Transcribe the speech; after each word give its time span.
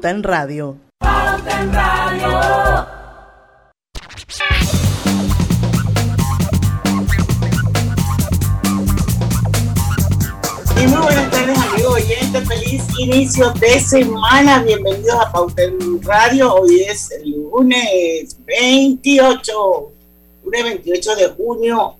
en 0.00 0.22
Radio. 0.22 0.78
en 1.02 1.72
Radio. 1.72 2.86
Y 10.76 10.86
muy 10.86 11.02
buenas 11.02 11.30
tardes 11.32 11.58
amigos 11.58 11.94
oyentes, 11.94 12.48
feliz 12.48 12.84
inicio 13.00 13.50
de 13.54 13.80
semana, 13.80 14.62
bienvenidos 14.62 15.16
a 15.16 15.32
Pauta 15.32 15.64
en 15.64 16.00
Radio, 16.04 16.54
hoy 16.54 16.82
es 16.82 17.10
el 17.10 17.32
lunes 17.32 18.38
28, 18.46 19.92
lunes 20.44 20.62
28 20.62 21.16
de 21.16 21.28
junio 21.30 21.96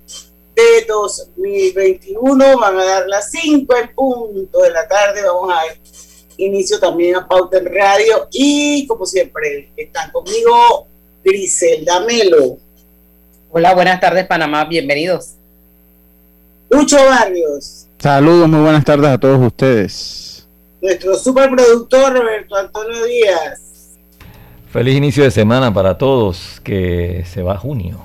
de 0.55 0.85
2021, 0.87 2.59
van 2.61 2.79
a 2.79 2.85
dar 2.85 3.09
las 3.09 3.29
5 3.33 3.77
en 3.77 3.93
punto 3.93 4.61
de 4.61 4.71
la 4.71 4.87
tarde, 4.87 5.21
vamos 5.25 5.53
a 5.53 5.65
ver 5.65 6.08
inicio 6.39 6.79
también 6.79 7.17
a 7.17 7.27
Pauta 7.27 7.59
en 7.59 7.67
Radio 7.67 8.29
y 8.33 8.87
como 8.87 9.05
siempre 9.05 9.69
están 9.77 10.11
conmigo 10.11 10.87
Griselda 11.25 12.01
Melo. 12.01 12.59
Hola, 13.51 13.75
buenas 13.75 14.01
tardes 14.01 14.27
Panamá, 14.27 14.65
bienvenidos. 14.65 15.35
Lucho 16.71 16.97
Barrios. 16.97 17.87
Saludos, 17.99 18.49
muy 18.49 18.61
buenas 18.61 18.85
tardes 18.85 19.11
a 19.11 19.19
todos 19.19 19.45
ustedes. 19.45 20.47
Nuestro 20.81 21.17
superproductor 21.17 22.17
Roberto 22.17 22.55
Antonio 22.55 23.05
Díaz. 23.05 23.97
Feliz 24.71 24.97
inicio 24.97 25.25
de 25.25 25.31
semana 25.31 25.73
para 25.73 25.99
todos, 25.99 26.61
que 26.63 27.25
se 27.27 27.43
va 27.43 27.57
junio. 27.57 28.05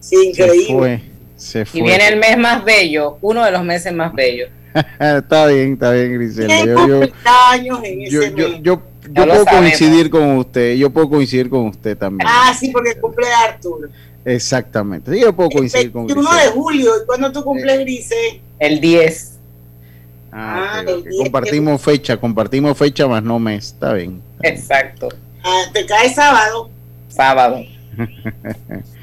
Sí, 0.00 0.28
increíble. 0.28 1.02
Se 1.36 1.64
fue, 1.64 1.80
Y 1.80 1.82
viene 1.82 2.08
el 2.08 2.18
mes 2.18 2.38
más 2.38 2.64
bello, 2.64 3.18
uno 3.20 3.44
de 3.44 3.50
los 3.50 3.64
meses 3.64 3.92
más 3.92 4.12
bellos. 4.12 4.50
está 5.00 5.46
bien, 5.46 5.74
está 5.74 5.92
bien, 5.92 6.14
Griselda. 6.14 6.64
Yo, 6.64 6.86
yo, 7.62 7.82
en 7.84 8.02
ese 8.02 8.10
yo, 8.10 8.22
yo, 8.22 8.48
yo, 8.60 8.82
yo 9.10 9.26
puedo 9.26 9.44
coincidir 9.46 10.10
con 10.10 10.36
usted, 10.36 10.74
yo 10.74 10.90
puedo 10.90 11.08
coincidir 11.08 11.48
con 11.48 11.66
usted 11.66 11.96
también. 11.96 12.28
Ah, 12.30 12.54
sí, 12.58 12.70
porque 12.70 12.94
cumple 12.96 13.26
Arturo. 13.32 13.88
Exactamente, 14.24 15.12
sí, 15.12 15.20
yo 15.20 15.34
puedo 15.34 15.50
coincidir 15.50 15.92
con 15.92 16.02
usted. 16.02 16.16
El 16.16 16.24
21 16.24 16.44
de 16.44 16.50
julio, 16.50 16.92
¿y 17.02 17.06
cuándo 17.06 17.32
tú 17.32 17.44
cumples, 17.44 17.78
Grise? 17.80 18.40
El 18.58 18.80
10. 18.80 19.32
Ah, 20.32 20.78
ah 20.78 20.82
okay, 20.82 20.94
okay. 20.94 21.18
compartimos 21.18 21.80
fecha, 21.80 22.16
compartimos 22.16 22.76
fecha 22.76 23.06
más 23.06 23.22
no 23.22 23.38
mes, 23.38 23.66
está 23.66 23.92
bien. 23.92 24.20
Está 24.36 24.42
bien. 24.42 24.54
Exacto. 24.54 25.08
Ah, 25.44 25.62
¿Te 25.72 25.86
cae 25.86 26.12
sábado? 26.12 26.68
Sábado. 27.08 27.60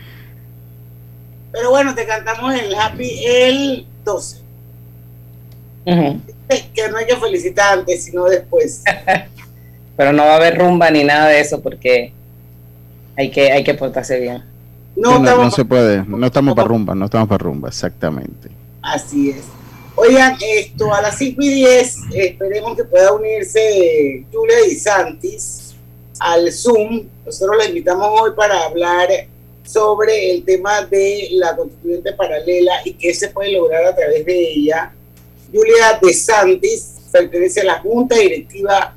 Pero 1.53 1.69
bueno, 1.69 1.95
te 1.95 2.05
cantamos 2.05 2.53
el 2.53 2.75
Happy 2.75 3.23
el 3.25 3.87
12. 4.03 4.42
Uh 5.85 5.91
-huh. 5.91 6.21
Que 6.73 6.89
no 6.89 6.97
hay 6.97 7.05
que 7.05 7.15
felicitar 7.17 7.79
antes, 7.79 8.05
sino 8.05 8.25
después. 8.25 8.83
Pero 9.97 10.13
no 10.13 10.23
va 10.23 10.33
a 10.33 10.35
haber 10.37 10.57
rumba 10.57 10.89
ni 10.89 11.03
nada 11.03 11.27
de 11.27 11.39
eso 11.39 11.61
porque 11.61 12.11
hay 13.15 13.29
que, 13.29 13.51
hay 13.51 13.63
que 13.63 13.73
portarse 13.73 14.19
bien. 14.19 14.43
No, 14.95 15.19
no, 15.19 15.37
no 15.37 15.51
se 15.51 15.65
puede, 15.65 16.03
no 16.05 16.25
estamos 16.25 16.55
para 16.55 16.67
rumba, 16.67 16.93
no 16.93 17.05
estamos 17.05 17.27
para 17.27 17.43
rumba, 17.43 17.69
exactamente. 17.69 18.49
Así 18.81 19.31
es. 19.31 19.43
Oigan, 19.95 20.37
esto 20.41 20.93
a 20.93 21.01
las 21.01 21.17
5 21.17 21.41
y 21.41 21.49
10, 21.49 21.97
esperemos 22.15 22.75
que 22.75 22.83
pueda 22.83 23.13
unirse 23.13 24.25
Julia 24.31 24.57
Di 24.67 24.75
Santis 24.75 25.75
al 26.19 26.51
Zoom. 26.51 27.03
Nosotros 27.25 27.57
la 27.57 27.65
invitamos 27.65 28.07
hoy 28.21 28.31
para 28.35 28.65
hablar 28.65 29.09
sobre 29.63 30.31
el 30.31 30.43
tema 30.43 30.81
de 30.85 31.29
la 31.33 31.55
constituyente 31.55 32.13
paralela 32.13 32.73
y 32.85 32.93
qué 32.93 33.13
se 33.13 33.29
puede 33.29 33.51
lograr 33.51 33.85
a 33.85 33.95
través 33.95 34.25
de 34.25 34.53
ella. 34.53 34.93
Julia 35.53 35.99
De 36.01 36.13
Santis 36.13 36.95
pertenece 37.11 37.61
a 37.61 37.65
la 37.65 37.79
Junta 37.79 38.15
Directiva 38.15 38.95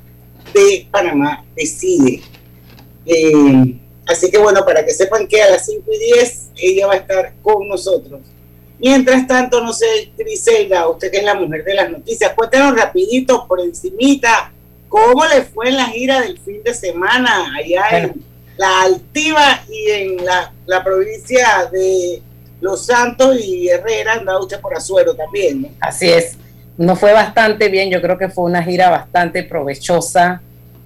de 0.53 0.87
Panamá 0.89 1.45
Decide. 1.55 2.21
Eh, 3.05 3.79
así 4.07 4.29
que 4.31 4.37
bueno, 4.37 4.65
para 4.65 4.83
que 4.83 4.91
sepan 4.91 5.27
que 5.27 5.41
a 5.41 5.51
las 5.51 5.65
5 5.65 5.83
y 5.93 6.13
10 6.15 6.49
ella 6.57 6.87
va 6.87 6.93
a 6.93 6.97
estar 6.97 7.33
con 7.41 7.67
nosotros. 7.67 8.21
Mientras 8.79 9.25
tanto, 9.25 9.61
no 9.61 9.73
sé, 9.73 10.11
Griselda, 10.17 10.87
usted 10.87 11.09
que 11.09 11.17
es 11.17 11.23
la 11.23 11.33
mujer 11.33 11.63
de 11.63 11.73
las 11.73 11.89
noticias, 11.89 12.33
cuéntanos 12.35 12.75
rapidito, 12.75 13.47
por 13.47 13.59
encimita, 13.59 14.51
cómo 14.87 15.25
le 15.25 15.43
fue 15.43 15.69
en 15.69 15.77
la 15.77 15.87
gira 15.87 16.21
del 16.21 16.39
fin 16.39 16.61
de 16.63 16.73
semana 16.73 17.55
allá 17.55 17.85
bueno. 17.89 18.07
en 18.07 18.23
la 18.57 18.81
Altiva 18.81 19.63
y 19.69 19.89
en 19.89 20.25
la, 20.25 20.53
la, 20.65 20.83
provincia 20.83 21.69
de 21.71 22.21
Los 22.61 22.85
Santos 22.85 23.39
y 23.39 23.67
Herrera, 23.67 24.13
andaba 24.13 24.39
usted 24.39 24.59
por 24.59 24.75
Azuero 24.75 25.15
también, 25.15 25.63
¿no? 25.63 25.69
Así 25.79 26.09
es, 26.09 26.37
nos 26.77 26.99
fue 26.99 27.13
bastante 27.13 27.69
bien, 27.69 27.89
yo 27.89 28.01
creo 28.01 28.17
que 28.17 28.29
fue 28.29 28.45
una 28.45 28.63
gira 28.63 28.89
bastante 28.89 29.43
provechosa, 29.43 30.41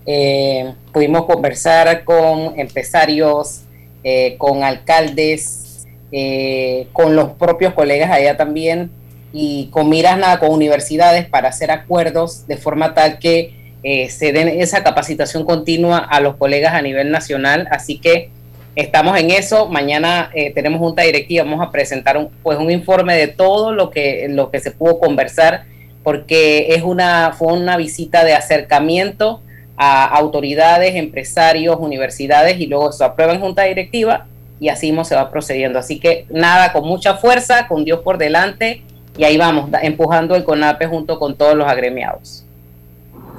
eh, 0.05 0.73
pudimos 0.91 1.25
conversar 1.25 2.03
con 2.03 2.59
empresarios, 2.59 3.61
eh, 4.03 4.35
con 4.39 4.63
alcaldes, 4.63 5.85
eh, 6.11 6.87
con 6.91 7.15
los 7.15 7.33
propios 7.33 7.73
colegas 7.75 8.09
allá 8.09 8.35
también 8.35 8.89
y 9.31 9.67
con 9.67 9.89
miras 9.89 10.17
nada, 10.17 10.39
con 10.39 10.49
universidades 10.49 11.27
para 11.27 11.49
hacer 11.49 11.69
acuerdos 11.69 12.47
de 12.47 12.57
forma 12.57 12.95
tal 12.95 13.19
que 13.19 13.53
eh, 13.83 14.09
se 14.09 14.33
den 14.33 14.47
esa 14.47 14.83
capacitación 14.83 15.45
continua 15.45 15.99
a 15.99 16.19
los 16.19 16.35
colegas 16.35 16.73
a 16.73 16.81
nivel 16.81 17.11
nacional. 17.11 17.67
Así 17.69 17.99
que 17.99 18.31
estamos 18.75 19.19
en 19.19 19.29
eso. 19.29 19.67
Mañana 19.69 20.31
tenemos 20.55 20.79
junta 20.79 21.03
directiva, 21.03 21.43
vamos 21.43 21.65
a 21.65 21.71
presentar 21.71 22.17
un, 22.17 22.29
pues 22.41 22.57
un 22.57 22.71
informe 22.71 23.15
de 23.15 23.27
todo 23.27 23.71
lo 23.71 23.91
que, 23.91 24.25
lo 24.29 24.49
que 24.49 24.59
se 24.59 24.71
pudo 24.71 24.97
conversar, 24.99 25.65
porque 26.03 26.73
es 26.73 26.83
una, 26.83 27.33
fue 27.37 27.53
una 27.53 27.77
visita 27.77 28.23
de 28.23 28.33
acercamiento 28.33 29.41
a 29.77 30.05
autoridades, 30.05 30.95
empresarios, 30.95 31.77
universidades 31.79 32.59
y 32.59 32.67
luego 32.67 32.91
se 32.91 33.03
aprueba 33.03 33.33
en 33.33 33.41
junta 33.41 33.63
directiva 33.63 34.27
y 34.59 34.69
así 34.69 34.95
se 35.03 35.15
va 35.15 35.31
procediendo. 35.31 35.79
Así 35.79 35.99
que 35.99 36.25
nada, 36.29 36.71
con 36.71 36.85
mucha 36.85 37.15
fuerza, 37.15 37.67
con 37.67 37.83
Dios 37.83 38.01
por 38.01 38.17
delante 38.17 38.83
y 39.17 39.23
ahí 39.23 39.37
vamos, 39.37 39.69
empujando 39.81 40.35
el 40.35 40.43
CONAPE 40.43 40.87
junto 40.87 41.19
con 41.19 41.35
todos 41.35 41.55
los 41.55 41.67
agremiados. 41.67 42.45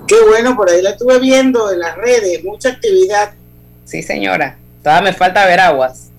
Qué 0.06 0.16
bueno, 0.28 0.56
por 0.56 0.68
ahí 0.68 0.82
la 0.82 0.90
estuve 0.90 1.18
viendo 1.20 1.70
en 1.72 1.78
las 1.78 1.96
redes, 1.96 2.44
mucha 2.44 2.70
actividad. 2.70 3.32
Sí, 3.84 4.02
señora, 4.02 4.58
todavía 4.82 5.10
me 5.10 5.16
falta 5.16 5.46
ver 5.46 5.60
aguas. 5.60 6.10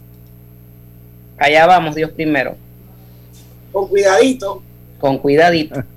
Allá 1.37 1.65
vamos, 1.65 1.95
Dios 1.95 2.11
primero. 2.11 2.55
Con 3.71 3.87
cuidadito. 3.87 4.63
Con 4.99 5.17
cuidadito. 5.17 5.83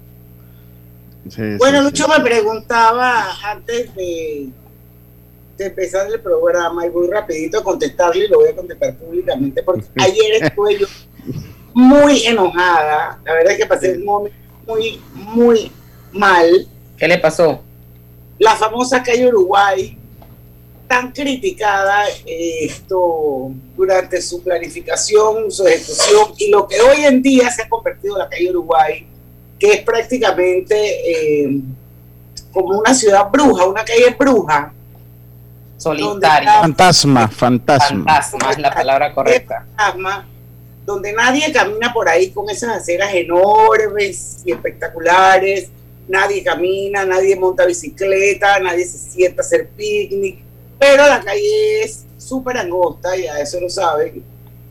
Sí, 1.28 1.56
bueno, 1.58 1.78
sí, 1.78 1.84
Lucho 1.84 2.04
sí. 2.04 2.10
me 2.16 2.24
preguntaba 2.24 3.36
antes 3.42 3.94
de, 3.94 4.48
de, 5.56 5.66
empezar 5.66 6.06
el 6.06 6.20
programa 6.20 6.86
y 6.86 6.90
voy 6.90 7.08
rapidito 7.08 7.58
a 7.58 7.64
contestarle 7.64 8.26
y 8.26 8.28
lo 8.28 8.38
voy 8.38 8.48
a 8.50 8.56
contestar 8.56 8.96
públicamente 8.96 9.62
porque 9.62 9.84
ayer 9.98 10.42
estuve 10.42 10.78
yo 10.78 10.86
muy 11.74 12.26
enojada. 12.26 13.20
La 13.24 13.32
verdad 13.34 13.52
es 13.52 13.58
que 13.58 13.66
pasé 13.66 13.98
muy, 13.98 14.30
muy, 14.66 15.00
muy 15.14 15.72
mal. 16.12 16.66
¿Qué 16.96 17.06
le 17.06 17.18
pasó? 17.18 17.60
La 18.38 18.54
famosa 18.54 19.02
calle 19.02 19.28
Uruguay, 19.28 19.96
tan 20.88 21.12
criticada 21.12 22.08
eh, 22.24 22.64
esto 22.64 23.50
durante 23.76 24.20
su 24.22 24.42
planificación, 24.42 25.50
su 25.50 25.66
ejecución 25.66 26.32
y 26.38 26.50
lo 26.50 26.66
que 26.66 26.80
hoy 26.80 27.04
en 27.04 27.22
día 27.22 27.50
se 27.50 27.62
ha 27.62 27.68
convertido 27.68 28.16
en 28.16 28.20
la 28.20 28.28
calle 28.28 28.50
Uruguay, 28.50 29.06
que 29.58 29.72
es 29.72 29.82
prácticamente 29.82 31.44
eh, 31.44 31.60
como 32.52 32.78
una 32.78 32.94
ciudad 32.94 33.30
bruja, 33.30 33.66
una 33.66 33.84
calle 33.84 34.14
bruja. 34.18 34.72
Solitaria. 35.76 36.60
Fantasma, 36.60 37.28
fantasma. 37.28 38.04
Fantasma 38.04 38.50
es 38.50 38.58
la 38.58 38.72
palabra 38.72 39.14
correcta. 39.14 39.66
Fantasma, 39.76 40.26
donde 40.86 41.12
nadie 41.12 41.52
camina 41.52 41.92
por 41.92 42.08
ahí 42.08 42.30
con 42.30 42.48
esas 42.48 42.76
aceras 42.76 43.12
enormes 43.12 44.42
y 44.44 44.52
espectaculares. 44.52 45.68
Nadie 46.08 46.42
camina, 46.42 47.04
nadie 47.04 47.34
monta 47.36 47.66
bicicleta, 47.66 48.60
nadie 48.60 48.84
se 48.84 48.96
sienta 48.96 49.42
a 49.42 49.44
hacer 49.44 49.68
picnic, 49.70 50.38
pero 50.78 51.04
la 51.06 51.20
calle 51.20 51.82
es 51.82 52.04
súper 52.16 52.58
angosta, 52.58 53.16
ya 53.16 53.40
eso 53.40 53.60
lo 53.60 53.68
saben, 53.68 54.22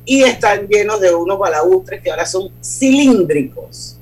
y 0.05 0.23
están 0.23 0.67
llenos 0.67 1.01
de 1.01 1.13
unos 1.13 1.37
balaustres 1.37 2.01
que 2.01 2.09
ahora 2.09 2.25
son 2.25 2.49
cilíndricos. 2.63 3.97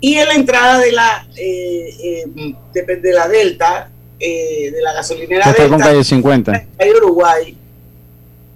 Y 0.00 0.14
en 0.14 0.28
la 0.28 0.34
entrada 0.34 0.78
de 0.78 0.92
la, 0.92 1.26
eh, 1.36 1.94
eh, 2.02 2.54
de, 2.72 2.96
de, 2.96 3.12
la 3.12 3.28
Delta, 3.28 3.90
eh, 4.18 4.70
de 4.70 4.82
la 4.82 4.94
gasolinera 4.94 5.46
Delta, 5.52 5.68
con 5.68 5.78
calle 5.78 6.02
50. 6.02 6.66
Calle 6.78 6.96
Uruguay, 6.96 7.56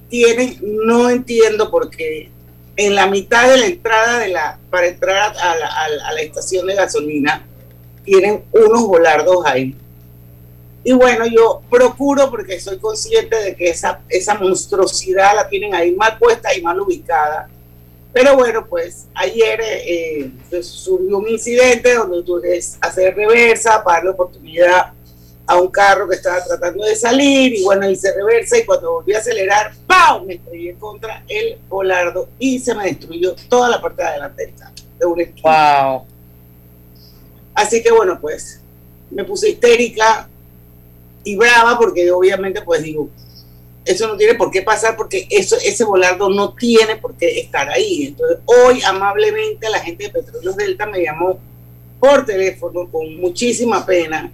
tienen, 0.08 0.58
no 0.62 1.10
entiendo 1.10 1.70
por 1.70 1.90
qué, 1.90 2.30
en 2.76 2.94
la 2.94 3.06
mitad 3.06 3.48
de 3.48 3.58
la 3.58 3.66
entrada 3.66 4.18
de 4.20 4.28
la, 4.28 4.58
para 4.70 4.86
entrar 4.86 5.16
a 5.38 5.54
la, 5.54 5.66
a 5.66 5.88
la, 5.88 6.08
a 6.08 6.12
la 6.12 6.20
estación 6.22 6.66
de 6.66 6.74
gasolina, 6.74 7.46
tienen 8.04 8.42
unos 8.52 8.86
volardos 8.86 9.44
ahí. 9.44 9.76
Y 10.82 10.92
bueno, 10.92 11.24
yo 11.26 11.62
procuro 11.70 12.30
porque 12.30 12.60
soy 12.60 12.78
consciente 12.78 13.36
de 13.36 13.56
que 13.56 13.70
esa, 13.70 14.00
esa 14.08 14.34
monstruosidad 14.34 15.34
la 15.34 15.48
tienen 15.48 15.74
ahí 15.74 15.92
mal 15.92 16.18
puesta 16.18 16.54
y 16.54 16.60
mal 16.60 16.78
ubicada. 16.78 17.48
Pero 18.14 18.36
bueno, 18.36 18.64
pues 18.64 19.08
ayer 19.12 19.60
eh, 19.60 20.30
surgió 20.62 21.18
un 21.18 21.28
incidente 21.28 21.94
donde 21.94 22.22
tuve 22.22 22.42
que 22.42 22.60
hacer 22.80 23.16
reversa 23.16 23.82
para 23.82 23.96
darle 23.96 24.10
oportunidad 24.10 24.92
a 25.46 25.56
un 25.60 25.68
carro 25.68 26.08
que 26.08 26.14
estaba 26.14 26.42
tratando 26.44 26.84
de 26.84 26.94
salir 26.94 27.54
y 27.54 27.64
bueno, 27.64 27.92
se 27.96 28.14
reversa 28.14 28.56
y 28.56 28.64
cuando 28.64 28.92
volví 28.92 29.14
a 29.14 29.18
acelerar, 29.18 29.74
¡pau! 29.88 30.24
Me 30.24 30.34
estrellé 30.34 30.74
contra 30.76 31.24
el 31.28 31.58
volardo 31.68 32.28
y 32.38 32.60
se 32.60 32.72
me 32.72 32.84
destruyó 32.84 33.34
toda 33.48 33.68
la 33.68 33.82
parte 33.82 34.02
de 34.02 34.08
adelante 34.08 34.46
del 34.46 34.54
carro, 34.54 34.74
de 34.98 35.06
un 35.06 35.34
Wow. 35.42 36.06
Así 37.52 37.82
que 37.82 37.90
bueno, 37.90 38.18
pues 38.20 38.60
me 39.10 39.24
puse 39.24 39.50
histérica 39.50 40.28
y 41.24 41.34
brava 41.34 41.76
porque 41.76 42.12
obviamente 42.12 42.62
pues 42.62 42.80
digo, 42.80 43.10
eso 43.84 44.08
no 44.08 44.16
tiene 44.16 44.34
por 44.34 44.50
qué 44.50 44.62
pasar 44.62 44.96
porque 44.96 45.26
eso, 45.30 45.56
ese 45.56 45.84
volardo 45.84 46.30
no 46.30 46.54
tiene 46.54 46.96
por 46.96 47.14
qué 47.16 47.40
estar 47.40 47.68
ahí. 47.68 48.06
Entonces 48.08 48.38
hoy 48.46 48.82
amablemente 48.82 49.68
la 49.68 49.80
gente 49.80 50.04
de 50.04 50.10
Petróleos 50.10 50.56
Delta 50.56 50.86
me 50.86 51.02
llamó 51.02 51.38
por 52.00 52.24
teléfono 52.24 52.90
con 52.90 53.16
muchísima 53.20 53.84
pena. 53.84 54.30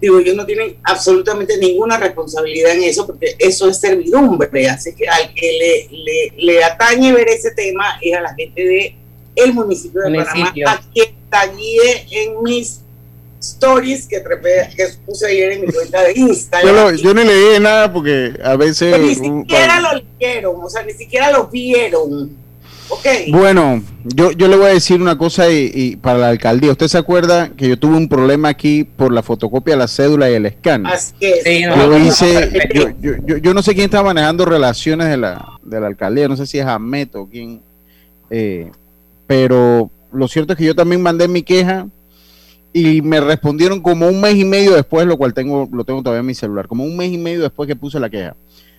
Digo, 0.00 0.18
ellos 0.20 0.36
no 0.36 0.46
tienen 0.46 0.76
absolutamente 0.84 1.58
ninguna 1.58 1.96
responsabilidad 1.98 2.72
en 2.72 2.84
eso 2.84 3.04
porque 3.04 3.34
eso 3.38 3.68
es 3.68 3.78
servidumbre, 3.78 4.68
así 4.68 4.94
que 4.94 5.08
al 5.08 5.34
que 5.34 5.88
le, 5.90 6.32
le, 6.36 6.62
atañe 6.62 7.12
ver 7.12 7.28
ese 7.28 7.50
tema 7.50 7.98
es 8.00 8.16
a 8.16 8.20
la 8.20 8.34
gente 8.34 8.64
de 8.64 8.94
el 9.34 9.52
municipio 9.52 10.02
de 10.02 10.18
Panamá, 10.18 10.54
a 10.66 10.80
quien 10.92 11.14
tagué 11.28 12.06
en 12.12 12.42
mis 12.42 12.80
stories 13.40 14.06
que, 14.06 14.22
que 14.22 14.86
puse 15.06 15.26
ayer 15.26 15.52
en 15.52 15.60
mi 15.62 15.72
cuenta 15.72 16.02
de 16.02 16.12
Instagram. 16.16 16.96
Yo, 16.96 17.14
no 17.14 17.22
leí 17.22 17.60
nada 17.60 17.92
porque 17.92 18.32
a 18.42 18.56
veces... 18.56 18.98
ni 19.00 19.14
siquiera 19.14 19.80
lo 19.80 20.02
leyeron, 20.20 20.56
o 20.62 20.68
sea, 20.68 20.82
ni 20.82 20.92
siquiera 20.92 21.30
lo 21.30 21.46
vieron. 21.46 22.36
Bueno, 23.30 23.82
yo, 24.04 24.32
yo 24.32 24.48
le 24.48 24.56
voy 24.56 24.66
a 24.66 24.70
decir 24.70 25.00
una 25.00 25.18
cosa 25.18 25.50
y, 25.50 25.96
para 25.96 26.18
la 26.18 26.28
alcaldía. 26.28 26.72
¿Usted 26.72 26.88
se 26.88 26.98
acuerda 26.98 27.50
que 27.50 27.68
yo 27.68 27.78
tuve 27.78 27.96
un 27.96 28.08
problema 28.08 28.48
aquí 28.48 28.84
por 28.84 29.12
la 29.12 29.22
fotocopia 29.22 29.74
de 29.74 29.78
la 29.78 29.88
cédula 29.88 30.30
y 30.30 30.34
el 30.34 30.46
escáner? 30.46 30.92
Así 30.92 31.14
que 31.20 31.62
yo, 31.62 31.98
hice, 31.98 32.50
yo, 32.72 33.36
yo, 33.36 33.54
no 33.54 33.62
sé 33.62 33.74
quién 33.74 33.84
está 33.84 34.02
manejando 34.02 34.44
relaciones 34.44 35.08
de 35.08 35.16
la, 35.16 35.58
de 35.62 35.80
la 35.80 35.86
alcaldía, 35.86 36.28
no 36.28 36.36
sé 36.36 36.46
si 36.46 36.58
es 36.58 36.66
Amet 36.66 37.14
o 37.14 37.26
quién, 37.26 37.60
eh, 38.30 38.70
pero 39.26 39.90
lo 40.12 40.28
cierto 40.28 40.54
es 40.54 40.58
que 40.58 40.64
yo 40.64 40.74
también 40.74 41.02
mandé 41.02 41.28
mi 41.28 41.42
queja 41.42 41.86
y 42.72 43.02
me 43.02 43.20
respondieron 43.20 43.80
como 43.80 44.08
un 44.08 44.20
mes 44.20 44.36
y 44.36 44.44
medio 44.44 44.74
después, 44.74 45.06
lo 45.06 45.16
cual 45.16 45.34
tengo, 45.34 45.68
lo 45.72 45.84
tengo 45.84 46.02
todavía 46.02 46.20
en 46.20 46.26
mi 46.26 46.34
celular, 46.34 46.68
como 46.68 46.84
un 46.84 46.96
mes 46.96 47.12
y 47.12 47.18
medio 47.18 47.42
después 47.42 47.66
que 47.66 47.76
puse 47.76 47.98
la 47.98 48.10
queja. 48.10 48.36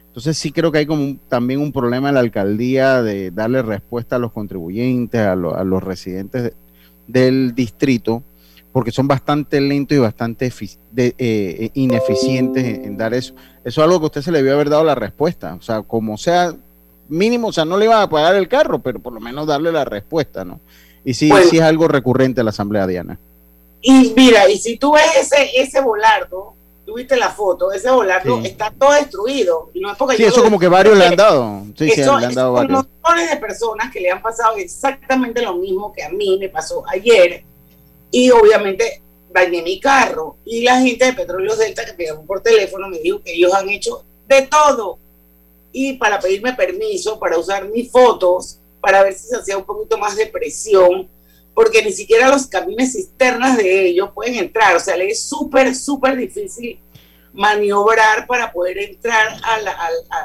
Entonces 0.07 0.37
sí 0.37 0.51
creo 0.51 0.71
que 0.71 0.79
hay 0.79 0.85
como 0.85 1.17
también 1.27 1.59
un 1.59 1.71
problema 1.71 2.09
en 2.09 2.15
la 2.15 2.21
alcaldía 2.21 3.01
de 3.01 3.31
darle 3.31 3.61
respuesta 3.61 4.15
a 4.15 4.19
los 4.19 4.31
contribuyentes, 4.31 5.21
a, 5.21 5.35
los 5.35 5.83
residentes 5.83 6.53
del 7.07 7.53
distrito, 7.53 8.23
porque 8.71 8.91
son 8.91 9.07
bastante 9.07 9.61
lentos 9.61 9.95
y 9.95 9.99
bastante 9.99 10.51
de, 10.91 11.15
eh, 11.17 11.69
ineficientes 11.73 12.63
en, 12.85 12.97
dar 12.97 13.13
eso. 13.13 13.33
Eso 13.63 13.81
es 13.81 13.85
algo 13.85 13.99
que 13.99 14.05
usted 14.07 14.21
se 14.21 14.31
le 14.31 14.39
debió 14.39 14.53
haber 14.53 14.69
dado 14.69 14.83
la 14.83 14.95
respuesta. 14.95 15.53
O 15.55 15.61
sea, 15.61 15.83
como 15.83 16.17
sea 16.17 16.55
mínimo, 17.07 17.47
o 17.47 17.53
sea, 17.53 17.65
no 17.65 17.77
le 17.77 17.85
iba 17.85 18.01
a 18.01 18.09
pagar 18.09 18.35
el 18.35 18.47
carro, 18.47 18.79
pero 18.79 18.99
por 18.99 19.13
lo 19.13 19.19
menos 19.19 19.47
darle 19.47 19.71
la 19.71 19.85
respuesta, 19.85 20.43
¿no? 20.43 20.59
Y 21.05 21.13
sí, 21.13 21.31
sí 21.49 21.57
es 21.57 21.63
algo 21.63 21.87
recurrente 21.87 22.41
en 22.41 22.45
la 22.45 22.49
Asamblea 22.49 22.87
Diana. 22.87 23.19
Y 23.81 24.13
mira, 24.15 24.49
y 24.49 24.57
si 24.57 24.77
tú 24.77 24.93
ves 24.93 25.05
ese, 25.17 25.61
ese 25.61 25.81
volardo, 25.81 26.55
tuviste 26.85 27.15
la 27.15 27.29
foto, 27.29 27.71
ese 27.71 27.89
volardo 27.91 28.39
está 28.43 28.71
todo 28.71 28.91
destruido. 28.93 29.69
Y 29.73 29.79
no 29.79 29.91
es 29.91 29.97
porque 29.97 30.17
sí, 30.17 30.23
eso 30.23 30.43
como 30.43 30.59
que 30.59 30.67
varios 30.67 30.97
le 30.97 31.05
han 31.05 31.15
dado. 31.15 31.63
Sí, 31.77 31.89
sí, 31.91 32.01
le 32.01 32.25
han 32.25 32.33
dado 32.33 32.53
varios. 32.53 32.85
de 33.29 33.37
personas 33.37 33.91
que 33.91 33.99
le 33.99 34.11
han 34.11 34.21
pasado 34.21 34.57
exactamente 34.57 35.41
lo 35.41 35.55
mismo 35.55 35.93
que 35.93 36.03
a 36.03 36.09
mí 36.09 36.37
me 36.39 36.49
pasó 36.49 36.83
ayer. 36.89 37.43
Y 38.11 38.31
obviamente 38.31 39.01
dañé 39.31 39.61
mi 39.61 39.79
carro. 39.79 40.37
Y 40.45 40.63
la 40.63 40.81
gente 40.81 41.05
de 41.05 41.13
Petróleos 41.13 41.57
Delta 41.57 41.85
que 41.85 41.93
me 41.95 42.05
llamó 42.05 42.25
por 42.25 42.41
teléfono 42.41 42.89
me 42.89 42.99
dijo 42.99 43.21
que 43.21 43.33
ellos 43.33 43.53
han 43.53 43.69
hecho 43.69 44.03
de 44.27 44.41
todo. 44.43 44.97
Y 45.71 45.93
para 45.93 46.19
pedirme 46.19 46.53
permiso, 46.53 47.19
para 47.19 47.37
usar 47.37 47.69
mis 47.69 47.91
fotos, 47.91 48.59
para 48.81 49.03
ver 49.03 49.13
si 49.13 49.27
se 49.27 49.37
hacía 49.37 49.57
un 49.57 49.65
poquito 49.65 49.97
más 49.97 50.15
de 50.15 50.25
presión 50.25 51.07
porque 51.59 51.83
ni 51.83 51.91
siquiera 51.91 52.29
los 52.29 52.47
camiones 52.47 52.93
cisternas 52.93 53.57
de 53.57 53.87
ellos 53.87 54.11
pueden 54.15 54.35
entrar. 54.35 54.77
O 54.77 54.79
sea, 54.79 54.95
le 54.95 55.09
es 55.09 55.23
súper, 55.23 55.75
súper 55.75 56.15
difícil 56.15 56.79
maniobrar 57.33 58.25
para 58.27 58.49
poder 58.53 58.77
entrar 58.77 59.27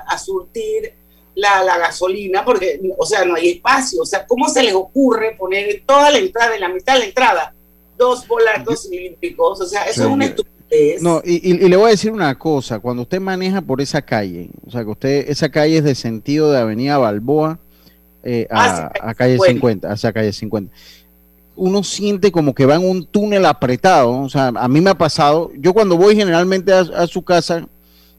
a, 0.07 0.17
surtir 0.17 0.95
la, 1.35 1.77
gasolina, 1.77 2.45
porque, 2.45 2.81
o 2.97 3.05
sea, 3.05 3.25
no 3.25 3.35
hay 3.35 3.49
espacio. 3.49 4.03
O 4.03 4.07
sea, 4.07 4.25
¿cómo 4.29 4.49
se 4.49 4.63
les 4.63 4.75
ocurre 4.75 5.35
poner 5.37 5.69
en 5.71 5.85
toda 5.85 6.13
la 6.13 6.19
entrada, 6.19 6.55
en 6.55 6.61
la 6.61 6.69
mitad 6.69 6.93
de 6.93 6.99
la 7.01 7.05
entrada, 7.07 7.55
dos 7.99 8.29
volardos 8.29 8.89
cilíndricos? 8.89 9.61
O 9.61 9.67
sea, 9.67 9.87
eso 9.87 10.05
es 10.05 10.09
una 10.09 10.27
estupidez. 10.27 11.03
No, 11.03 11.21
y, 11.25 11.53
le 11.69 11.77
voy 11.77 11.89
a 11.89 11.91
decir 11.91 12.13
una 12.13 12.39
cosa, 12.39 12.79
cuando 12.79 13.03
usted 13.03 13.19
maneja 13.19 13.61
por 13.61 13.81
esa 13.81 14.03
calle, 14.03 14.51
o 14.65 14.71
sea, 14.71 14.85
que 14.85 14.91
usted, 14.91 15.29
esa 15.29 15.49
calle 15.49 15.79
es 15.79 15.85
de 15.85 15.97
sentido 15.97 16.53
de 16.53 16.59
Avenida 16.59 16.97
Balboa 16.97 17.59
eh, 18.23 18.47
a, 18.51 18.93
a, 19.01 19.15
calle 19.15 19.37
50, 19.37 19.91
hacia 19.91 20.13
calle 20.13 20.33
50 20.33 20.73
uno 21.57 21.83
siente 21.83 22.33
como 22.33 22.55
que 22.55 22.67
va 22.67 22.77
en 22.77 22.89
un 22.89 23.07
túnel 23.07 23.47
apretado. 23.47 24.21
O 24.21 24.29
sea, 24.29 24.49
a 24.49 24.69
mí 24.69 24.81
me 24.81 24.91
ha 24.91 24.99
pasado. 24.99 25.51
Yo 25.57 25.73
cuando 25.73 25.97
voy 25.97 26.17
generalmente 26.17 26.73
a, 26.73 27.07
su 27.07 27.23
casa, 27.23 27.67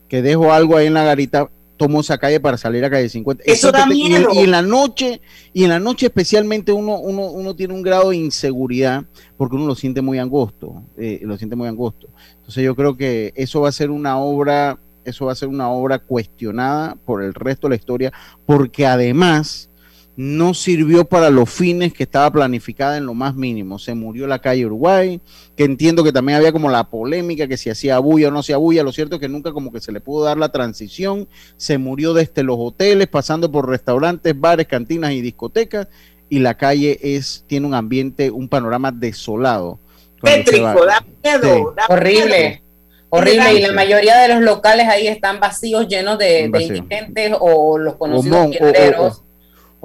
que 0.08 0.22
dejo 0.22 0.52
algo 0.54 0.78
ahí 0.78 0.88
en 0.88 0.94
la 0.94 1.04
garita, 1.04 1.50
tomo 1.78 2.00
esa 2.00 2.18
calle 2.18 2.40
para 2.40 2.58
salir 2.58 2.86
a 2.86 2.90
calle 2.90 3.10
50. 3.10 3.44
Eso 3.46 3.72
da 3.72 3.86
miedo. 3.86 4.30
Y, 4.34 4.40
en 4.40 4.52
la 4.52 4.62
noche, 4.62 5.22
y 5.54 5.64
en 5.64 5.70
la 5.70 5.80
noche 5.80 6.06
especialmente 6.06 6.72
uno, 6.72 6.98
uno, 6.98 7.28
uno 7.28 7.56
tiene 7.56 7.74
un 7.74 7.82
grado 7.82 8.12
de 8.12 8.18
inseguridad 8.18 9.04
porque 9.38 9.56
uno 9.56 9.66
lo 9.66 9.76
siente 9.76 10.02
muy 10.02 10.20
angosto, 10.20 10.84
eh, 10.98 11.20
lo 11.24 11.38
siente 11.38 11.56
muy 11.56 11.68
angosto. 11.68 12.08
Entonces 12.38 12.64
yo 12.64 12.76
creo 12.76 12.96
que 12.96 13.34
eso 13.36 13.62
va 13.62 13.70
a 13.70 13.74
ser 13.74 13.90
una 13.90 14.18
obra, 14.20 14.80
eso 15.04 15.26
va 15.26 15.34
a 15.34 15.36
ser 15.36 15.50
una 15.50 15.70
obra 15.70 16.00
cuestionada 16.00 16.96
por 17.06 17.22
el 17.22 17.34
resto 17.34 17.68
de 17.68 17.72
la 17.72 17.76
historia, 17.76 18.14
porque 18.46 18.86
además 18.86 19.70
no 20.18 20.54
sirvió 20.54 21.04
para 21.06 21.30
los 21.30 21.50
fines 21.50 21.94
que 21.94 22.04
estaba 22.04 22.32
planificada 22.32 22.98
en 22.98 23.06
lo 23.06 23.14
más 23.14 23.36
mínimo. 23.36 23.80
Se 23.80 23.94
murió 23.96 24.28
la 24.28 24.40
calle 24.40 24.66
Uruguay, 24.66 25.20
que 25.58 25.66
entiendo 25.66 26.04
que 26.04 26.14
también 26.14 26.38
había 26.38 26.54
como 26.54 26.70
la 26.70 26.90
polémica 26.90 27.48
que 27.48 27.58
si 27.58 27.70
hacía 27.70 28.00
bulla 28.00 28.30
o 28.30 28.32
no 28.32 28.40
hacía 28.40 28.58
bulla. 28.58 28.84
Lo 28.84 28.94
cierto 28.94 29.16
es 29.16 29.22
que 29.22 29.28
nunca 29.28 29.52
como 29.52 29.72
que 29.72 29.82
se 29.82 29.92
le 29.92 30.00
pudo 30.00 30.24
dar 30.24 30.38
la 30.38 30.50
transición. 30.50 31.28
Se 31.58 31.78
murió 31.78 32.14
desde 32.14 32.44
los 32.44 32.56
hoteles, 32.58 33.08
pasando 33.08 33.52
por 33.52 33.68
restaurantes, 33.68 34.40
bares, 34.40 34.68
cantinas 34.68 35.12
y 35.12 35.22
discotecas. 35.22 35.88
Y 36.30 36.40
la 36.40 36.56
calle 36.56 36.98
es, 37.02 37.44
tiene 37.48 37.68
un 37.68 37.74
ambiente, 37.74 38.32
un 38.32 38.48
panorama 38.48 38.92
desolado. 38.92 39.80
Pétrico, 40.22 40.86
da 40.86 41.06
miedo. 41.24 41.76
Horrible. 41.90 42.62
Horrible, 43.10 43.54
y 43.54 43.62
la 43.62 43.72
mayoría 43.72 44.18
de 44.18 44.30
los 44.30 44.42
locales 44.42 44.88
ahí 44.88 45.08
están 45.08 45.40
vacíos, 45.40 45.88
llenos 45.88 46.18
de, 46.18 46.42
indigentes 46.42 47.34
o 47.40 47.78
los 47.78 47.96
conocidos 47.96 48.50
guerreros 48.50 49.25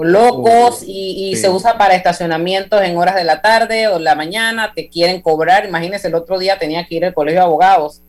locos 0.04 0.82
y, 0.86 1.36
se 1.36 1.48
usa 1.48 1.78
para 1.78 1.94
estacionamientos 1.94 2.82
en 2.82 2.96
horas 2.96 3.14
de 3.14 3.24
la 3.24 3.40
tarde 3.40 3.88
o 3.88 3.98
la 3.98 4.14
mañana, 4.14 4.72
te 4.74 4.88
quieren 4.88 5.20
cobrar, 5.20 5.64
imagínense, 5.66 6.08
el 6.08 6.14
otro 6.14 6.38
día 6.38 6.58
tenía 6.58 6.86
que 6.86 6.96
ir 6.96 7.04
al 7.04 7.14
colegio 7.14 7.40
de 7.40 7.46
abogados 7.46 8.02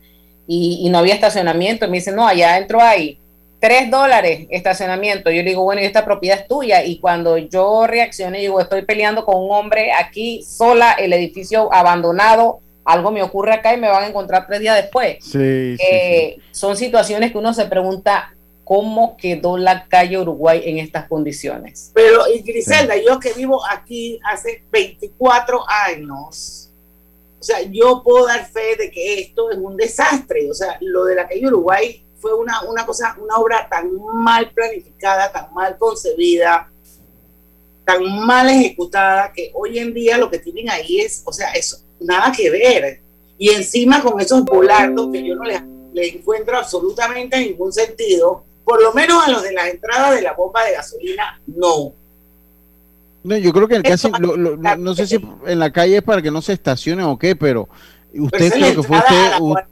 y, 0.46 0.88
no 0.90 0.98
había 0.98 1.14
estacionamiento, 1.14 1.88
me 1.88 1.98
dicen, 1.98 2.16
no, 2.16 2.26
allá 2.26 2.54
adentro 2.54 2.80
hay 2.80 3.18
tres 3.60 3.90
dólares 3.90 4.46
estacionamiento, 4.50 5.30
yo 5.30 5.42
le 5.42 5.50
digo, 5.50 5.62
bueno, 5.62 5.80
y 5.80 5.84
esta 5.84 6.04
propiedad 6.04 6.40
es 6.40 6.48
tuya, 6.48 6.84
y 6.84 6.98
cuando 6.98 7.38
yo 7.38 7.86
reaccioné, 7.86 8.40
digo, 8.40 8.60
estoy 8.60 8.82
peleando 8.82 9.24
con 9.24 9.36
un 9.36 9.52
hombre 9.52 9.92
aquí 9.92 10.42
sola, 10.42 10.92
el 10.92 11.12
edificio 11.12 11.72
abandonado, 11.72 12.60
algo 12.84 13.12
me 13.12 13.22
ocurre 13.22 13.54
acá 13.54 13.74
y 13.74 13.80
me 13.80 13.88
van 13.88 14.04
a 14.04 14.06
encontrar 14.08 14.46
tres 14.46 14.60
días 14.60 14.76
después. 14.76 15.18
Eh, 15.34 16.38
son 16.50 16.76
situaciones 16.76 17.32
que 17.32 17.38
uno 17.38 17.54
se 17.54 17.66
pregunta, 17.66 18.34
cómo 18.64 19.16
quedó 19.16 19.56
la 19.56 19.86
calle 19.88 20.18
Uruguay 20.18 20.62
en 20.64 20.78
estas 20.78 21.08
condiciones. 21.08 21.90
Pero, 21.94 22.22
y 22.32 22.42
Griselda, 22.42 22.94
yo 22.96 23.18
que 23.18 23.32
vivo 23.32 23.60
aquí 23.68 24.20
hace 24.24 24.64
24 24.70 25.60
años, 25.68 26.70
o 27.42 27.44
sea, 27.44 27.62
yo 27.62 28.02
puedo 28.04 28.26
dar 28.26 28.46
fe 28.46 28.76
de 28.78 28.90
que 28.90 29.20
esto 29.20 29.50
es 29.50 29.58
un 29.58 29.76
desastre. 29.76 30.48
O 30.48 30.54
sea, 30.54 30.78
lo 30.80 31.04
de 31.04 31.16
la 31.16 31.26
calle 31.26 31.46
Uruguay 31.46 32.06
fue 32.20 32.32
una, 32.34 32.62
una 32.62 32.86
cosa, 32.86 33.16
una 33.20 33.36
obra 33.36 33.68
tan 33.68 33.90
mal 34.14 34.52
planificada, 34.52 35.32
tan 35.32 35.52
mal 35.52 35.76
concebida, 35.76 36.70
tan 37.84 38.04
mal 38.24 38.48
ejecutada, 38.48 39.32
que 39.32 39.50
hoy 39.54 39.80
en 39.80 39.92
día 39.92 40.18
lo 40.18 40.30
que 40.30 40.38
tienen 40.38 40.70
ahí 40.70 41.00
es, 41.00 41.22
o 41.24 41.32
sea, 41.32 41.52
eso, 41.52 41.78
nada 41.98 42.30
que 42.30 42.48
ver. 42.48 43.00
Y 43.38 43.50
encima 43.50 44.00
con 44.00 44.20
esos 44.20 44.44
volardos 44.44 45.10
que 45.10 45.26
yo 45.26 45.34
no 45.34 45.42
le, 45.42 45.60
le 45.92 46.08
encuentro 46.10 46.56
absolutamente 46.56 47.40
ningún 47.40 47.72
sentido, 47.72 48.44
por 48.64 48.82
lo 48.82 48.92
menos 48.92 49.26
a 49.26 49.30
los 49.30 49.42
de 49.42 49.52
la 49.52 49.68
entrada 49.68 50.12
de 50.12 50.22
la 50.22 50.32
bomba 50.32 50.64
de 50.64 50.72
gasolina, 50.72 51.40
no. 51.46 51.92
No, 53.24 53.36
yo 53.36 53.52
creo 53.52 53.68
que 53.68 53.76
el 53.76 53.82
caso, 53.82 54.10
no, 54.10 54.94
sé 54.94 55.06
si 55.06 55.20
en 55.46 55.58
la 55.58 55.70
calle 55.70 55.98
es 55.98 56.02
para 56.02 56.20
que 56.20 56.30
no 56.30 56.42
se 56.42 56.54
estacione 56.54 57.04
o 57.04 57.18
qué, 57.18 57.36
pero 57.36 57.68
usted 58.12 58.52
creo 58.52 58.76
que 58.76 58.82
fue 58.82 58.98
usted, 58.98 59.66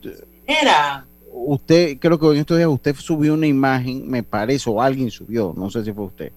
usted, 1.32 1.98
creo 1.98 2.18
que 2.18 2.26
en 2.26 2.36
estos 2.36 2.56
días 2.56 2.68
usted 2.68 2.94
subió 2.96 3.34
una 3.34 3.46
imagen, 3.46 4.08
me 4.08 4.22
parece, 4.22 4.70
o 4.70 4.80
alguien 4.80 5.10
subió, 5.10 5.52
no 5.56 5.68
sé 5.68 5.84
si 5.84 5.92
fue 5.92 6.04
usted, 6.04 6.32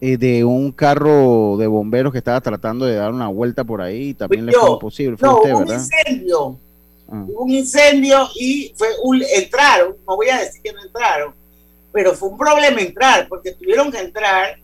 eh, 0.00 0.16
de 0.16 0.44
un 0.44 0.72
carro 0.72 1.56
de 1.58 1.66
bomberos 1.66 2.10
que 2.10 2.18
estaba 2.18 2.40
tratando 2.40 2.86
de 2.86 2.94
dar 2.96 3.12
una 3.12 3.28
vuelta 3.28 3.64
por 3.64 3.80
ahí 3.82 4.08
y 4.08 4.14
también 4.14 4.46
le 4.46 4.52
fue 4.52 4.70
imposible. 4.70 5.16
Fue 5.18 5.28
no, 5.28 5.36
usted, 5.36 5.52
un 5.52 5.68
incendio. 5.68 6.58
Ah. 7.08 7.24
Hubo 7.28 7.42
un 7.44 7.50
incendio 7.50 8.28
y 8.34 8.72
fue 8.76 8.88
un, 9.04 9.22
entraron, 9.22 9.96
no 10.08 10.16
voy 10.16 10.28
a 10.30 10.38
decir 10.38 10.62
que 10.62 10.72
no 10.72 10.82
entraron, 10.82 11.34
pero 11.92 12.14
fue 12.14 12.28
un 12.30 12.38
problema 12.38 12.80
entrar, 12.80 13.26
porque 13.28 13.52
tuvieron 13.52 13.90
que 13.90 13.98
entrar 13.98 14.56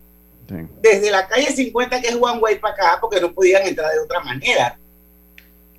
Sí. 0.47 0.55
desde 0.81 1.11
la 1.11 1.27
calle 1.27 1.47
50, 1.51 1.99
que 2.01 2.07
es 2.07 2.15
One 2.15 2.39
Way 2.39 2.59
para 2.59 2.73
acá, 2.73 2.97
porque 3.01 3.19
no 3.19 3.33
podían 3.33 3.67
entrar 3.67 3.91
de 3.91 3.99
otra 3.99 4.21
manera. 4.21 4.79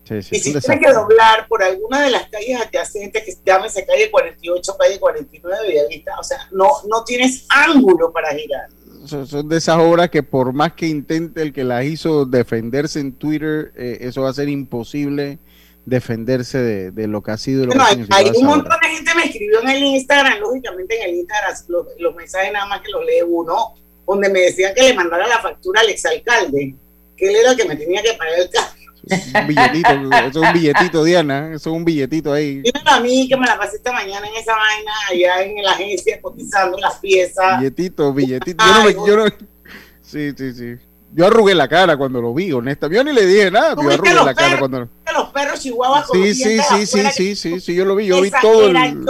Sí, 0.04 0.22
sí, 0.22 0.36
Y 0.36 0.40
si 0.40 0.54
un 0.54 0.60
tienen 0.60 0.80
que 0.80 0.92
doblar 0.92 1.46
por 1.48 1.62
alguna 1.62 2.02
de 2.02 2.10
las 2.10 2.28
calles 2.28 2.60
adyacentes, 2.60 3.24
que 3.24 3.34
llámese 3.44 3.84
calle 3.86 4.10
48, 4.10 4.76
calle 4.78 4.98
49, 4.98 5.68
Bellavista, 5.68 6.12
o 6.18 6.22
sea, 6.22 6.38
no, 6.50 6.68
no 6.88 7.04
tienes 7.04 7.46
ángulo 7.48 8.10
para 8.12 8.34
girar. 8.34 8.68
Son, 9.06 9.26
son 9.26 9.48
de 9.48 9.56
esas 9.58 9.78
obras 9.78 10.10
que 10.10 10.22
por 10.22 10.52
más 10.52 10.72
que 10.74 10.86
intente 10.86 11.40
el 11.42 11.52
que 11.54 11.64
las 11.64 11.84
hizo 11.84 12.24
defenderse 12.26 13.00
en 13.00 13.12
Twitter, 13.12 13.72
eh, 13.76 13.98
eso 14.02 14.22
va 14.22 14.30
a 14.30 14.34
ser 14.34 14.48
imposible 14.50 15.38
defenderse 15.86 16.58
de, 16.58 16.90
de 16.90 17.06
lo 17.06 17.22
que 17.22 17.30
ha 17.30 17.38
sido 17.38 17.64
lo 17.64 17.72
Bueno, 17.72 17.84
que 18.06 18.12
ha 18.12 18.16
hay, 18.18 18.26
hay 18.26 18.32
un 18.36 18.44
montón 18.46 18.76
de 18.82 18.88
gente 18.88 19.07
escribió 19.38 19.60
en 19.62 19.68
el 19.68 19.82
Instagram, 19.84 20.38
lógicamente 20.40 20.96
en 21.02 21.10
el 21.10 21.16
Instagram 21.16 21.54
los, 21.68 21.86
los 21.98 22.14
mensajes 22.14 22.52
nada 22.52 22.66
más 22.66 22.80
que 22.80 22.90
los 22.90 23.04
lee 23.04 23.22
uno, 23.26 23.74
donde 24.06 24.28
me 24.30 24.40
decían 24.40 24.74
que 24.74 24.82
le 24.82 24.94
mandara 24.94 25.26
la 25.26 25.38
factura 25.40 25.80
al 25.80 25.88
exalcalde, 25.88 26.74
que 27.16 27.28
él 27.28 27.36
era 27.36 27.50
el 27.52 27.56
que 27.56 27.64
me 27.64 27.76
tenía 27.76 28.02
que 28.02 28.14
pagar 28.14 28.38
el 28.38 28.50
carro. 28.50 28.68
Es 29.08 29.34
un 29.34 29.46
billetito, 29.46 29.90
eso 30.18 30.26
es 30.28 30.36
un 30.36 30.52
billetito, 30.52 31.04
Diana, 31.04 31.46
eso 31.54 31.70
es 31.70 31.76
un 31.76 31.84
billetito 31.84 32.32
ahí. 32.32 32.60
Dímelo 32.60 32.90
a 32.90 33.00
mí 33.00 33.26
que 33.28 33.36
me 33.38 33.46
la 33.46 33.56
pasé 33.56 33.76
esta 33.76 33.92
mañana 33.92 34.26
en 34.28 34.34
esa 34.36 34.52
vaina 34.54 34.92
allá 35.10 35.42
en 35.44 35.62
la 35.62 35.72
agencia 35.72 36.20
cotizando 36.20 36.76
las 36.78 36.96
piezas. 36.96 37.58
Billetito, 37.58 38.12
billetito. 38.12 38.62
Yo 38.64 38.72
no 38.72 38.84
me, 38.84 38.92
yo 38.92 39.16
no- 39.16 39.26
sí, 40.02 40.32
sí, 40.36 40.52
sí. 40.52 40.76
Yo 41.14 41.26
arrugué 41.26 41.54
la 41.54 41.68
cara 41.68 41.96
cuando 41.96 42.20
lo 42.20 42.34
vi, 42.34 42.52
honesta. 42.52 42.88
Yo 42.88 43.02
ni 43.02 43.12
le 43.12 43.24
dije 43.26 43.50
nada, 43.50 43.74
¿Tú 43.74 43.82
yo 43.82 43.90
arrugué 43.92 44.14
la 44.14 44.34
cara 44.34 44.58
cuando 44.58 44.88
Los 45.12 45.28
perros 45.32 45.60
chihuahuas 45.60 46.06
Sí, 46.12 46.34
sí, 46.34 46.58
sí, 46.60 46.86
sí, 46.86 47.02
sí, 47.12 47.34
sí, 47.36 47.60
sí, 47.60 47.74
yo 47.74 47.84
lo 47.84 47.96
vi, 47.96 48.06
yo 48.06 48.20
vi 48.20 48.30
todo 48.42 48.68
era 48.68 48.86
el... 48.86 49.04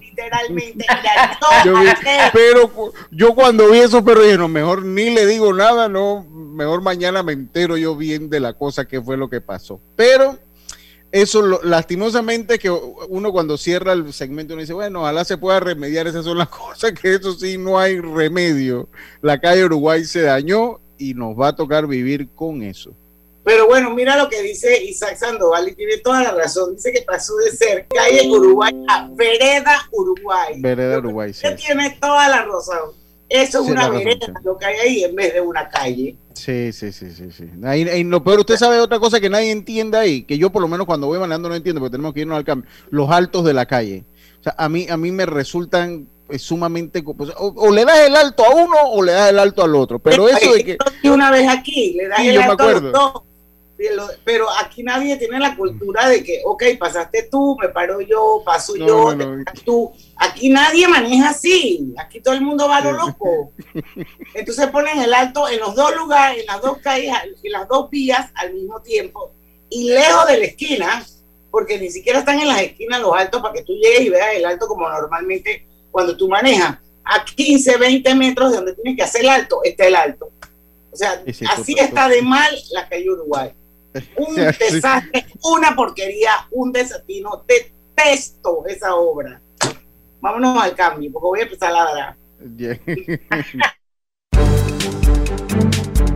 literalmente, 0.00 0.86
pero 2.32 2.92
yo 3.10 3.34
cuando 3.34 3.70
vi 3.70 3.78
esos 3.78 4.02
perros 4.02 4.24
dije, 4.24 4.38
no, 4.38 4.48
mejor 4.48 4.84
ni 4.84 5.10
le 5.10 5.26
digo 5.26 5.52
nada, 5.52 5.88
no, 5.88 6.24
mejor 6.24 6.82
mañana 6.82 7.22
me 7.22 7.32
entero 7.32 7.76
yo 7.76 7.96
bien 7.96 8.30
de 8.30 8.40
la 8.40 8.54
cosa 8.54 8.86
que 8.86 9.00
fue 9.00 9.16
lo 9.16 9.28
que 9.28 9.40
pasó. 9.40 9.80
Pero 9.96 10.38
eso, 11.10 11.42
lo- 11.42 11.60
lastimosamente, 11.62 12.58
que 12.58 12.70
uno 12.70 13.32
cuando 13.32 13.58
cierra 13.58 13.92
el 13.92 14.12
segmento, 14.12 14.54
uno 14.54 14.62
dice, 14.62 14.72
bueno, 14.72 15.00
ojalá 15.02 15.24
se 15.24 15.36
pueda 15.36 15.60
remediar, 15.60 16.06
esas 16.06 16.24
son 16.24 16.38
las 16.38 16.48
cosas 16.48 16.92
que 16.92 17.14
eso 17.14 17.34
sí, 17.34 17.58
no 17.58 17.78
hay 17.78 18.00
remedio. 18.00 18.88
La 19.20 19.38
calle 19.38 19.64
Uruguay 19.64 20.04
se 20.04 20.22
dañó 20.22 20.80
y 21.02 21.14
nos 21.14 21.38
va 21.38 21.48
a 21.48 21.56
tocar 21.56 21.86
vivir 21.86 22.28
con 22.34 22.62
eso. 22.62 22.92
Pero 23.44 23.66
bueno, 23.66 23.90
mira 23.90 24.16
lo 24.16 24.28
que 24.28 24.40
dice 24.40 24.84
Isaac 24.84 25.16
Sandoval 25.16 25.68
y 25.68 25.74
tiene 25.74 25.98
toda 25.98 26.22
la 26.22 26.30
razón. 26.30 26.76
Dice 26.76 26.92
que 26.92 27.02
pasó 27.02 27.34
de 27.38 27.50
ser 27.50 27.86
calle 27.88 28.28
Uruguay 28.30 28.72
a 28.88 29.08
vereda 29.12 29.88
Uruguay. 29.90 30.60
Vereda 30.60 30.98
Uruguay, 30.98 31.32
sí. 31.32 31.48
Tiene 31.56 31.98
toda 32.00 32.28
la 32.28 32.44
razón. 32.44 32.92
Eso 33.28 33.60
es 33.60 33.66
Sí, 33.66 33.72
una 33.72 33.88
razón, 33.88 34.04
vereda, 34.04 34.40
lo 34.44 34.56
que 34.56 34.66
hay 34.66 34.76
ahí 34.78 35.04
en 35.04 35.16
vez 35.16 35.34
de 35.34 35.40
una 35.40 35.68
calle. 35.68 36.16
Sí, 36.34 36.72
sí, 36.72 36.92
sí, 36.92 37.10
sí, 37.10 37.32
sí. 37.32 37.44
Ahí, 37.64 37.82
ahí 37.88 38.04
lo 38.04 38.22
peor, 38.22 38.40
usted 38.40 38.56
sabe 38.56 38.78
otra 38.78 39.00
cosa 39.00 39.18
que 39.20 39.28
nadie 39.30 39.50
entiende 39.50 39.98
ahí, 39.98 40.22
que 40.22 40.38
yo 40.38 40.50
por 40.50 40.62
lo 40.62 40.68
menos 40.68 40.86
cuando 40.86 41.08
voy 41.08 41.18
manejando 41.18 41.48
no 41.48 41.54
entiendo, 41.56 41.80
porque 41.80 41.92
tenemos 41.92 42.14
que 42.14 42.20
irnos 42.20 42.36
al 42.36 42.44
cambio. 42.44 42.70
Los 42.90 43.10
altos 43.10 43.44
de 43.44 43.54
la 43.54 43.66
calle. 43.66 44.04
O 44.38 44.42
sea, 44.44 44.54
a 44.56 44.68
mí, 44.68 44.86
a 44.88 44.96
mí 44.96 45.10
me 45.10 45.26
resultan 45.26 46.06
eh, 46.32 46.38
sumamente... 46.38 47.02
pues, 47.02 47.30
O, 47.36 47.52
o 47.56 47.70
le 47.70 47.84
das 47.84 48.00
el 48.00 48.16
alto 48.16 48.44
a 48.44 48.50
uno 48.54 48.76
o 48.90 49.02
le 49.02 49.12
das 49.12 49.30
el 49.30 49.38
alto 49.38 49.62
al 49.62 49.74
otro. 49.76 49.98
Pero 49.98 50.28
eso 50.28 50.52
de 50.52 50.64
que... 50.64 50.78
Una 51.08 51.30
vez 51.30 51.48
aquí, 51.48 51.94
le 51.94 52.08
das 52.08 52.18
Sí, 52.20 52.28
el 52.28 52.34
yo 52.34 52.40
me 52.40 52.46
alto 52.46 52.62
a 52.62 52.66
los 52.66 52.76
acuerdo. 52.76 52.98
dos. 53.12 53.22
Pero 54.24 54.46
aquí 54.60 54.84
nadie 54.84 55.16
tiene 55.16 55.40
la 55.40 55.56
cultura 55.56 56.08
de 56.08 56.22
que, 56.22 56.40
ok, 56.44 56.62
pasaste 56.78 57.28
tú, 57.28 57.56
me 57.60 57.68
paro 57.68 58.00
yo, 58.00 58.40
paso 58.44 58.74
No, 58.76 58.86
yo, 58.86 59.14
no, 59.16 59.36
no. 59.38 59.44
tú. 59.64 59.92
Aquí 60.18 60.50
nadie 60.50 60.86
maneja 60.86 61.30
así. 61.30 61.92
Aquí 61.98 62.20
todo 62.20 62.34
el 62.34 62.42
mundo 62.42 62.68
va 62.68 62.76
a 62.76 62.80
lo 62.84 62.92
loco. 62.92 63.50
Entonces 64.34 64.68
ponen 64.68 65.00
el 65.00 65.12
alto 65.12 65.48
en 65.48 65.58
los 65.58 65.74
dos 65.74 65.96
lugares, 65.96 66.40
en 66.42 66.46
las 66.46 66.62
dos 66.62 66.78
calles, 66.78 67.12
en 67.42 67.50
las 67.52 67.66
dos 67.66 67.90
vías 67.90 68.30
al 68.36 68.54
mismo 68.54 68.80
tiempo 68.82 69.32
y 69.68 69.88
lejos 69.88 70.26
de 70.28 70.38
la 70.38 70.44
esquina, 70.44 71.04
porque 71.50 71.78
ni 71.80 71.90
siquiera 71.90 72.20
están 72.20 72.38
en 72.38 72.46
las 72.48 72.60
esquinas 72.62 73.00
los 73.00 73.16
altos 73.16 73.42
para 73.42 73.54
que 73.54 73.62
tú 73.64 73.72
llegues 73.72 74.02
y 74.02 74.10
veas 74.10 74.34
el 74.36 74.44
alto 74.44 74.66
como 74.68 74.88
normalmente 74.88 75.66
cuando 75.92 76.16
tú 76.16 76.28
manejas. 76.28 76.78
A 77.04 77.24
15, 77.24 77.76
20 77.78 78.14
metros 78.14 78.50
de 78.50 78.56
donde 78.56 78.74
tienes 78.74 78.96
que 78.96 79.02
hacer 79.02 79.20
el 79.22 79.28
alto, 79.28 79.60
está 79.64 79.86
el 79.86 79.94
alto. 79.96 80.30
O 80.90 80.96
sea, 80.96 81.22
Sí, 81.26 81.32
sí, 81.32 81.44
así 81.48 81.74
está 81.78 82.08
de 82.08 82.22
mal 82.22 82.50
la 82.72 82.88
calle 82.88 83.08
Uruguay. 83.10 83.52
Un 84.16 84.34
Sí. 84.58 84.74
desastre, 84.74 85.26
una 85.42 85.74
porquería, 85.76 86.32
un 86.50 86.72
desatino. 86.72 87.44
Detesto 87.46 88.64
esa 88.66 88.94
obra. 88.94 89.40
Vámonos 90.20 90.62
al 90.62 90.74
cambio, 90.74 91.10
porque 91.12 91.26
voy 91.26 91.40
a 91.40 91.42
empezar 91.42 91.70
a 91.70 91.84
ladrar. 91.84 92.16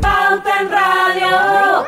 Pauta 0.00 0.60
en 0.60 0.70
Radio. 0.70 1.84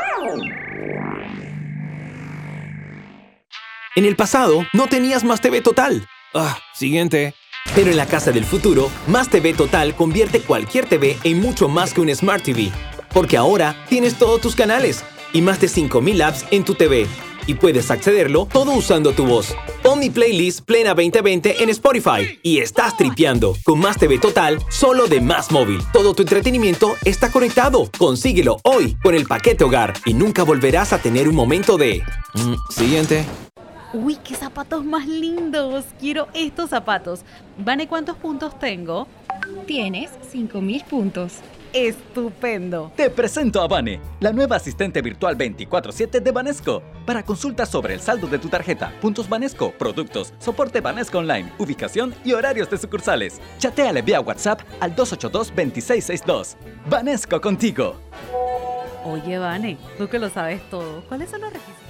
En 3.94 4.04
el 4.04 4.16
pasado, 4.16 4.64
no 4.72 4.86
tenías 4.88 5.24
Más 5.24 5.40
TV 5.40 5.60
Total. 5.60 6.06
Ah, 6.34 6.58
siguiente. 6.74 7.34
Pero 7.74 7.90
en 7.90 7.96
la 7.96 8.06
casa 8.06 8.32
del 8.32 8.44
futuro, 8.44 8.90
Más 9.06 9.28
TV 9.28 9.54
Total 9.54 9.94
convierte 9.94 10.40
cualquier 10.40 10.86
TV 10.86 11.16
en 11.24 11.40
mucho 11.40 11.68
más 11.68 11.94
que 11.94 12.00
un 12.00 12.14
Smart 12.14 12.42
TV. 12.42 12.70
Porque 13.12 13.36
ahora 13.36 13.76
tienes 13.88 14.18
todos 14.18 14.40
tus 14.40 14.56
canales 14.56 15.04
y 15.32 15.42
más 15.42 15.60
de 15.60 15.68
5000 15.68 16.22
apps 16.22 16.44
en 16.50 16.64
tu 16.64 16.74
TV. 16.74 17.06
Y 17.46 17.54
puedes 17.54 17.90
accederlo 17.90 18.46
todo 18.52 18.72
usando 18.72 19.12
tu 19.12 19.24
voz. 19.24 19.54
Pon 19.82 20.00
mi 20.00 20.10
playlist 20.10 20.66
Plena 20.66 20.90
2020 20.90 21.62
en 21.62 21.70
Spotify 21.70 22.38
y 22.42 22.58
estás 22.58 22.96
tripeando 22.96 23.56
con 23.64 23.78
Más 23.78 23.96
TV 23.96 24.18
Total 24.18 24.58
solo 24.68 25.06
de 25.06 25.20
Más 25.20 25.50
Móvil. 25.50 25.80
Todo 25.92 26.12
tu 26.14 26.22
entretenimiento 26.22 26.96
está 27.04 27.32
conectado. 27.32 27.90
Consíguelo 27.96 28.58
hoy 28.64 28.96
con 29.02 29.14
el 29.14 29.24
paquete 29.24 29.64
hogar 29.64 29.94
y 30.04 30.12
nunca 30.12 30.42
volverás 30.42 30.92
a 30.92 30.98
tener 30.98 31.28
un 31.28 31.34
momento 31.34 31.78
de... 31.78 32.02
Mm, 32.34 32.54
siguiente. 32.70 33.24
Uy, 33.94 34.16
qué 34.16 34.34
zapatos 34.34 34.84
más 34.84 35.06
lindos. 35.06 35.86
Quiero 35.98 36.28
estos 36.34 36.70
zapatos. 36.70 37.22
Vane, 37.56 37.88
¿cuántos 37.88 38.16
puntos 38.16 38.58
tengo? 38.58 39.08
Tienes 39.66 40.10
5000 40.30 40.84
puntos. 40.84 41.36
Estupendo. 41.72 42.92
Te 42.96 43.08
presento 43.08 43.62
a 43.62 43.68
Vane, 43.68 44.00
la 44.20 44.32
nueva 44.32 44.56
asistente 44.56 45.00
virtual 45.00 45.36
24/7 45.36 46.20
de 46.20 46.32
Banesco. 46.32 46.82
Para 47.06 47.22
consultas 47.22 47.70
sobre 47.70 47.94
el 47.94 48.00
saldo 48.00 48.26
de 48.26 48.38
tu 48.38 48.48
tarjeta, 48.48 48.92
puntos 49.00 49.28
Banesco, 49.28 49.72
productos, 49.72 50.34
soporte 50.38 50.80
Banesco 50.80 51.18
Online, 51.18 51.52
ubicación 51.58 52.14
y 52.24 52.32
horarios 52.32 52.68
de 52.70 52.78
sucursales. 52.78 53.40
Chateale 53.58 54.02
vía 54.02 54.20
WhatsApp 54.20 54.60
al 54.80 54.94
282-2662. 54.96 56.56
Banesco 56.88 57.40
contigo. 57.40 57.96
Oye, 59.04 59.38
Vane, 59.38 59.78
tú 59.96 60.08
que 60.08 60.18
lo 60.18 60.28
sabes 60.28 60.60
todo. 60.70 61.02
¿Cuáles 61.08 61.30
son 61.30 61.40
los 61.42 61.52
requisitos? 61.52 61.87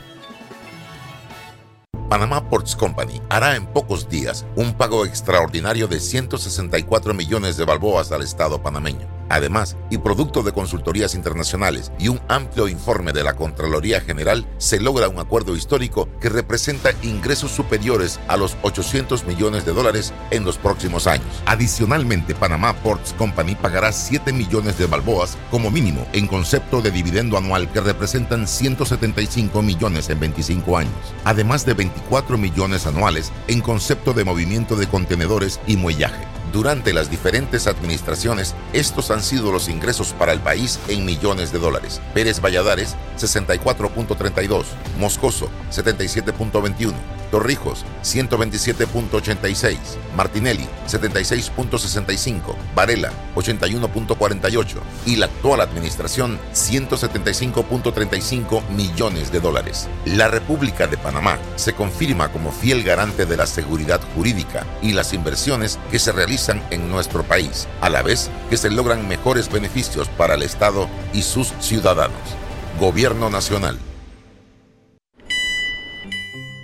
Panama 2.09 2.49
Ports 2.49 2.75
Company 2.75 3.21
hará 3.29 3.55
en 3.55 3.67
pocos 3.67 4.09
días 4.09 4.47
un 4.57 4.73
pago 4.73 5.05
extraordinario 5.05 5.89
de 5.89 6.01
164 6.01 7.13
millones 7.13 7.59
de 7.59 7.67
balboas 7.67 8.13
al 8.13 8.23
Estado 8.23 8.63
panameño. 8.63 9.19
Además, 9.29 9.77
y 9.91 9.99
producto 9.99 10.43
de 10.43 10.53
consultorías 10.53 11.15
internacionales 11.15 11.93
y 11.99 12.09
un 12.09 12.19
amplio 12.29 12.67
informe 12.67 13.13
de 13.13 13.23
la 13.23 13.35
Contraloría 13.35 14.01
General, 14.01 14.47
se 14.57 14.81
logra 14.81 15.09
un 15.09 15.19
acuerdo 15.19 15.55
histórico 15.55 16.09
que 16.19 16.31
representa 16.31 16.93
ingresos 17.03 17.51
superiores 17.51 18.19
a 18.27 18.39
los 18.39 18.57
800 18.63 19.27
millones 19.27 19.67
de 19.67 19.75
dólares 19.75 20.15
en 20.31 20.45
los 20.45 20.57
próximos 20.57 21.07
años. 21.07 21.27
Adicionalmente, 21.45 22.35
Panama 22.35 22.73
Ports 22.83 23.13
Company 23.19 23.55
pagará 23.55 23.93
7 23.93 24.33
millones 24.33 24.79
de 24.79 24.87
balboas 24.87 25.37
como 25.51 25.71
mínimo 25.71 26.07
en 26.13 26.27
concepto 26.27 26.81
de 26.81 26.91
dividendo 26.91 27.37
anual 27.37 27.71
que 27.71 27.83
representan 27.83 28.49
175 28.49 29.61
millones 29.61 30.09
en 30.09 30.21
25 30.21 30.79
años, 30.79 30.95
además 31.25 31.67
de 31.67 31.75
24 31.99 32.39
millones 32.39 32.87
anuales 32.87 33.33
en 33.49 33.61
concepto 33.61 34.13
de 34.13 34.25
movimiento 34.25 34.77
de 34.77 34.87
contenedores 34.87 35.61
y 35.67 35.77
muellaje. 35.77 36.27
Durante 36.53 36.95
las 36.95 37.11
diferentes 37.11 37.67
administraciones, 37.67 38.55
estos 38.73 39.11
han 39.11 39.23
sido 39.23 39.53
los 39.53 39.69
ingresos 39.69 40.15
para 40.15 40.33
el 40.33 40.41
país 40.41 40.79
en 40.89 41.05
millones 41.05 41.53
de 41.53 41.59
dólares. 41.59 42.01
Pérez 42.15 42.41
Valladares, 42.41 42.97
64.32. 43.19 44.65
Moscoso, 44.99 45.51
77.21. 45.71 47.18
Torrijos, 47.31 47.85
127.86. 48.03 49.77
Martinelli, 50.17 50.67
76.65. 50.87 52.55
Varela, 52.75 53.13
81.48. 53.35 54.77
Y 55.07 55.17
la 55.17 55.27
actual 55.27 55.61
administración, 55.61 56.39
175.35 56.55 58.69
millones 58.71 59.33
de 59.33 59.41
dólares. 59.41 59.89
La 60.05 60.29
República 60.29 60.87
de 60.87 60.97
Panamá 60.97 61.39
se 61.57 61.75
confirma 61.75 62.33
como 62.33 62.53
fiel 62.53 62.83
garante 62.83 63.27
de 63.27 63.37
la 63.37 63.47
seguridad 63.47 64.01
jurídica 64.15 64.67
y 64.83 64.93
las 64.93 65.13
inversiones 65.13 65.79
que 65.91 65.99
se 65.99 66.13
realizan 66.13 66.63
en 66.71 66.91
nuestro 66.91 67.23
país, 67.23 67.69
a 67.81 67.91
la 67.91 68.03
vez 68.03 68.31
que 68.51 68.57
se 68.57 68.71
logran 68.71 69.09
mejores 69.09 69.51
beneficios 69.51 70.09
para 70.09 70.35
el 70.35 70.43
Estado 70.43 70.89
y 71.13 71.23
sus 71.23 71.53
ciudadanos. 71.61 72.17
Gobierno 72.79 73.31
Nacional. 73.31 73.79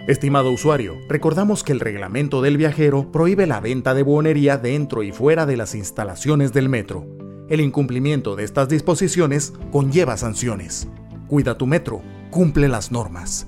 Estimado 0.07 0.51
usuario, 0.51 0.99
recordamos 1.09 1.65
que 1.65 1.73
el 1.73 1.81
reglamento 1.81 2.43
del 2.43 2.59
viajero 2.59 3.11
prohíbe 3.11 3.47
la 3.47 3.61
venta 3.61 3.95
de 3.95 4.03
buonería 4.03 4.59
dentro 4.59 5.03
y 5.03 5.13
fuera 5.13 5.47
de 5.47 5.57
las 5.57 5.75
instalaciones 5.75 6.53
del 6.53 6.69
metro. 6.69 7.07
El 7.49 7.63
incumplimiento 7.63 8.37
de 8.37 8.45
estas 8.45 8.69
disposiciones 8.69 9.55
conlleva 9.73 10.19
sanciones. 10.19 10.89
Cuida 11.27 11.57
tu 11.57 11.67
metro, 11.67 12.03
cumple 12.31 12.69
las 12.69 12.93
normas. 12.93 13.47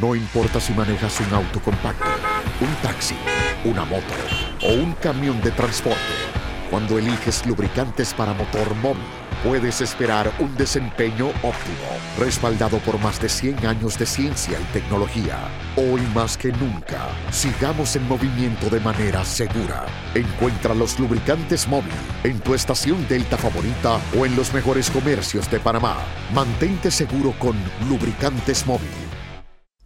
No 0.00 0.16
importa 0.16 0.58
si 0.58 0.72
manejas 0.72 1.20
un 1.20 1.32
auto 1.32 1.60
compacto, 1.60 2.06
un 2.60 2.74
taxi, 2.82 3.14
una 3.64 3.84
moto 3.84 4.02
o 4.64 4.72
un 4.72 4.94
camión 4.94 5.40
de 5.42 5.52
transporte, 5.52 6.00
cuando 6.70 6.98
eliges 6.98 7.46
lubricantes 7.46 8.12
para 8.14 8.34
motor 8.34 8.74
móvil 8.82 9.19
puedes 9.42 9.80
esperar 9.80 10.32
un 10.38 10.54
desempeño 10.56 11.28
óptimo, 11.42 11.88
respaldado 12.18 12.78
por 12.78 12.98
más 13.00 13.20
de 13.20 13.28
100 13.28 13.66
años 13.66 13.98
de 13.98 14.06
ciencia 14.06 14.58
y 14.60 14.72
tecnología. 14.72 15.38
Hoy 15.76 16.00
más 16.14 16.36
que 16.36 16.52
nunca, 16.52 17.08
sigamos 17.30 17.96
en 17.96 18.06
movimiento 18.06 18.68
de 18.68 18.80
manera 18.80 19.24
segura. 19.24 19.86
Encuentra 20.14 20.74
los 20.74 20.98
lubricantes 20.98 21.66
móvil 21.68 21.92
en 22.24 22.38
tu 22.40 22.54
estación 22.54 23.06
Delta 23.08 23.36
favorita 23.36 24.00
o 24.18 24.26
en 24.26 24.36
los 24.36 24.52
mejores 24.52 24.90
comercios 24.90 25.50
de 25.50 25.60
Panamá. 25.60 25.96
Mantente 26.34 26.90
seguro 26.90 27.34
con 27.38 27.56
lubricantes 27.88 28.66
móvil. 28.66 29.09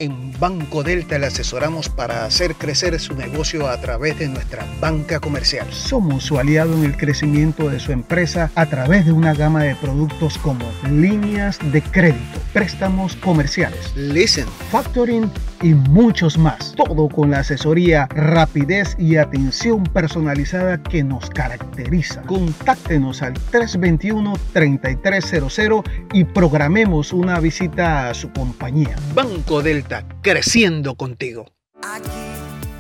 En 0.01 0.37
Banco 0.41 0.83
Delta 0.83 1.19
le 1.19 1.27
asesoramos 1.27 1.89
para 1.89 2.25
hacer 2.25 2.57
crecer 2.57 2.99
su 2.99 3.15
negocio 3.15 3.69
a 3.69 3.81
través 3.81 4.19
de 4.19 4.27
nuestra 4.27 4.67
banca 4.81 5.21
comercial. 5.21 5.73
Somos 5.73 6.25
su 6.25 6.37
aliado 6.37 6.75
en 6.75 6.83
el 6.83 6.97
crecimiento 6.97 7.71
de 7.71 7.79
su 7.79 7.93
empresa 7.93 8.51
a 8.57 8.67
través 8.67 9.07
de 9.07 9.13
una 9.13 9.35
gama 9.35 9.63
de 9.63 9.77
productos 9.77 10.37
como 10.39 10.65
líneas 10.91 11.61
de 11.71 11.81
crédito, 11.81 12.41
préstamos 12.53 13.15
comerciales, 13.15 13.95
listen, 13.95 14.47
factoring 14.73 15.31
y 15.63 15.75
muchos 15.75 16.37
más. 16.39 16.75
Todo 16.77 17.09
con 17.09 17.31
la 17.31 17.39
asesoría, 17.41 18.07
rapidez 18.11 18.95
y 18.99 19.17
atención 19.17 19.83
personalizada 19.85 20.83
que 20.83 21.05
nos 21.05 21.31
caracteriza. 21.31 22.23
Contáctenos 22.23 23.23
al 23.23 23.35
321-3300 23.35 25.85
y 26.13 26.25
programemos 26.25 27.13
una 27.13 27.39
visita 27.41 28.11
a 28.11 28.15
su 28.15 28.33
compañía. 28.33 28.97
Banco 29.15 29.63
Delta 29.63 30.05
creciendo 30.23 30.97
contigo. 30.97 31.47
Aquí 31.83 32.11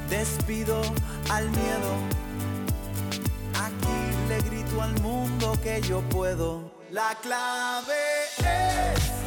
despido 0.09 0.81
al 1.31 1.51
miedo. 1.51 1.95
Aquí 3.55 3.87
le 4.29 4.39
grito 4.49 4.81
al 4.83 5.01
mundo 5.03 5.59
que 5.63 5.81
yo 5.83 6.01
puedo. 6.11 6.73
La 6.91 7.17
clave 7.23 7.95
es. 8.39 9.24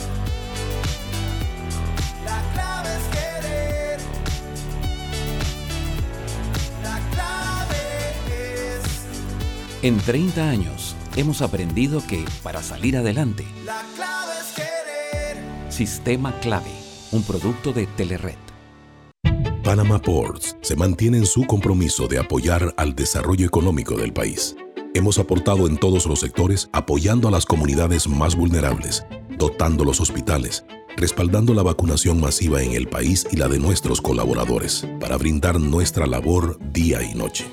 En 9.83 9.97
30 9.97 10.49
años 10.49 10.95
hemos 11.15 11.43
aprendido 11.43 12.01
que 12.07 12.25
para 12.41 12.63
salir 12.63 12.97
adelante, 12.97 13.45
La 13.63 13.83
clave 13.95 14.33
es 14.41 14.55
querer. 14.55 15.71
sistema 15.71 16.33
clave 16.39 16.71
un 17.11 17.21
producto 17.21 17.71
de 17.73 17.85
Telered. 17.85 18.35
Panama 19.63 20.01
Ports 20.01 20.57
se 20.61 20.75
mantiene 20.75 21.19
en 21.19 21.25
su 21.27 21.45
compromiso 21.45 22.07
de 22.07 22.17
apoyar 22.17 22.73
al 22.75 22.95
desarrollo 22.95 23.45
económico 23.45 23.95
del 23.95 24.13
país. 24.13 24.55
Hemos 24.95 25.19
aportado 25.19 25.67
en 25.67 25.77
todos 25.77 26.07
los 26.07 26.21
sectores 26.21 26.69
apoyando 26.73 27.27
a 27.27 27.31
las 27.31 27.45
comunidades 27.45 28.07
más 28.07 28.35
vulnerables, 28.35 29.05
dotando 29.37 29.85
los 29.85 30.01
hospitales, 30.01 30.65
respaldando 30.95 31.53
la 31.53 31.61
vacunación 31.63 32.19
masiva 32.19 32.63
en 32.63 32.73
el 32.73 32.87
país 32.87 33.27
y 33.31 33.37
la 33.37 33.47
de 33.47 33.59
nuestros 33.59 34.01
colaboradores, 34.01 34.87
para 34.99 35.17
brindar 35.17 35.59
nuestra 35.59 36.07
labor 36.07 36.57
día 36.73 37.03
y 37.03 37.13
noche. 37.13 37.45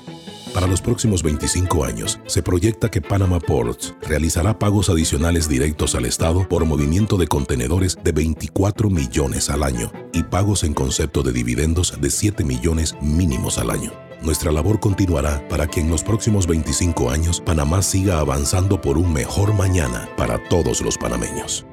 Para 0.55 0.67
los 0.67 0.79
próximos 0.79 1.21
25 1.21 1.83
años, 1.83 2.17
se 2.27 2.41
proyecta 2.41 2.89
que 2.89 3.01
Panama 3.01 3.41
Ports 3.41 3.93
realizará 4.01 4.57
pagos 4.57 4.89
adicionales 4.89 5.49
directos 5.49 5.95
al 5.95 6.05
Estado 6.05 6.47
por 6.47 6.63
movimiento 6.63 7.17
de 7.17 7.27
contenedores 7.27 7.97
de 8.01 8.13
24 8.13 8.89
millones 8.89 9.49
al 9.49 9.63
año 9.63 9.91
y 10.13 10.23
pagos 10.23 10.63
en 10.63 10.73
concepto 10.73 11.23
de 11.23 11.33
dividendos 11.33 11.99
de 11.99 12.09
7 12.09 12.45
millones 12.45 12.95
mínimos 13.01 13.57
al 13.57 13.69
año. 13.69 13.91
Nuestra 14.21 14.49
labor 14.53 14.79
continuará 14.79 15.45
para 15.49 15.67
que 15.67 15.81
en 15.81 15.89
los 15.89 16.03
próximos 16.03 16.47
25 16.47 17.09
años 17.09 17.41
Panamá 17.41 17.81
siga 17.81 18.19
avanzando 18.19 18.79
por 18.79 18.97
un 18.97 19.11
mejor 19.11 19.53
mañana 19.53 20.07
para 20.15 20.41
todos 20.47 20.79
los 20.79 20.97
panameños. 20.97 21.65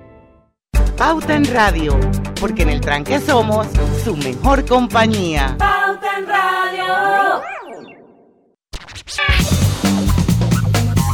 Pauta 0.98 1.36
en 1.36 1.44
Radio, 1.44 2.00
porque 2.40 2.62
en 2.62 2.70
el 2.70 2.80
tranque 2.80 3.20
somos 3.20 3.68
su 4.02 4.16
mejor 4.16 4.66
compañía. 4.66 5.54
Pauta 5.56 6.18
en 6.18 6.26
Radio. 6.26 7.61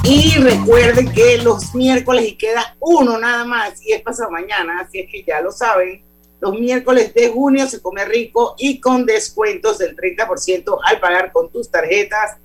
Y 0.05 0.39
recuerden 0.39 1.13
que 1.13 1.37
los 1.39 1.75
miércoles 1.75 2.27
y 2.27 2.37
queda 2.37 2.77
uno 2.81 3.19
nada 3.19 3.45
más 3.45 3.83
y 3.85 3.93
es 3.93 4.01
pasado 4.01 4.31
mañana, 4.31 4.81
así 4.81 5.01
es 5.01 5.11
que 5.11 5.23
ya 5.23 5.43
lo 5.43 5.53
saben. 5.53 6.03
Los 6.41 6.59
miércoles 6.59 7.13
de 7.13 7.29
junio 7.29 7.67
se 7.67 7.83
come 7.83 8.05
rico 8.07 8.55
y 8.57 8.81
con 8.81 9.05
descuentos 9.05 9.77
del 9.77 9.95
30% 9.95 10.79
al 10.83 11.01
pagar 11.01 11.31
con 11.31 11.51
tus 11.51 11.71
tarjetas 11.71 12.39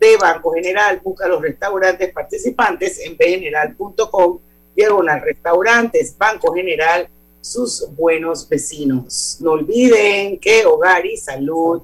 de 0.00 0.16
Banco 0.16 0.52
General. 0.52 1.00
Busca 1.04 1.28
los 1.28 1.42
restaurantes 1.42 2.12
participantes 2.12 2.98
en 3.00 3.16
bgeneral.com, 3.16 4.38
diagonal 4.74 5.20
restaurantes, 5.20 6.16
Banco 6.16 6.54
General, 6.54 7.08
sus 7.42 7.88
buenos 7.94 8.48
vecinos. 8.48 9.36
No 9.40 9.52
olviden 9.52 10.38
que 10.38 10.64
Hogar 10.64 11.04
y 11.04 11.18
Salud 11.18 11.82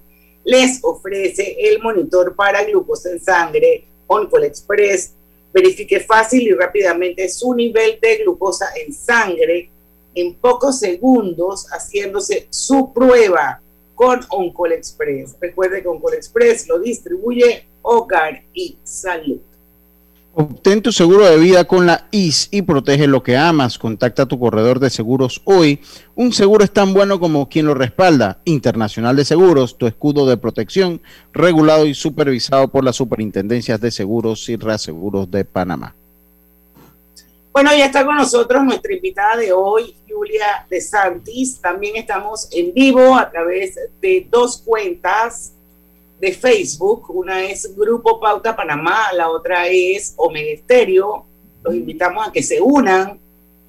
les 0.49 0.81
ofrece 0.83 1.57
el 1.59 1.79
monitor 1.83 2.35
para 2.35 2.65
glucosa 2.65 3.11
en 3.11 3.21
sangre 3.21 3.85
OnCall 4.07 4.45
Express. 4.45 5.13
Verifique 5.53 6.01
fácil 6.01 6.41
y 6.41 6.55
rápidamente 6.55 7.29
su 7.29 7.55
nivel 7.55 7.99
de 8.01 8.17
glucosa 8.17 8.71
en 8.75 8.95
sangre 8.95 9.69
en 10.15 10.35
pocos 10.35 10.79
segundos 10.79 11.67
haciéndose 11.71 12.47
su 12.49 12.95
prueba 12.95 13.61
con 13.95 14.21
OnCall 14.31 14.73
Express. 14.73 15.37
Recuerde 15.39 15.83
que 15.83 15.89
OnCall 15.89 16.15
Express 16.15 16.67
lo 16.67 16.79
distribuye 16.79 17.67
Hogar 17.83 18.43
y 18.55 18.79
Salud. 18.83 19.41
Obtén 20.41 20.83
tu 20.83 20.93
seguro 20.93 21.25
de 21.25 21.37
vida 21.37 21.65
con 21.65 21.85
la 21.85 22.07
IS 22.13 22.47
y 22.53 22.63
protege 22.63 23.09
lo 23.09 23.25
que 23.25 23.37
amas. 23.37 23.77
Contacta 23.77 24.23
a 24.23 24.27
tu 24.27 24.39
corredor 24.39 24.79
de 24.79 24.89
seguros 24.89 25.43
hoy. 25.43 25.81
Un 26.15 26.33
seguro 26.33 26.63
es 26.63 26.71
tan 26.71 26.95
bueno 26.95 27.19
como 27.19 27.49
quien 27.49 27.67
lo 27.67 27.75
respalda. 27.75 28.39
Internacional 28.45 29.17
de 29.17 29.25
Seguros, 29.25 29.77
tu 29.79 29.89
escudo 29.89 30.29
de 30.29 30.37
protección, 30.37 31.03
regulado 31.33 31.87
y 31.87 31.95
supervisado 31.95 32.69
por 32.69 32.85
las 32.85 32.95
superintendencias 32.95 33.81
de 33.81 33.91
seguros 33.91 34.49
y 34.49 34.55
reaseguros 34.55 35.29
de 35.29 35.45
Panamá. 35.45 35.97
Bueno, 37.51 37.71
ya 37.77 37.87
está 37.87 38.07
con 38.07 38.15
nosotros 38.15 38.63
nuestra 38.63 38.95
invitada 38.95 39.39
de 39.39 39.53
hoy, 39.53 39.93
Julia 40.09 40.65
de 40.71 40.81
Santis. 40.81 41.61
También 41.61 41.97
estamos 41.97 42.47
en 42.53 42.73
vivo 42.73 43.17
a 43.17 43.29
través 43.29 43.77
de 44.01 44.29
dos 44.31 44.63
cuentas 44.65 45.55
de 46.21 46.33
Facebook. 46.33 47.11
Una 47.11 47.45
es 47.45 47.75
Grupo 47.77 48.21
Pauta 48.21 48.57
Panamá, 48.57 49.13
la 49.15 49.31
otra 49.31 49.69
es 49.69 50.15
Omega 50.17 50.51
Estéreo. 50.51 51.25
Los 51.63 51.75
invitamos 51.75 52.27
a 52.27 52.33
que 52.33 52.43
se 52.43 52.61
unan 52.61 53.19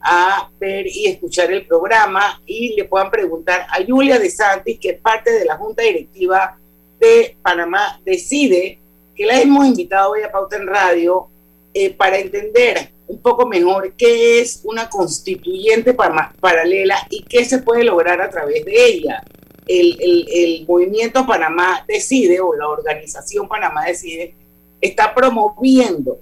a 0.02 0.50
ver 0.60 0.88
y 0.88 1.08
escuchar 1.08 1.52
el 1.52 1.66
programa 1.66 2.42
y 2.46 2.76
le 2.76 2.86
puedan 2.86 3.12
preguntar 3.12 3.68
a 3.70 3.84
Julia 3.86 4.18
de 4.18 4.30
Santis, 4.30 4.80
que 4.80 4.92
es 4.92 5.00
parte 5.00 5.32
de 5.32 5.46
la 5.46 5.58
Junta 5.58 5.84
Directiva 5.84 6.58
de 7.00 7.36
Panamá, 7.42 8.00
decide 8.04 8.80
que 9.16 9.26
la 9.26 9.42
hemos 9.42 9.66
invitado 9.66 10.12
hoy 10.12 10.22
a 10.22 10.32
Pauta 10.32 10.58
en 10.58 10.68
Radio 10.68 11.28
eh, 11.74 11.94
para 11.94 12.18
entender 12.18 12.92
un 13.08 13.22
poco 13.22 13.48
mejor 13.48 13.94
qué 13.98 14.40
es 14.40 14.62
una 14.64 14.90
constituyente 14.90 15.94
para, 15.94 16.34
paralela 16.40 17.08
y 17.10 17.24
qué 17.24 17.44
se 17.44 17.60
puede 17.60 17.84
lograr 17.84 18.22
a 18.22 18.30
través 18.30 18.64
de 18.66 18.86
ella. 18.86 19.24
El, 19.70 19.98
el, 20.02 20.28
el, 20.32 20.66
movimiento 20.68 21.28
Panamá 21.28 21.86
Decide 21.88 22.40
o 22.40 22.56
la 22.56 22.68
organización 22.68 23.48
Panamá 23.48 23.86
Decide 23.86 24.34
está 24.82 25.14
promoviendo 25.14 26.20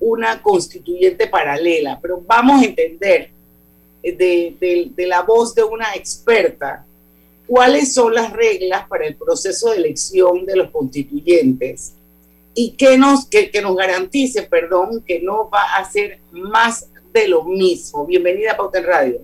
una 0.00 0.40
constituyente 0.40 1.26
paralela, 1.26 1.98
pero 2.00 2.22
vamos 2.26 2.62
a 2.62 2.64
entender 2.64 3.30
de, 4.02 4.56
de, 4.58 4.90
de 4.96 5.06
la 5.06 5.20
voz 5.22 5.54
de 5.54 5.62
una 5.62 5.94
experta 5.94 6.86
cuáles 7.46 7.92
son 7.92 8.14
las 8.14 8.32
reglas 8.32 8.86
para 8.88 9.06
el 9.06 9.16
proceso 9.16 9.70
de 9.70 9.76
elección 9.76 10.46
de 10.46 10.56
los 10.56 10.70
constituyentes 10.70 11.94
y 12.54 12.72
que 12.72 12.96
nos, 12.96 13.26
que, 13.26 13.50
que, 13.50 13.60
nos 13.60 13.76
garantice, 13.76 14.42
perdón, 14.44 15.02
que 15.06 15.20
no 15.20 15.50
va 15.50 15.76
a 15.76 15.90
ser 15.90 16.20
más 16.30 16.86
de 17.12 17.28
lo 17.28 17.44
mismo. 17.44 18.06
Bienvenida 18.06 18.52
a 18.52 18.56
Pauta 18.56 18.78
en 18.78 18.84
Radio. 18.84 19.20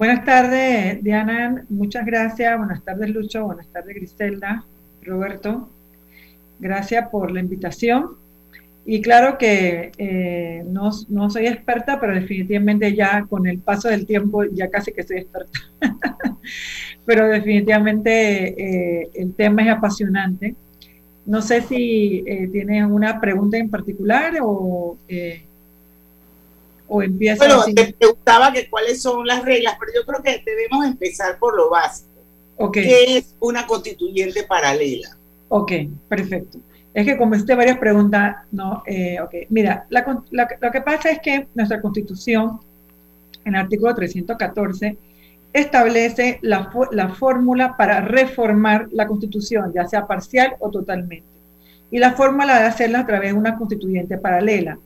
Buenas 0.00 0.24
tardes, 0.24 1.04
Diana. 1.04 1.62
Muchas 1.68 2.06
gracias. 2.06 2.56
Buenas 2.56 2.82
tardes, 2.82 3.10
Lucho. 3.10 3.44
Buenas 3.44 3.66
tardes, 3.66 3.96
Griselda, 3.96 4.64
Roberto. 5.02 5.68
Gracias 6.58 7.06
por 7.10 7.30
la 7.30 7.40
invitación. 7.40 8.12
Y 8.86 9.02
claro 9.02 9.36
que 9.36 9.92
eh, 9.98 10.64
no, 10.66 10.88
no, 11.10 11.28
soy 11.28 11.48
experta, 11.48 12.00
pero 12.00 12.14
definitivamente 12.14 12.96
ya 12.96 13.26
con 13.28 13.46
el 13.46 13.58
paso 13.58 13.88
del 13.88 14.06
tiempo 14.06 14.42
ya 14.44 14.70
casi 14.70 14.90
que 14.90 15.02
soy 15.02 15.18
experta. 15.18 15.60
pero 17.04 17.28
definitivamente 17.28 19.02
eh, 19.02 19.10
el 19.12 19.34
tema 19.34 19.64
es 19.64 19.68
apasionante. 19.68 20.54
No 21.26 21.42
sé 21.42 21.60
si 21.60 22.24
eh, 22.26 22.48
tienes 22.50 22.86
una 22.86 23.20
pregunta 23.20 23.58
en 23.58 23.68
particular 23.68 24.32
o, 24.40 24.96
eh, 25.08 25.42
o 26.90 27.02
empieza. 27.02 27.46
Bueno, 27.46 27.64
te 27.74 27.94
preguntaba 27.94 28.52
que 28.52 28.68
cuáles 28.68 29.00
son 29.00 29.26
las 29.26 29.44
reglas, 29.44 29.76
pero 29.78 29.92
yo 29.94 30.04
creo 30.04 30.22
que 30.22 30.42
debemos 30.44 30.84
empezar 30.84 31.38
por 31.38 31.56
lo 31.56 31.70
básico. 31.70 32.10
Okay. 32.56 32.84
¿Qué 32.84 33.16
es 33.16 33.34
una 33.40 33.66
constituyente 33.66 34.42
paralela? 34.42 35.16
Ok, 35.48 35.72
perfecto. 36.08 36.58
Es 36.92 37.06
que 37.06 37.16
como 37.16 37.34
hiciste 37.34 37.54
varias 37.54 37.78
preguntas, 37.78 38.38
no, 38.50 38.82
eh, 38.86 39.18
ok. 39.20 39.34
Mira, 39.48 39.86
la, 39.88 40.04
lo 40.30 40.70
que 40.70 40.80
pasa 40.80 41.10
es 41.10 41.20
que 41.20 41.46
nuestra 41.54 41.80
constitución, 41.80 42.60
en 43.44 43.54
el 43.54 43.60
artículo 43.62 43.94
314, 43.94 44.98
establece 45.52 46.38
la, 46.42 46.70
la 46.90 47.08
fórmula 47.10 47.76
para 47.76 48.00
reformar 48.00 48.88
la 48.92 49.06
constitución, 49.06 49.72
ya 49.72 49.86
sea 49.86 50.06
parcial 50.06 50.56
o 50.58 50.70
totalmente. 50.70 51.26
Y 51.90 51.98
la 51.98 52.12
fórmula 52.12 52.58
de 52.58 52.66
hacerla 52.66 53.00
a 53.00 53.06
través 53.06 53.32
de 53.32 53.38
una 53.38 53.56
constituyente 53.56 54.18
paralela. 54.18 54.78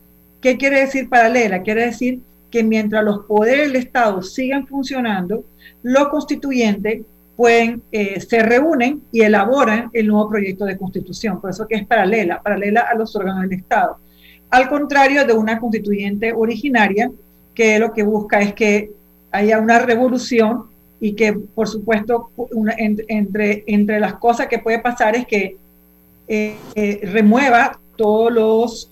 ¿Qué 0.45 0.57
quiere 0.57 0.81
decir 0.81 1.09
paralela? 1.09 1.63
Quiere 1.63 1.87
decir 1.87 2.19
que 2.51 2.63
mientras 2.63 3.03
los 3.03 3.25
poderes 3.25 3.65
del 3.65 3.77
Estado 3.77 4.21
sigan 4.21 4.67
funcionando, 4.67 5.43
los 5.81 6.09
constituyentes 6.09 7.01
pueden, 7.35 7.81
eh, 7.91 8.19
se 8.19 8.43
reúnen 8.43 9.01
y 9.11 9.21
elaboran 9.21 9.89
el 9.91 10.05
nuevo 10.05 10.29
proyecto 10.29 10.65
de 10.65 10.77
constitución. 10.77 11.41
Por 11.41 11.49
eso 11.49 11.67
que 11.67 11.73
es 11.73 11.87
paralela, 11.87 12.43
paralela 12.43 12.81
a 12.81 12.93
los 12.93 13.15
órganos 13.15 13.41
del 13.41 13.53
Estado. 13.53 13.97
Al 14.51 14.69
contrario 14.69 15.25
de 15.25 15.33
una 15.33 15.57
constituyente 15.59 16.31
originaria, 16.31 17.09
que 17.55 17.79
lo 17.79 17.91
que 17.91 18.03
busca 18.03 18.39
es 18.39 18.53
que 18.53 18.91
haya 19.31 19.57
una 19.57 19.79
revolución 19.79 20.65
y 20.99 21.13
que, 21.13 21.33
por 21.33 21.67
supuesto, 21.67 22.29
entre, 22.77 23.63
entre 23.65 23.99
las 23.99 24.13
cosas 24.17 24.45
que 24.45 24.59
puede 24.59 24.77
pasar 24.77 25.15
es 25.15 25.25
que 25.25 25.57
eh, 26.27 26.55
eh, 26.75 26.99
remueva 27.11 27.79
todos 27.95 28.31
los, 28.31 28.89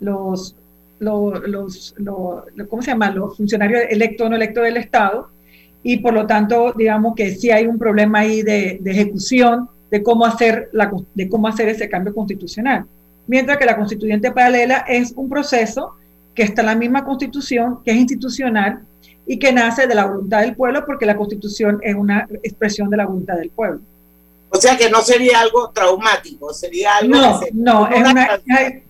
em, 0.00 0.06
los, 0.06 0.54
los, 0.98 1.94
los, 1.96 2.44
¿cómo 2.68 2.82
se 2.82 2.90
llama? 2.90 3.10
Los 3.10 3.36
funcionarios 3.36 3.82
electos 3.88 4.26
o 4.26 4.30
no 4.30 4.36
electos 4.36 4.64
del 4.64 4.76
Estado 4.76 5.28
y 5.82 5.98
por 5.98 6.12
lo 6.12 6.26
tanto, 6.26 6.72
digamos 6.76 7.14
que 7.14 7.34
sí 7.34 7.50
hay 7.50 7.66
un 7.66 7.78
problema 7.78 8.20
ahí 8.20 8.42
de, 8.42 8.78
de 8.80 8.90
ejecución 8.90 9.68
de 9.90 10.02
cómo, 10.02 10.24
hacer 10.24 10.68
la, 10.72 10.90
de 11.14 11.28
cómo 11.28 11.48
hacer 11.48 11.68
ese 11.68 11.88
cambio 11.88 12.14
constitucional. 12.14 12.84
Mientras 13.26 13.58
que 13.58 13.64
la 13.64 13.76
constituyente 13.76 14.30
paralela 14.30 14.84
es 14.88 15.12
un 15.16 15.28
proceso 15.28 15.94
que 16.34 16.42
está 16.42 16.62
en 16.62 16.66
la 16.66 16.74
misma 16.74 17.04
constitución, 17.04 17.80
que 17.84 17.90
es 17.92 17.96
institucional 17.96 18.82
y 19.26 19.38
que 19.38 19.52
nace 19.52 19.86
de 19.86 19.94
la 19.94 20.06
voluntad 20.06 20.40
del 20.40 20.54
pueblo 20.54 20.84
porque 20.84 21.06
la 21.06 21.16
constitución 21.16 21.78
es 21.82 21.94
una 21.94 22.28
expresión 22.42 22.90
de 22.90 22.96
la 22.98 23.06
voluntad 23.06 23.36
del 23.36 23.50
pueblo. 23.50 23.80
O 24.50 24.56
sea 24.56 24.76
que 24.76 24.90
no 24.90 25.00
sería 25.00 25.40
algo 25.40 25.70
traumático, 25.70 26.52
sería 26.52 26.96
algo 26.96 27.14
no, 27.14 27.40
no, 27.52 27.88
es 27.88 28.00
una, 28.00 28.40
una 28.44 28.82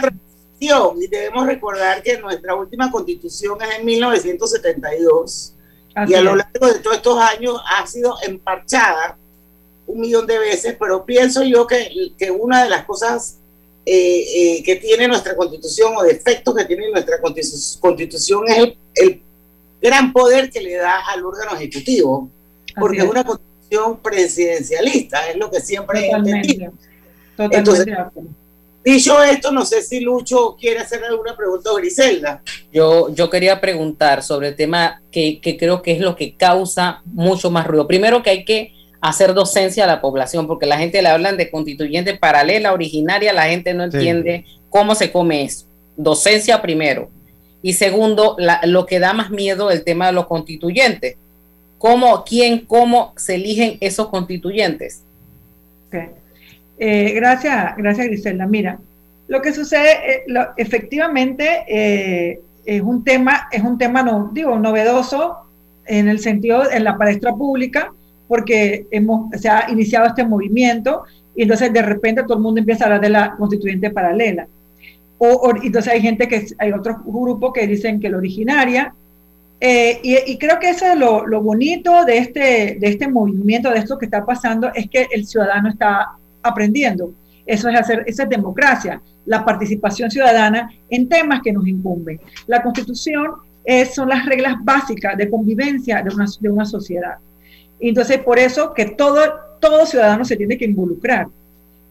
transición 0.00 1.02
y 1.02 1.06
debemos 1.06 1.46
recordar 1.46 2.02
que 2.02 2.18
nuestra 2.18 2.54
última 2.54 2.90
constitución 2.90 3.58
es 3.62 3.78
en 3.78 3.84
1972 3.84 5.54
y 6.08 6.14
a 6.14 6.20
lo 6.22 6.34
largo 6.34 6.66
de 6.66 6.78
todos 6.80 6.96
estos 6.96 7.18
años 7.18 7.60
ha 7.70 7.86
sido 7.86 8.16
emparchada 8.26 9.16
un 9.86 10.00
millón 10.00 10.26
de 10.26 10.38
veces, 10.38 10.76
pero 10.78 11.04
pienso 11.04 11.44
yo 11.44 11.66
que, 11.66 12.12
que 12.18 12.30
una 12.30 12.64
de 12.64 12.70
las 12.70 12.84
cosas 12.84 13.38
eh, 13.86 14.24
eh, 14.56 14.62
que 14.62 14.76
tiene 14.76 15.06
nuestra 15.06 15.36
constitución 15.36 15.92
o 15.96 16.02
defectos 16.02 16.54
que 16.54 16.64
tiene 16.64 16.90
nuestra 16.90 17.20
constitución 17.20 18.48
es 18.48 18.58
el, 18.58 18.78
el 18.94 19.22
gran 19.82 20.12
poder 20.12 20.50
que 20.50 20.62
le 20.62 20.76
da 20.76 21.00
al 21.06 21.24
órgano 21.24 21.54
ejecutivo, 21.56 22.30
porque 22.80 22.98
es. 22.98 23.04
una 23.04 23.24
constitución 23.24 24.00
presidencialista, 24.00 25.28
es 25.28 25.36
lo 25.36 25.50
que 25.50 25.60
siempre 25.60 26.06
he 26.06 26.10
entendido. 26.10 26.72
Entonces, 27.36 27.86
dicho 28.84 29.22
esto, 29.22 29.50
no 29.50 29.64
sé 29.64 29.82
si 29.82 30.00
Lucho 30.00 30.56
quiere 30.58 30.80
hacer 30.80 31.02
alguna 31.04 31.36
pregunta 31.36 31.70
a 31.70 31.74
Griselda. 31.74 32.42
Yo, 32.72 33.08
yo 33.14 33.30
quería 33.30 33.60
preguntar 33.60 34.22
sobre 34.22 34.48
el 34.48 34.56
tema 34.56 35.00
que, 35.10 35.40
que 35.40 35.56
creo 35.56 35.82
que 35.82 35.92
es 35.92 36.00
lo 36.00 36.14
que 36.16 36.34
causa 36.34 37.02
mucho 37.06 37.50
más 37.50 37.66
ruido. 37.66 37.86
Primero 37.86 38.22
que 38.22 38.30
hay 38.30 38.44
que 38.44 38.72
hacer 39.00 39.34
docencia 39.34 39.84
a 39.84 39.86
la 39.86 40.00
población, 40.00 40.46
porque 40.46 40.64
la 40.64 40.78
gente 40.78 41.02
le 41.02 41.08
hablan 41.08 41.36
de 41.36 41.50
constituyente 41.50 42.14
paralela, 42.16 42.72
originaria, 42.72 43.34
la 43.34 43.44
gente 43.44 43.74
no 43.74 43.84
entiende 43.84 44.44
sí. 44.46 44.60
cómo 44.70 44.94
se 44.94 45.12
come 45.12 45.44
eso. 45.44 45.66
Docencia 45.96 46.62
primero. 46.62 47.10
Y 47.62 47.74
segundo, 47.74 48.34
la, 48.38 48.60
lo 48.64 48.86
que 48.86 48.98
da 49.00 49.12
más 49.12 49.30
miedo 49.30 49.70
el 49.70 49.84
tema 49.84 50.06
de 50.06 50.12
los 50.12 50.26
constituyentes. 50.26 51.16
¿Cómo, 51.78 52.24
quién, 52.24 52.60
cómo 52.60 53.12
se 53.16 53.34
eligen 53.34 53.76
esos 53.80 54.08
constituyentes? 54.08 55.02
Okay. 55.88 56.08
Eh, 56.78 57.12
gracias, 57.14 57.76
gracias 57.76 58.06
Griselda. 58.06 58.46
Mira, 58.46 58.78
lo 59.28 59.40
que 59.40 59.52
sucede, 59.52 59.90
eh, 59.90 60.22
lo, 60.26 60.48
efectivamente, 60.56 61.64
eh, 61.68 62.40
es 62.64 62.82
un 62.82 63.04
tema, 63.04 63.48
es 63.52 63.62
un 63.62 63.78
tema 63.78 64.02
no, 64.02 64.30
digo, 64.32 64.58
novedoso 64.58 65.36
en 65.86 66.08
el 66.08 66.18
sentido, 66.18 66.70
en 66.70 66.84
la 66.84 66.96
palestra 66.96 67.34
pública, 67.34 67.92
porque 68.28 68.86
hemos, 68.90 69.30
se 69.40 69.48
ha 69.48 69.70
iniciado 69.70 70.06
este 70.06 70.24
movimiento 70.24 71.04
y 71.36 71.42
entonces 71.42 71.72
de 71.72 71.82
repente 71.82 72.22
todo 72.22 72.34
el 72.34 72.42
mundo 72.42 72.60
empieza 72.60 72.84
a 72.84 72.86
hablar 72.86 73.00
de 73.00 73.10
la 73.10 73.36
constituyente 73.36 73.90
paralela. 73.90 74.46
O, 75.18 75.28
o, 75.28 75.56
entonces 75.62 75.92
hay 75.92 76.00
gente 76.00 76.26
que, 76.26 76.46
hay 76.58 76.72
otros 76.72 76.96
grupos 77.04 77.52
que 77.52 77.66
dicen 77.66 78.00
que 78.00 78.08
la 78.08 78.16
originaria, 78.16 78.94
eh, 79.60 80.00
y, 80.02 80.32
y, 80.32 80.36
creo 80.36 80.58
que 80.58 80.70
eso 80.70 80.84
es 80.84 80.98
lo, 80.98 81.26
lo, 81.26 81.40
bonito 81.40 82.04
de 82.04 82.18
este, 82.18 82.76
de 82.78 82.88
este 82.88 83.08
movimiento, 83.08 83.70
de 83.70 83.78
esto 83.78 83.96
que 83.96 84.04
está 84.04 84.26
pasando, 84.26 84.70
es 84.74 84.90
que 84.90 85.06
el 85.10 85.26
ciudadano 85.26 85.70
está 85.70 86.16
aprendiendo. 86.44 87.12
Eso 87.46 87.68
es 87.68 87.76
hacer, 87.78 88.04
esa 88.06 88.22
es 88.22 88.28
democracia, 88.28 89.00
la 89.26 89.44
participación 89.44 90.10
ciudadana 90.10 90.70
en 90.88 91.08
temas 91.08 91.42
que 91.42 91.52
nos 91.52 91.66
incumben. 91.66 92.20
La 92.46 92.62
constitución 92.62 93.32
es, 93.64 93.94
son 93.94 94.08
las 94.08 94.24
reglas 94.26 94.56
básicas 94.62 95.16
de 95.16 95.28
convivencia 95.28 96.02
de 96.02 96.14
una, 96.14 96.26
de 96.40 96.48
una 96.48 96.64
sociedad. 96.64 97.16
Entonces, 97.80 98.18
por 98.18 98.38
eso 98.38 98.72
que 98.72 98.86
todo, 98.86 99.20
todo 99.60 99.86
ciudadano 99.86 100.24
se 100.24 100.36
tiene 100.36 100.56
que 100.56 100.64
involucrar. 100.64 101.26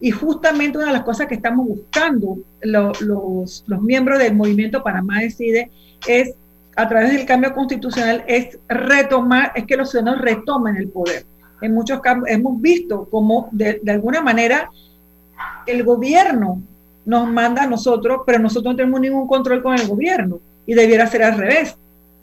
Y 0.00 0.10
justamente 0.10 0.78
una 0.78 0.88
de 0.88 0.92
las 0.92 1.02
cosas 1.02 1.26
que 1.26 1.34
estamos 1.34 1.66
buscando 1.66 2.38
lo, 2.62 2.92
los, 3.00 3.64
los, 3.66 3.82
miembros 3.82 4.18
del 4.18 4.34
movimiento 4.34 4.82
Panamá 4.82 5.20
Decide 5.20 5.70
es, 6.06 6.34
a 6.76 6.88
través 6.88 7.12
del 7.12 7.24
cambio 7.24 7.54
constitucional, 7.54 8.24
es 8.26 8.58
retomar, 8.68 9.52
es 9.54 9.64
que 9.64 9.76
los 9.76 9.90
ciudadanos 9.90 10.20
retomen 10.20 10.76
el 10.76 10.88
poder. 10.88 11.24
En 11.60 11.74
muchos 11.74 12.00
casos 12.00 12.24
hemos 12.26 12.60
visto 12.60 13.06
como 13.10 13.48
de, 13.52 13.80
alguna 13.88 14.20
manera 14.20 14.70
el 15.66 15.82
gobierno 15.82 16.62
nos 17.04 17.28
manda 17.28 17.64
a 17.64 17.66
nosotros, 17.66 18.22
pero 18.26 18.38
nosotros 18.38 18.72
no 18.72 18.76
tenemos 18.76 19.00
ningún 19.00 19.26
control 19.26 19.62
con 19.62 19.74
el 19.74 19.86
gobierno 19.86 20.40
y 20.66 20.74
debiera 20.74 21.06
ser 21.06 21.22
al 21.22 21.38
revés. 21.38 21.76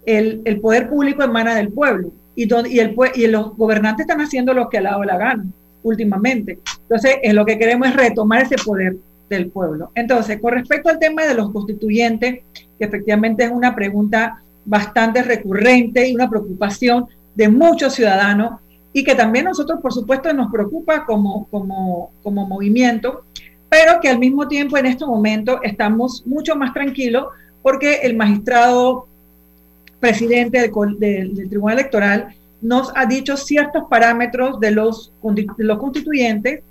El, 0.06 0.41
el 0.46 0.60
poder 0.60 0.89
público 0.89 1.24
emana 1.24 1.56
del 1.56 1.70
pueblo 1.70 2.12
y, 2.36 2.44
y, 2.44 2.80
el, 2.80 2.96
y 3.15 3.28
los 3.28 3.56
gobernantes 3.56 4.06
están 4.06 4.22
haciendo 4.22 4.54
lo 4.54 4.70
que 4.70 4.80
ha 4.80 4.82
dado 4.82 5.04
la 5.04 5.17
gana 5.17 5.46
últimamente. 5.84 6.60
Entonces, 6.82 7.17
es 7.22 7.34
lo 7.34 7.46
que 7.46 7.58
queremos 7.58 7.89
es 7.89 7.96
retomar 7.96 8.44
ese 8.44 8.56
poder 8.56 8.96
del 9.30 9.50
pueblo. 9.50 9.91
Entonces, 9.96 10.39
con 10.39 10.54
respecto 10.54 10.89
al 10.89 11.00
tema 11.00 11.26
de 11.26 11.36
los 11.36 11.52
constituyentes, 11.52 12.39
que 12.54 12.86
efectivamente 12.86 13.44
es 13.44 13.52
una 13.52 13.76
pregunta 13.76 14.41
bastante 14.65 15.24
recurrente 15.24 16.08
y 16.08 16.15
una 16.15 16.30
preocupación 16.30 17.06
de 17.36 17.50
muchos 17.50 17.94
ciudadanos 17.94 18.60
y 18.93 19.04
que 19.04 19.15
también 19.15 19.45
nosotros, 19.45 19.80
por 19.82 19.93
supuesto, 19.93 20.34
nos 20.34 20.51
preocupa 20.51 21.06
como, 21.06 21.47
como, 21.49 22.12
como 22.23 22.47
movimiento, 22.47 23.23
pero 23.69 24.01
que 24.01 24.10
al 24.10 24.19
mismo 24.19 24.47
tiempo 24.47 24.77
en 24.77 24.86
este 24.86 25.06
momento 25.06 25.62
estamos 25.63 26.25
mucho 26.25 26.56
más 26.56 26.73
tranquilos 26.73 27.27
porque 27.62 28.01
el 28.04 28.15
magistrado 28.15 29.08
presidente 29.99 30.60
del, 30.60 30.99
del, 30.99 31.36
del 31.36 31.49
Tribunal 31.49 31.80
Electoral 31.80 32.36
nos 32.62 32.91
ha 32.95 33.06
dicho 33.06 33.38
ciertos 33.38 33.84
parámetros 33.89 34.60
de 34.60 34.71
los, 34.71 35.13
de 35.23 35.63
los 35.63 35.77
constituyentes, 35.80 36.62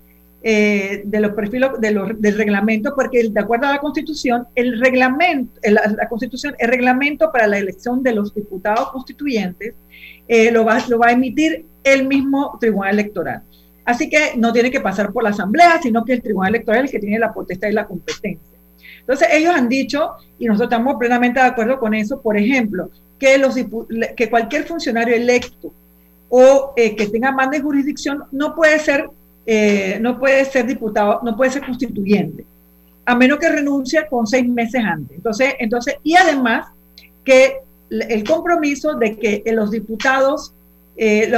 eh, 0.42 1.02
de 1.04 1.20
los 1.20 1.32
perfiles 1.32 1.70
de 1.80 1.90
los, 1.90 2.20
del 2.20 2.36
reglamento, 2.36 2.94
porque 2.94 3.28
de 3.28 3.40
acuerdo 3.40 3.66
a 3.66 3.72
la 3.72 3.78
Constitución, 3.78 4.46
el 4.54 4.80
reglamento, 4.80 5.52
la, 5.62 5.94
la 5.96 6.08
Constitución, 6.08 6.54
el 6.58 6.68
reglamento 6.68 7.30
para 7.30 7.46
la 7.46 7.58
elección 7.58 8.02
de 8.02 8.12
los 8.12 8.34
diputados 8.34 8.90
constituyentes 8.90 9.74
eh, 10.28 10.50
lo, 10.50 10.64
va, 10.64 10.78
lo 10.88 10.98
va 10.98 11.08
a 11.08 11.12
emitir 11.12 11.66
el 11.84 12.06
mismo 12.06 12.56
Tribunal 12.60 12.94
Electoral. 12.94 13.42
Así 13.84 14.08
que 14.08 14.32
no 14.36 14.52
tiene 14.52 14.70
que 14.70 14.80
pasar 14.80 15.12
por 15.12 15.22
la 15.22 15.30
Asamblea, 15.30 15.80
sino 15.82 16.04
que 16.04 16.12
el 16.12 16.22
Tribunal 16.22 16.54
Electoral 16.54 16.84
es 16.84 16.90
el 16.90 16.92
que 16.92 17.06
tiene 17.06 17.18
la 17.18 17.32
potestad 17.32 17.68
y 17.68 17.72
la 17.72 17.86
competencia. 17.86 18.58
Entonces, 19.00 19.28
ellos 19.32 19.54
han 19.54 19.68
dicho, 19.68 20.12
y 20.38 20.46
nosotros 20.46 20.70
estamos 20.70 20.96
plenamente 20.96 21.40
de 21.40 21.46
acuerdo 21.46 21.80
con 21.80 21.94
eso, 21.94 22.20
por 22.20 22.36
ejemplo, 22.36 22.90
que, 23.18 23.38
los, 23.38 23.54
que 24.16 24.30
cualquier 24.30 24.64
funcionario 24.64 25.14
electo 25.14 25.72
o 26.28 26.72
eh, 26.76 26.94
que 26.94 27.08
tenga 27.08 27.32
más 27.32 27.50
de 27.50 27.60
jurisdicción 27.60 28.24
no 28.30 28.54
puede 28.54 28.78
ser, 28.78 29.10
eh, 29.46 29.98
no 30.00 30.18
puede 30.18 30.44
ser 30.44 30.66
diputado, 30.66 31.20
no 31.22 31.36
puede 31.36 31.50
ser 31.50 31.64
constituyente. 31.64 32.44
a 33.06 33.16
menos 33.16 33.38
que 33.38 33.48
renuncie 33.48 34.06
con 34.08 34.26
seis 34.26 34.48
meses 34.48 34.82
antes. 34.84 35.16
Entonces, 35.16 35.54
entonces 35.58 35.96
y 36.04 36.14
además 36.14 36.68
que 37.24 37.56
el 37.90 38.22
compromiso 38.22 38.94
de 38.94 39.16
que 39.16 39.42
los 39.52 39.72
diputados, 39.72 40.54
eh, 41.02 41.32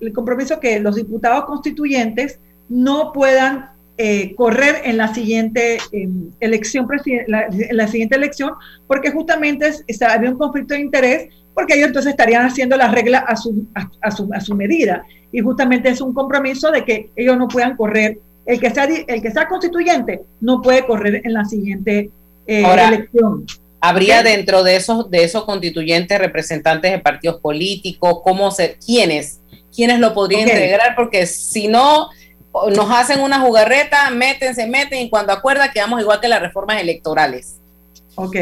el 0.00 0.12
compromiso 0.12 0.60
que 0.60 0.78
los 0.78 0.94
diputados 0.94 1.44
constituyentes 1.46 2.38
no 2.68 3.12
puedan 3.12 3.70
eh, 3.98 4.34
correr 4.36 4.82
en 4.84 4.96
la 4.96 5.12
siguiente 5.12 5.78
em, 5.90 6.30
elección, 6.38 6.86
la, 7.26 7.48
la 7.72 7.88
siguiente 7.88 8.14
elección, 8.14 8.52
porque 8.86 9.10
justamente 9.10 9.72
había 10.08 10.30
un 10.30 10.38
conflicto 10.38 10.74
de 10.74 10.80
interés, 10.80 11.28
porque 11.52 11.74
ellos 11.74 11.88
entonces 11.88 12.10
estarían 12.10 12.46
haciendo 12.46 12.76
las 12.76 12.92
reglas 12.92 13.24
a 13.26 13.34
su, 13.34 13.66
a, 13.74 14.10
su, 14.12 14.30
a 14.32 14.40
su 14.40 14.54
medida. 14.54 15.04
Y 15.32 15.40
justamente 15.40 15.88
es 15.88 16.00
un 16.00 16.14
compromiso 16.14 16.70
de 16.70 16.84
que 16.84 17.10
ellos 17.16 17.36
no 17.36 17.48
puedan 17.48 17.76
correr. 17.76 18.20
El 18.44 18.60
que 18.60 18.70
sea, 18.70 18.84
el 18.84 19.20
que 19.20 19.32
sea 19.32 19.48
constituyente 19.48 20.20
no 20.40 20.62
puede 20.62 20.86
correr 20.86 21.22
en 21.24 21.32
la 21.32 21.44
siguiente 21.44 22.10
eh, 22.46 22.64
elección. 22.88 23.46
¿Habría 23.80 24.22
dentro 24.22 24.62
de 24.62 24.76
esos, 24.76 25.10
de 25.10 25.24
esos 25.24 25.44
constituyentes 25.44 26.18
representantes 26.18 26.90
de 26.92 26.98
partidos 26.98 27.40
políticos? 27.40 28.20
¿Cómo 28.24 28.50
se, 28.50 28.78
¿Quiénes? 28.84 29.40
¿Quiénes 29.74 30.00
lo 30.00 30.14
podrían 30.14 30.48
integrar? 30.48 30.94
Porque 30.96 31.26
si 31.26 31.68
no, 31.68 32.08
nos 32.74 32.90
hacen 32.90 33.20
una 33.20 33.40
jugarreta, 33.40 34.08
meten, 34.10 34.54
se 34.54 34.66
meten 34.66 35.00
y 35.00 35.10
cuando 35.10 35.32
acuerda 35.32 35.70
quedamos 35.70 36.00
igual 36.00 36.20
que 36.20 36.28
las 36.28 36.40
reformas 36.40 36.80
electorales. 36.80 37.56
Ok. 38.14 38.36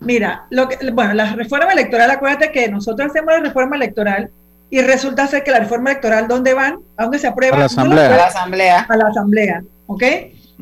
Mira, 0.00 0.46
lo 0.50 0.68
que, 0.68 0.90
bueno, 0.90 1.14
la 1.14 1.34
reforma 1.34 1.72
electoral, 1.72 2.10
acuérdate 2.10 2.52
que 2.52 2.68
nosotros 2.68 3.10
hacemos 3.10 3.34
la 3.34 3.40
reforma 3.40 3.76
electoral 3.76 4.30
y 4.70 4.80
resulta 4.80 5.26
ser 5.26 5.44
que 5.44 5.50
la 5.50 5.60
reforma 5.60 5.90
electoral, 5.90 6.28
¿dónde 6.28 6.54
van? 6.54 6.80
¿A 6.96 7.04
dónde 7.04 7.18
se 7.18 7.26
aprueba? 7.26 7.56
A 7.56 7.60
la 7.60 7.66
asamblea. 7.66 8.06
A 8.06 8.16
la 8.16 8.26
asamblea. 8.26 8.86
A 8.88 8.96
la 8.96 9.08
asamblea, 9.08 9.62
¿ok? 9.86 10.02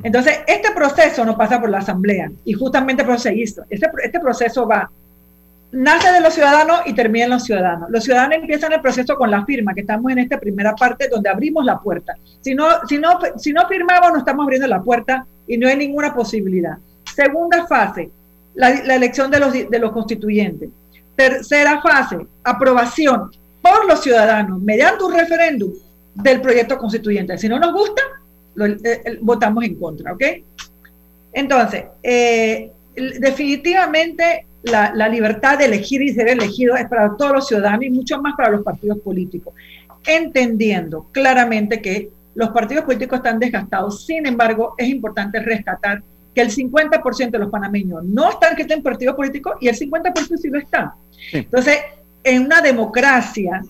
Entonces, 0.02 0.40
este 0.46 0.72
proceso 0.72 1.24
no 1.24 1.36
pasa 1.36 1.60
por 1.60 1.70
la 1.70 1.78
asamblea 1.78 2.30
y 2.44 2.52
justamente 2.52 3.04
por 3.04 3.14
eso 3.14 3.30
hizo. 3.30 3.62
Este, 3.70 3.88
este 4.02 4.20
proceso 4.20 4.66
va 4.66 4.90
nace 5.74 6.12
de 6.12 6.20
los 6.20 6.32
ciudadanos 6.32 6.82
y 6.86 6.94
termina 6.94 7.24
en 7.24 7.30
los 7.32 7.44
ciudadanos. 7.44 7.90
Los 7.90 8.04
ciudadanos 8.04 8.38
empiezan 8.38 8.72
el 8.72 8.80
proceso 8.80 9.16
con 9.16 9.30
la 9.30 9.44
firma, 9.44 9.74
que 9.74 9.80
estamos 9.80 10.10
en 10.12 10.18
esta 10.18 10.38
primera 10.38 10.74
parte 10.74 11.08
donde 11.08 11.28
abrimos 11.28 11.64
la 11.64 11.80
puerta. 11.80 12.14
Si 12.40 12.54
no, 12.54 12.66
si 12.88 12.98
no, 12.98 13.18
si 13.36 13.52
no 13.52 13.66
firmamos, 13.66 14.12
no 14.12 14.18
estamos 14.18 14.44
abriendo 14.44 14.68
la 14.68 14.82
puerta 14.82 15.26
y 15.46 15.58
no 15.58 15.68
hay 15.68 15.76
ninguna 15.76 16.14
posibilidad. 16.14 16.78
Segunda 17.14 17.66
fase, 17.66 18.10
la, 18.54 18.70
elección 18.70 19.30
de 19.30 19.40
los, 19.40 19.52
de 19.52 19.78
los 19.78 19.90
constituyentes. 19.90 20.70
Tercera 21.16 21.80
fase, 21.80 22.18
aprobación 22.44 23.30
por 23.60 23.86
los 23.88 24.00
ciudadanos 24.02 24.60
mediante 24.60 25.04
un 25.04 25.14
referéndum 25.14 25.72
del 26.14 26.40
proyecto 26.40 26.78
constituyente. 26.78 27.36
Si 27.36 27.48
no 27.48 27.58
nos 27.58 27.72
gusta, 27.72 28.02
eh, 28.56 29.18
votamos 29.20 29.64
en 29.64 29.74
contra, 29.76 30.12
¿ok? 30.12 30.22
Entonces, 31.32 31.84
eh, 32.02 32.70
definitivamente 32.94 34.46
la, 34.62 35.08
libertad 35.08 35.58
de 35.58 35.66
elegir 35.66 36.02
y 36.02 36.12
ser 36.12 36.28
elegido 36.28 36.76
es 36.76 36.86
para 36.88 37.16
todos 37.16 37.32
los 37.32 37.48
ciudadanos 37.48 37.84
y 37.84 37.90
mucho 37.90 38.20
más 38.20 38.34
para 38.36 38.50
los 38.50 38.62
partidos 38.62 38.98
políticos, 38.98 39.54
entendiendo 40.06 41.06
claramente 41.12 41.82
que 41.82 42.10
los 42.34 42.50
partidos 42.50 42.84
políticos 42.84 43.18
están 43.18 43.38
desgastados. 43.38 44.06
Sin 44.06 44.26
embargo, 44.26 44.74
es 44.78 44.88
importante 44.88 45.40
rescatar 45.40 46.02
que 46.34 46.40
el 46.40 46.50
50% 46.50 47.30
de 47.30 47.38
los 47.38 47.50
panameños 47.50 48.04
no 48.04 48.30
están 48.30 48.56
que 48.56 48.62
estén 48.62 48.78
en 48.78 48.84
partidos 48.84 49.14
políticos 49.14 49.56
y 49.60 49.68
el 49.68 49.76
50% 49.76 50.36
sí 50.36 50.48
lo 50.48 50.58
están. 50.58 50.92
Entonces, 51.32 51.78
en 52.24 52.46
una 52.46 52.60
democracia, 52.60 53.62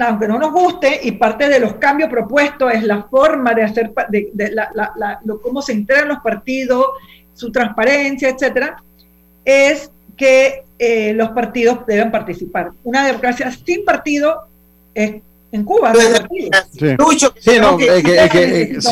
aunque 0.00 0.28
no 0.28 0.38
nos 0.38 0.52
guste, 0.52 1.00
y 1.02 1.12
parte 1.12 1.48
de 1.48 1.60
los 1.60 1.74
cambios 1.74 2.10
propuestos 2.10 2.72
es 2.72 2.82
la 2.82 3.04
forma 3.04 3.54
de 3.54 3.62
hacer, 3.62 3.92
de, 4.08 4.52
cómo 5.42 5.62
se 5.62 5.72
integran 5.72 6.08
los 6.08 6.18
partidos, 6.18 6.86
su 7.34 7.50
transparencia, 7.50 8.28
etcétera, 8.28 8.82
es 9.44 9.90
que 10.16 10.64
eh, 10.78 11.14
los 11.14 11.30
partidos 11.30 11.86
deben 11.86 12.10
participar. 12.10 12.70
Una 12.84 13.06
democracia 13.06 13.50
sin 13.50 13.84
partido 13.84 14.46
es 14.94 15.22
en 15.52 15.64
Cuba. 15.64 15.92
Sí, 16.72 17.58
no, 17.58 17.76
que, 17.76 18.86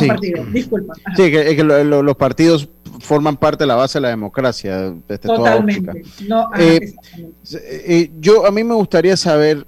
los 1.84 2.16
partidos 2.16 2.68
forman 3.00 3.36
parte 3.36 3.64
de 3.64 3.68
la 3.68 3.76
base 3.76 3.98
de 3.98 4.02
la 4.02 4.08
democracia. 4.08 4.94
Totalmente. 5.22 6.02
Eh, 6.58 6.94
eh, 7.52 8.10
yo 8.18 8.46
a 8.46 8.50
mí 8.50 8.64
me 8.64 8.74
gustaría 8.74 9.16
saber 9.16 9.66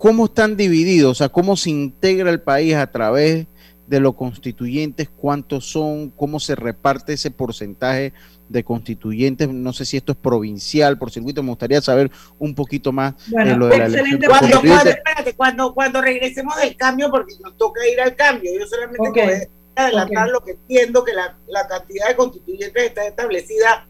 cómo 0.00 0.24
están 0.24 0.56
divididos, 0.56 1.10
o 1.10 1.14
sea, 1.14 1.28
cómo 1.28 1.58
se 1.58 1.68
integra 1.68 2.30
el 2.30 2.40
país 2.40 2.74
a 2.74 2.90
través 2.90 3.46
de 3.86 4.00
los 4.00 4.14
constituyentes, 4.14 5.10
cuántos 5.14 5.70
son, 5.70 6.08
cómo 6.08 6.40
se 6.40 6.54
reparte 6.54 7.12
ese 7.12 7.30
porcentaje 7.30 8.14
de 8.48 8.64
constituyentes, 8.64 9.50
no 9.50 9.74
sé 9.74 9.84
si 9.84 9.98
esto 9.98 10.12
es 10.12 10.18
provincial, 10.18 10.96
por 10.96 11.10
circuito, 11.10 11.42
me 11.42 11.50
gustaría 11.50 11.82
saber 11.82 12.10
un 12.38 12.54
poquito 12.54 12.92
más 12.92 13.14
de 13.28 13.54
lo 13.54 13.66
de 13.66 13.76
la 13.76 13.86
elección. 13.86 14.20
Cuando, 14.26 14.60
cuando, 14.62 14.90
espérate, 14.90 15.34
cuando, 15.34 15.74
cuando 15.74 16.00
regresemos 16.00 16.56
del 16.56 16.76
cambio, 16.76 17.10
porque 17.10 17.34
nos 17.44 17.58
toca 17.58 17.86
ir 17.86 18.00
al 18.00 18.16
cambio, 18.16 18.50
yo 18.58 18.66
solamente 18.66 19.06
okay. 19.06 19.42
adelantar 19.76 20.30
lo 20.30 20.40
que 20.40 20.52
entiendo 20.52 21.04
que 21.04 21.12
la, 21.12 21.36
la 21.46 21.68
cantidad 21.68 22.08
de 22.08 22.16
constituyentes 22.16 22.84
está 22.84 23.06
establecida 23.06 23.86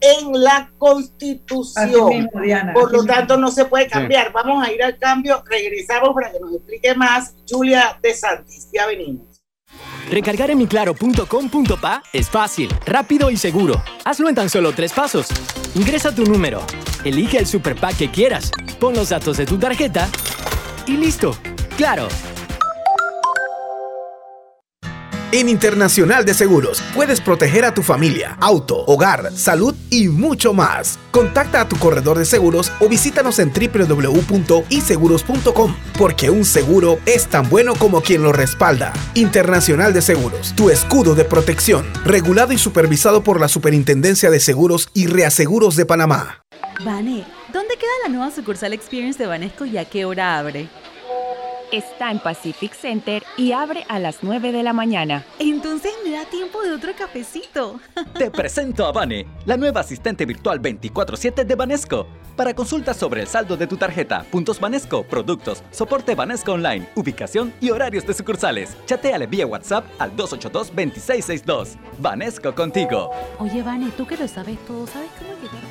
en 0.00 0.42
la 0.42 0.70
constitución. 0.78 2.28
Por 2.74 2.92
lo 2.92 3.04
tanto, 3.04 3.36
no 3.36 3.50
se 3.50 3.64
puede 3.64 3.88
cambiar. 3.88 4.32
Vamos 4.32 4.66
a 4.66 4.72
ir 4.72 4.82
al 4.82 4.98
cambio, 4.98 5.42
regresamos 5.48 6.10
para 6.14 6.32
que 6.32 6.40
nos 6.40 6.54
explique 6.54 6.94
más 6.94 7.34
Julia 7.48 7.98
de 8.02 8.14
Santis. 8.14 8.68
Ya 8.72 8.86
venimos. 8.86 9.36
Recargar 10.10 10.50
en 10.50 10.58
miclaro.com.pa 10.58 12.02
es 12.12 12.30
fácil, 12.30 12.72
rápido 12.86 13.30
y 13.30 13.36
seguro. 13.36 13.82
Hazlo 14.04 14.28
en 14.28 14.34
tan 14.34 14.48
solo 14.48 14.72
tres 14.72 14.92
pasos. 14.92 15.26
Ingresa 15.74 16.14
tu 16.14 16.24
número, 16.24 16.62
elige 17.04 17.38
el 17.38 17.46
super 17.46 17.74
pack 17.74 17.98
que 17.98 18.10
quieras, 18.10 18.50
pon 18.78 18.94
los 18.94 19.08
datos 19.08 19.36
de 19.36 19.46
tu 19.46 19.58
tarjeta 19.58 20.08
y 20.86 20.96
listo. 20.96 21.36
¡Claro! 21.76 22.08
En 25.32 25.48
Internacional 25.48 26.24
de 26.24 26.34
Seguros 26.34 26.80
puedes 26.94 27.20
proteger 27.20 27.64
a 27.64 27.74
tu 27.74 27.82
familia, 27.82 28.36
auto, 28.40 28.84
hogar, 28.86 29.32
salud 29.32 29.74
y 29.90 30.06
mucho 30.06 30.54
más. 30.54 31.00
Contacta 31.10 31.62
a 31.62 31.68
tu 31.68 31.74
corredor 31.76 32.16
de 32.16 32.24
seguros 32.24 32.70
o 32.78 32.88
visítanos 32.88 33.40
en 33.40 33.52
www.iseguros.com 33.52 35.74
porque 35.98 36.30
un 36.30 36.44
seguro 36.44 37.00
es 37.06 37.26
tan 37.26 37.50
bueno 37.50 37.74
como 37.74 38.02
quien 38.02 38.22
lo 38.22 38.32
respalda. 38.32 38.92
Internacional 39.14 39.92
de 39.92 40.02
Seguros, 40.02 40.54
tu 40.54 40.70
escudo 40.70 41.16
de 41.16 41.24
protección, 41.24 41.84
regulado 42.04 42.52
y 42.52 42.58
supervisado 42.58 43.24
por 43.24 43.40
la 43.40 43.48
Superintendencia 43.48 44.30
de 44.30 44.38
Seguros 44.38 44.90
y 44.94 45.08
Reaseguros 45.08 45.74
de 45.74 45.86
Panamá. 45.86 46.44
Vane, 46.84 47.26
¿dónde 47.52 47.74
queda 47.76 47.90
la 48.04 48.10
nueva 48.10 48.30
sucursal 48.30 48.72
Experience 48.72 49.18
de 49.18 49.26
Banesco 49.26 49.66
y 49.66 49.76
a 49.76 49.86
qué 49.86 50.04
hora 50.04 50.38
abre? 50.38 50.68
Está 51.76 52.10
en 52.10 52.18
Pacific 52.18 52.72
Center 52.74 53.22
y 53.36 53.52
abre 53.52 53.84
a 53.88 53.98
las 53.98 54.22
9 54.22 54.52
de 54.52 54.62
la 54.62 54.72
mañana. 54.72 55.24
Entonces 55.38 55.92
me 56.04 56.12
da 56.12 56.24
tiempo 56.24 56.62
de 56.62 56.72
otro 56.72 56.92
cafecito. 56.96 57.80
Te 58.18 58.30
presento 58.30 58.86
a 58.86 58.92
Vane, 58.92 59.26
la 59.44 59.56
nueva 59.56 59.80
asistente 59.80 60.24
virtual 60.24 60.60
24/7 60.60 61.44
de 61.44 61.54
Banesco. 61.54 62.06
Para 62.36 62.54
consultas 62.54 62.98
sobre 62.98 63.22
el 63.22 63.26
saldo 63.28 63.56
de 63.56 63.66
tu 63.66 63.76
tarjeta, 63.76 64.24
puntos 64.30 64.60
Banesco, 64.60 65.04
productos, 65.04 65.62
soporte 65.70 66.14
Banesco 66.14 66.52
Online, 66.52 66.86
ubicación 66.94 67.52
y 67.60 67.70
horarios 67.70 68.06
de 68.06 68.12
sucursales. 68.12 68.76
Chateale 68.86 69.26
vía 69.26 69.46
WhatsApp 69.46 69.86
al 69.98 70.14
282-2662. 70.16 71.76
Banesco 71.98 72.54
contigo. 72.54 73.10
Oye, 73.38 73.62
Vane, 73.62 73.90
tú 73.96 74.06
que 74.06 74.16
lo 74.16 74.28
sabes 74.28 74.58
todo, 74.66 74.86
¿sabes 74.86 75.10
cómo 75.18 75.32
llegar? 75.40 75.62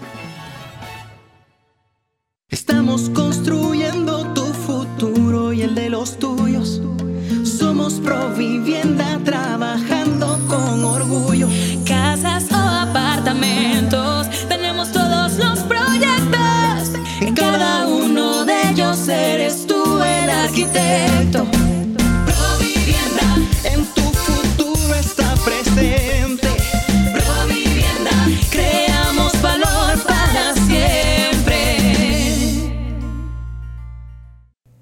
Estamos 2.49 3.09
construyendo 3.09 4.33
tu 4.33 4.44
futuro 4.44 4.44
y 5.55 5.61
el 5.61 5.73
de 5.73 5.89
los 5.89 6.19
tuyos. 6.19 6.81
Somos 7.43 7.93
Provivienda 7.93 9.19
trabajando 9.23 10.39
con 10.47 10.83
orgullo. 10.83 11.47
Casas 11.85 12.51
o 12.51 12.55
apartamentos, 12.55 14.27
tenemos 14.49 14.91
todos 14.91 15.37
los 15.37 15.59
proyectos. 15.59 16.91
En 17.21 17.33
cada 17.33 17.87
uno 17.87 18.43
de 18.45 18.69
ellos 18.71 19.07
eres 19.07 19.65
tú 19.65 20.01
el 20.01 20.29
arquitecto. 20.29 21.54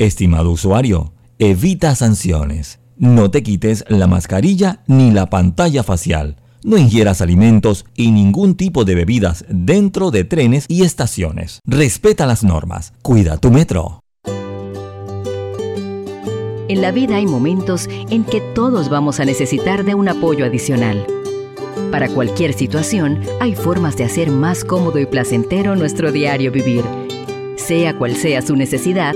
Estimado 0.03 0.51
usuario, 0.51 1.13
evita 1.39 1.95
sanciones. 1.95 2.81
No 2.97 3.31
te 3.31 3.41
quites 3.41 3.85
la 3.87 4.05
mascarilla 4.05 4.83
ni 4.85 5.11
la 5.11 5.29
pantalla 5.29 5.81
facial. 5.81 6.35
No 6.61 6.77
ingieras 6.77 7.21
alimentos 7.21 7.85
y 7.95 8.11
ningún 8.11 8.55
tipo 8.55 8.83
de 8.83 8.95
bebidas 8.95 9.45
dentro 9.47 10.11
de 10.11 10.25
trenes 10.25 10.65
y 10.67 10.83
estaciones. 10.83 11.61
Respeta 11.65 12.25
las 12.25 12.43
normas. 12.43 12.91
Cuida 13.01 13.37
tu 13.37 13.49
metro. 13.49 14.01
En 16.67 16.81
la 16.81 16.91
vida 16.91 17.15
hay 17.15 17.25
momentos 17.25 17.87
en 18.09 18.25
que 18.25 18.41
todos 18.53 18.89
vamos 18.89 19.21
a 19.21 19.25
necesitar 19.25 19.85
de 19.85 19.95
un 19.95 20.09
apoyo 20.09 20.43
adicional. 20.43 21.07
Para 21.91 22.09
cualquier 22.09 22.51
situación, 22.51 23.21
hay 23.39 23.55
formas 23.55 23.95
de 23.95 24.03
hacer 24.03 24.31
más 24.31 24.65
cómodo 24.65 24.99
y 24.99 25.05
placentero 25.05 25.77
nuestro 25.77 26.11
diario 26.11 26.51
vivir. 26.51 26.83
Sea 27.55 27.97
cual 27.97 28.17
sea 28.17 28.41
su 28.41 28.57
necesidad, 28.57 29.15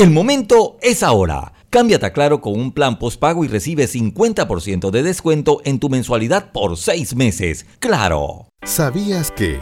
El 0.00 0.12
momento 0.12 0.78
es 0.80 1.02
ahora. 1.02 1.52
Cámbiate 1.68 2.06
a 2.06 2.12
Claro 2.14 2.40
con 2.40 2.58
un 2.58 2.72
plan 2.72 2.98
postpago 2.98 3.44
y 3.44 3.48
recibe 3.48 3.84
50% 3.84 4.90
de 4.90 5.02
descuento 5.02 5.60
en 5.66 5.78
tu 5.78 5.90
mensualidad 5.90 6.52
por 6.52 6.78
seis 6.78 7.14
meses. 7.14 7.66
¡Claro! 7.80 8.46
¿Sabías 8.62 9.30
que 9.30 9.60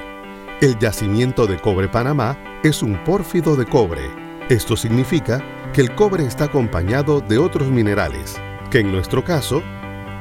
el 0.60 0.78
yacimiento 0.78 1.48
de 1.48 1.58
cobre 1.58 1.88
Panamá 1.88 2.38
es 2.62 2.84
un 2.84 3.02
pórfido 3.02 3.56
de 3.56 3.66
cobre? 3.66 4.12
Esto 4.48 4.76
significa 4.76 5.42
que 5.72 5.80
el 5.80 5.92
cobre 5.96 6.24
está 6.24 6.44
acompañado 6.44 7.20
de 7.20 7.36
otros 7.36 7.66
minerales, 7.66 8.36
que 8.70 8.78
en 8.78 8.92
nuestro 8.92 9.24
caso, 9.24 9.60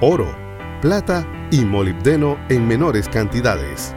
oro, 0.02 0.36
plata 0.82 1.28
y 1.52 1.60
molibdeno 1.60 2.40
en 2.50 2.68
menores 2.68 3.08
cantidades. 3.08 3.94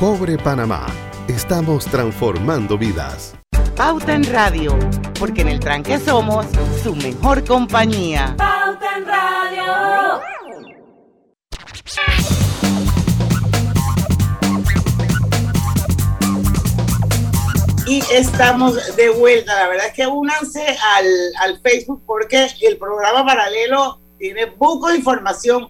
Cobre 0.00 0.38
Panamá. 0.38 0.86
Estamos 1.28 1.84
transformando 1.84 2.78
vidas. 2.78 3.34
Pauta 3.76 4.14
en 4.14 4.22
Radio, 4.32 4.78
porque 5.18 5.40
en 5.40 5.48
el 5.48 5.58
tranque 5.58 5.98
somos 5.98 6.46
su 6.80 6.94
mejor 6.94 7.44
compañía. 7.44 8.36
Pauta 8.38 8.96
en 8.96 9.04
Radio. 9.04 10.20
Y 17.88 18.00
estamos 18.12 18.94
de 18.94 19.08
vuelta. 19.08 19.56
La 19.56 19.68
verdad 19.68 19.86
es 19.88 19.92
que 19.92 20.06
únanse 20.06 20.64
al, 20.94 21.06
al 21.40 21.60
Facebook 21.60 22.00
porque 22.06 22.46
el 22.60 22.78
programa 22.78 23.26
paralelo 23.26 23.98
tiene 24.18 24.46
poco 24.46 24.88
de 24.88 24.98
información 24.98 25.68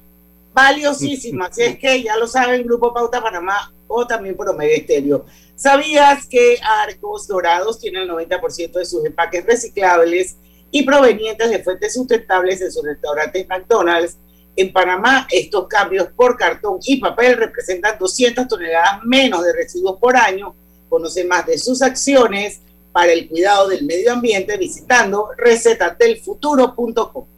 valiosísima. 0.52 1.46
Así 1.50 1.62
es 1.62 1.78
que 1.78 2.02
ya 2.02 2.18
lo 2.18 2.26
saben, 2.26 2.64
Grupo 2.64 2.92
Pauta 2.92 3.22
Panamá 3.22 3.72
o 3.88 4.06
también 4.06 4.36
por 4.36 4.48
Omega 4.50 4.74
Estéreo. 4.74 5.24
¿Sabías 5.56 6.26
que 6.26 6.58
Arcos 6.62 7.28
Dorados 7.28 7.78
tiene 7.78 8.02
el 8.02 8.10
90% 8.10 8.72
de 8.72 8.84
sus 8.84 9.04
empaques 9.04 9.46
reciclables 9.46 10.36
y 10.70 10.82
provenientes 10.82 11.48
de 11.48 11.62
fuentes 11.62 11.94
sustentables 11.94 12.60
en 12.60 12.72
sus 12.72 12.84
restaurantes 12.84 13.46
McDonald's? 13.48 14.18
En 14.56 14.72
Panamá, 14.72 15.26
estos 15.30 15.66
cambios 15.68 16.08
por 16.16 16.36
cartón 16.36 16.78
y 16.84 17.00
papel 17.00 17.36
representan 17.36 17.98
200 17.98 18.46
toneladas 18.46 19.02
menos 19.04 19.44
de 19.44 19.52
residuos 19.52 19.98
por 19.98 20.16
año. 20.16 20.54
Conoce 20.88 21.24
más 21.24 21.46
de 21.46 21.58
sus 21.58 21.82
acciones 21.82 22.60
para 22.92 23.12
el 23.12 23.28
cuidado 23.28 23.68
del 23.68 23.84
medio 23.84 24.12
ambiente 24.12 24.56
visitando 24.56 25.28
recetatelfuturo.com. 25.36 27.33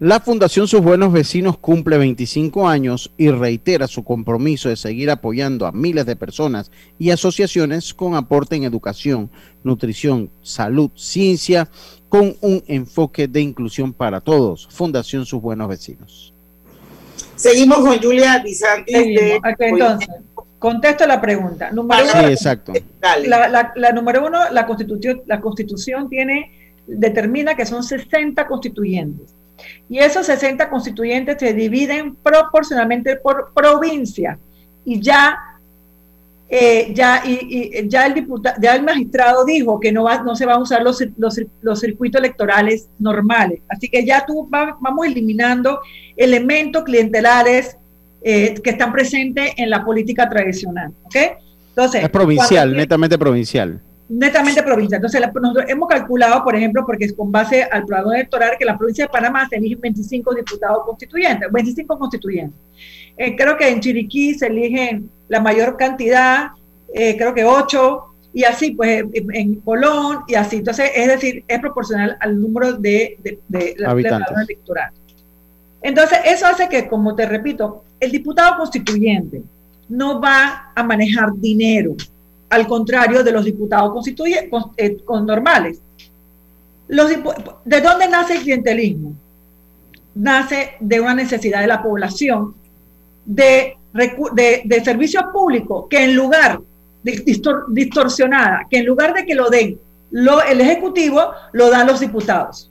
La 0.00 0.18
Fundación 0.20 0.66
Sus 0.66 0.80
Buenos 0.82 1.12
Vecinos 1.12 1.56
cumple 1.56 1.96
25 1.98 2.68
años 2.68 3.12
y 3.16 3.30
reitera 3.30 3.86
su 3.86 4.02
compromiso 4.04 4.68
de 4.68 4.76
seguir 4.76 5.10
apoyando 5.10 5.66
a 5.66 5.72
miles 5.72 6.04
de 6.04 6.16
personas 6.16 6.70
y 6.98 7.10
asociaciones 7.10 7.94
con 7.94 8.14
aporte 8.16 8.56
en 8.56 8.64
educación, 8.64 9.30
nutrición, 9.62 10.30
salud, 10.42 10.90
ciencia, 10.96 11.68
con 12.08 12.34
un 12.40 12.62
enfoque 12.66 13.28
de 13.28 13.40
inclusión 13.40 13.92
para 13.92 14.20
todos. 14.20 14.68
Fundación 14.70 15.24
Sus 15.26 15.40
Buenos 15.40 15.68
Vecinos. 15.68 16.34
Seguimos 17.36 17.78
con 17.78 17.98
Julia 18.02 18.42
entonces, 18.86 20.08
contesto 20.58 21.06
la 21.06 21.20
pregunta. 21.20 21.70
Número 21.70 22.04
Sí, 22.04 22.10
uno, 22.18 22.28
exacto. 22.28 22.72
la, 23.00 23.48
la- 23.48 23.72
la 23.76 23.92
número 23.92 24.26
uno, 24.26 24.50
la 24.50 24.66
constitución, 24.66 25.22
la 25.26 25.40
constitución 25.40 26.08
tiene, 26.08 26.50
determina 26.86 27.54
que 27.54 27.64
son 27.64 27.82
60 27.82 28.46
constituyentes. 28.46 29.34
Y 29.88 29.98
esos 29.98 30.26
60 30.26 30.68
constituyentes 30.70 31.36
se 31.38 31.52
dividen 31.52 32.14
proporcionalmente 32.16 33.16
por 33.16 33.52
provincia. 33.54 34.38
Y 34.84 35.00
ya, 35.00 35.38
eh, 36.48 36.92
ya, 36.94 37.22
y, 37.24 37.70
y 37.80 37.88
ya, 37.88 38.06
el 38.06 38.14
diputa- 38.14 38.54
ya 38.60 38.74
el 38.76 38.82
magistrado 38.82 39.44
dijo 39.44 39.80
que 39.80 39.90
no, 39.92 40.04
va, 40.04 40.22
no 40.22 40.36
se 40.36 40.44
van 40.46 40.56
a 40.56 40.62
usar 40.62 40.82
los, 40.82 41.02
los, 41.16 41.40
los 41.62 41.80
circuitos 41.80 42.18
electorales 42.20 42.88
normales. 42.98 43.60
Así 43.68 43.88
que 43.88 44.04
ya 44.04 44.24
tú 44.26 44.48
va- 44.52 44.76
vamos 44.80 45.06
eliminando 45.06 45.80
elementos 46.16 46.84
clientelares 46.84 47.76
eh, 48.22 48.54
que 48.62 48.70
están 48.70 48.92
presentes 48.92 49.52
en 49.56 49.70
la 49.70 49.84
política 49.84 50.28
tradicional. 50.28 50.92
¿ok? 51.04 51.16
Entonces, 51.70 52.04
Es 52.04 52.10
provincial, 52.10 52.72
netamente 52.76 53.18
provincial. 53.18 53.80
Netamente 54.08 54.62
provincia. 54.62 54.96
Entonces, 54.96 55.20
la- 55.20 55.32
nosotros 55.32 55.64
hemos 55.68 55.88
calculado, 55.88 56.44
por 56.44 56.54
ejemplo, 56.54 56.84
porque 56.86 57.06
es 57.06 57.12
con 57.12 57.32
base 57.32 57.62
al 57.64 57.84
programa 57.84 58.14
electoral, 58.16 58.52
que 58.58 58.64
la 58.64 58.76
provincia 58.76 59.04
de 59.06 59.10
Panamá 59.10 59.48
se 59.48 59.56
eligen 59.56 59.80
25 59.80 60.34
diputados 60.34 60.84
constituyentes, 60.84 61.50
25 61.50 61.98
constituyentes. 61.98 62.58
Eh, 63.16 63.34
creo 63.36 63.56
que 63.56 63.68
en 63.68 63.80
Chiriquí 63.80 64.34
se 64.34 64.46
eligen 64.48 65.08
la 65.28 65.40
mayor 65.40 65.76
cantidad, 65.76 66.48
eh, 66.92 67.16
creo 67.16 67.32
que 67.32 67.44
8, 67.44 68.04
y 68.32 68.42
así, 68.44 68.72
pues 68.72 69.04
en, 69.12 69.34
en 69.34 69.54
Colón, 69.60 70.20
y 70.26 70.34
así. 70.34 70.56
Entonces, 70.56 70.90
es 70.94 71.06
decir, 71.08 71.44
es 71.46 71.60
proporcional 71.60 72.16
al 72.20 72.40
número 72.40 72.72
de, 72.72 73.16
de, 73.22 73.38
de 73.48 73.74
la 73.78 73.90
Habitantes. 73.90 74.36
electoral. 74.48 74.90
Entonces, 75.82 76.18
eso 76.26 76.46
hace 76.46 76.68
que, 76.68 76.88
como 76.88 77.14
te 77.14 77.26
repito, 77.26 77.84
el 78.00 78.10
diputado 78.10 78.56
constituyente 78.56 79.42
no 79.88 80.20
va 80.20 80.72
a 80.74 80.82
manejar 80.82 81.32
dinero, 81.36 81.94
al 82.54 82.66
contrario 82.66 83.22
de 83.22 83.32
los 83.32 83.44
diputados 83.44 83.92
constituye- 83.92 84.48
con, 84.48 84.72
eh, 84.76 84.96
con 85.04 85.26
normales. 85.26 85.80
Los 86.88 87.08
¿De 87.64 87.80
dónde 87.80 88.08
nace 88.08 88.34
el 88.36 88.42
clientelismo? 88.42 89.14
Nace 90.14 90.72
de 90.80 91.00
una 91.00 91.14
necesidad 91.14 91.60
de 91.60 91.66
la 91.66 91.82
población 91.82 92.54
de, 93.24 93.76
de, 93.92 94.62
de 94.64 94.84
servicios 94.84 95.24
públicos 95.32 95.86
que 95.90 96.04
en 96.04 96.14
lugar 96.14 96.60
de 97.02 97.12
distor- 97.24 97.64
distorsionada, 97.68 98.66
que 98.70 98.78
en 98.78 98.86
lugar 98.86 99.12
de 99.14 99.24
que 99.26 99.34
lo 99.34 99.48
den 99.50 99.78
lo, 100.10 100.42
el 100.42 100.60
Ejecutivo, 100.60 101.20
lo 101.52 101.70
dan 101.70 101.86
los 101.88 101.98
diputados. 101.98 102.70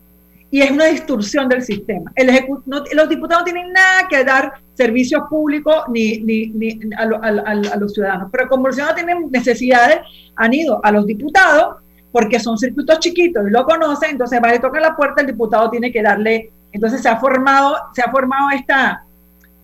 Y 0.54 0.62
es 0.62 0.70
una 0.70 0.86
distorsión 0.86 1.50
del 1.50 1.63
sistema. 1.63 2.12
El 2.13 2.28
no- 2.68 2.84
los 2.94 3.10
diputados 3.10 3.42
no 3.42 3.44
tienen 3.44 3.74
nada 3.74 4.08
que 4.08 4.24
dar 4.24 4.54
servicios 4.76 5.24
públicos 5.28 5.78
ni, 5.92 6.20
ni, 6.20 6.46
ni 6.50 6.80
a, 6.96 7.76
los 7.78 7.92
ciudadanos. 7.92 8.30
Pero 8.32 8.48
como 8.48 8.68
los 8.68 8.76
ciudadanos 8.76 9.04
tienen 9.04 9.32
necesidades, 9.32 10.02
han 10.36 10.54
ido 10.54 10.80
a 10.86 10.92
los 10.92 11.08
diputados 11.08 11.78
porque 12.12 12.39
son 12.39 12.60
circuitos 12.60 13.00
chiquitos 13.00 13.48
y 13.48 13.50
lo 13.50 13.66
conocen, 13.66 14.12
entonces 14.12 14.39
va 14.44 14.52
a 14.52 14.62
tocar 14.62 14.80
la 14.84 14.96
puerta, 14.96 15.22
el 15.22 15.28
diputado 15.28 15.72
tiene 15.72 15.92
que 15.92 16.04
darle, 16.04 16.52
entonces 16.72 17.02
se 17.02 17.10
ha 17.10 17.18
formado, 17.18 17.76
se 17.96 18.04
ha 18.04 18.12
formado 18.12 18.52
esta, 18.52 19.04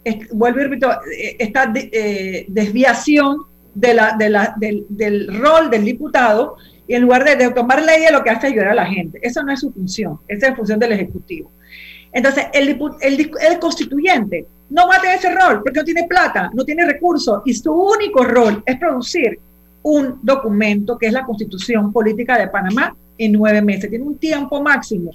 es- 0.04 0.28
vuelvo 0.32 0.60
y 0.60 0.64
repito, 0.64 0.90
eh, 0.92 1.36
esta 1.38 1.68
de- 1.68 1.92
eh, 1.94 2.46
desviación 2.48 3.44
de 3.76 3.94
la, 3.94 4.16
de 4.18 4.30
la- 4.32 4.56
del, 4.58 4.88
del 4.90 5.40
rol 5.40 5.70
del 5.70 5.86
diputado 5.86 6.58
y 6.90 6.96
en 6.96 7.04
lugar 7.04 7.24
de, 7.24 7.36
de 7.36 7.52
tomar 7.52 7.84
leyes 7.84 8.12
lo 8.12 8.24
que 8.24 8.32
hace 8.32 8.48
es 8.48 8.54
ayudar 8.54 8.70
a 8.70 8.74
la 8.74 8.86
gente. 8.88 9.20
Eso 9.22 9.44
no 9.44 9.54
es 9.54 9.60
su 9.60 9.72
función, 9.72 10.20
esa 10.28 10.48
es 10.48 10.56
función 10.56 10.80
del 10.80 10.94
Ejecutivo. 10.94 11.52
Entonces, 12.12 12.48
el, 12.52 12.80
el, 13.02 13.32
el 13.48 13.60
constituyente 13.60 14.48
no 14.72 14.88
va 14.88 14.96
a 14.96 15.14
ese 15.14 15.30
rol 15.30 15.62
porque 15.64 15.80
no 15.80 15.86
tiene 15.86 16.08
plata, 16.08 16.50
no 16.52 16.66
tiene 16.66 16.84
recursos 16.88 17.44
y 17.46 17.54
su 17.54 17.72
único 17.72 18.24
rol 18.24 18.64
es 18.66 18.80
producir 18.80 19.40
un 19.84 20.20
documento 20.24 20.98
que 20.98 21.06
es 21.06 21.14
la 21.14 21.26
Constitución 21.26 21.94
Política 21.94 22.40
de 22.40 22.48
Panamá 22.48 22.96
en 23.20 23.34
nueve 23.34 23.62
meses. 23.62 23.88
Tiene 23.88 24.06
un 24.06 24.18
tiempo 24.18 24.60
máximo 24.60 25.12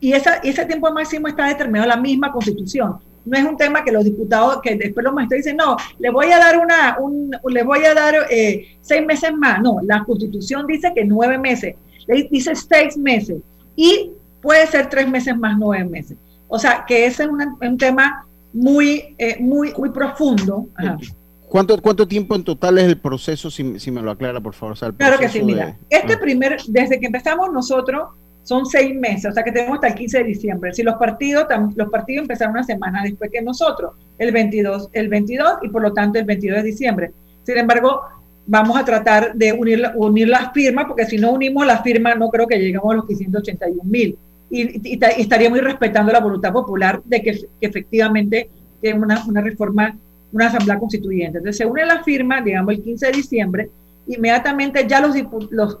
y 0.00 0.12
esa, 0.12 0.34
ese 0.36 0.66
tiempo 0.66 0.92
máximo 0.92 1.28
está 1.28 1.46
determinado 1.46 1.84
en 1.84 1.96
la 1.96 2.02
misma 2.02 2.32
Constitución. 2.32 2.98
No 3.24 3.38
es 3.38 3.44
un 3.44 3.56
tema 3.56 3.82
que 3.84 3.90
los 3.92 4.04
diputados, 4.04 4.60
que 4.62 4.76
después 4.76 5.02
los 5.04 5.14
magistrados 5.14 5.44
dicen, 5.44 5.56
no, 5.56 5.76
le 5.98 6.10
voy 6.10 6.26
a 6.32 6.38
dar 6.38 6.58
una, 6.58 6.96
un, 7.00 7.30
le 7.48 7.62
voy 7.62 7.84
a 7.84 7.94
dar 7.94 8.14
eh, 8.30 8.66
seis 8.80 9.04
meses 9.06 9.32
más. 9.34 9.60
No, 9.62 9.78
la 9.82 10.04
Constitución 10.04 10.66
dice 10.66 10.92
que 10.94 11.04
nueve 11.04 11.38
meses, 11.38 11.74
le 12.06 12.28
dice 12.30 12.54
seis 12.54 12.96
meses 12.96 13.38
y 13.76 14.10
puede 14.42 14.66
ser 14.66 14.88
tres 14.90 15.08
meses 15.08 15.36
más 15.36 15.56
nueve 15.58 15.84
meses. 15.84 16.16
O 16.48 16.58
sea, 16.58 16.84
que 16.86 17.06
ese 17.06 17.22
es 17.24 17.28
una- 17.30 17.56
un 17.60 17.78
tema 17.78 18.26
muy, 18.52 19.14
eh, 19.18 19.36
muy, 19.40 19.72
muy 19.76 19.90
profundo. 19.90 20.68
Ajá. 20.76 20.98
¿Cuánto, 21.48 21.80
¿Cuánto 21.80 22.06
tiempo 22.06 22.34
en 22.34 22.42
total 22.44 22.78
es 22.78 22.84
el 22.84 22.98
proceso, 22.98 23.50
si, 23.50 23.78
si 23.78 23.90
me 23.90 24.02
lo 24.02 24.10
aclara, 24.10 24.40
por 24.40 24.54
favor? 24.54 24.72
O 24.72 24.76
sea, 24.76 24.88
el 24.88 24.94
Claro 24.94 25.18
que 25.18 25.28
sí, 25.28 25.42
mira. 25.42 25.66
de- 25.66 25.74
Este 25.88 26.14
Ah. 26.14 26.20
primer, 26.20 26.56
desde 26.68 26.98
que 27.00 27.06
empezamos 27.06 27.52
nosotros, 27.52 28.08
son 28.44 28.66
seis 28.66 28.94
meses, 28.94 29.24
o 29.30 29.32
sea 29.32 29.42
que 29.42 29.50
tenemos 29.50 29.74
hasta 29.76 29.88
el 29.88 29.94
15 29.94 30.18
de 30.18 30.24
diciembre. 30.24 30.74
Si 30.74 30.82
los 30.82 30.94
partidos, 30.96 31.46
los 31.74 31.88
partidos 31.88 32.22
empezaron 32.22 32.52
una 32.52 32.62
semana 32.62 33.02
después 33.02 33.30
que 33.32 33.40
nosotros, 33.40 33.92
el 34.18 34.32
22, 34.32 34.90
el 34.92 35.08
22 35.08 35.54
y 35.62 35.68
por 35.70 35.82
lo 35.82 35.92
tanto 35.92 36.18
el 36.18 36.26
22 36.26 36.58
de 36.58 36.62
diciembre. 36.62 37.12
Sin 37.42 37.56
embargo, 37.56 38.02
vamos 38.46 38.76
a 38.76 38.84
tratar 38.84 39.34
de 39.34 39.52
unir, 39.52 39.82
unir 39.94 40.28
las 40.28 40.52
firmas, 40.52 40.84
porque 40.86 41.06
si 41.06 41.16
no 41.16 41.32
unimos 41.32 41.66
las 41.66 41.82
firmas, 41.82 42.18
no 42.18 42.28
creo 42.28 42.46
que 42.46 42.58
lleguemos 42.58 42.92
a 42.92 42.96
los 42.96 43.06
581 43.06 43.82
mil. 43.84 44.18
Y, 44.50 44.98
estaríamos 45.18 45.60
respetando 45.62 46.12
la 46.12 46.20
voluntad 46.20 46.52
popular 46.52 47.00
de 47.04 47.22
que, 47.22 47.48
efectivamente 47.60 48.50
tiene 48.80 49.00
una, 49.00 49.24
una, 49.26 49.40
reforma, 49.40 49.96
una 50.32 50.48
asamblea 50.48 50.78
constituyente. 50.78 51.38
Entonces 51.38 51.56
se 51.56 51.66
une 51.66 51.86
la 51.86 52.04
firma, 52.04 52.42
digamos, 52.42 52.74
el 52.74 52.82
15 52.82 53.06
de 53.06 53.12
diciembre, 53.12 53.70
inmediatamente 54.06 54.86
ya 54.86 55.00
los, 55.00 55.14
los, 55.50 55.78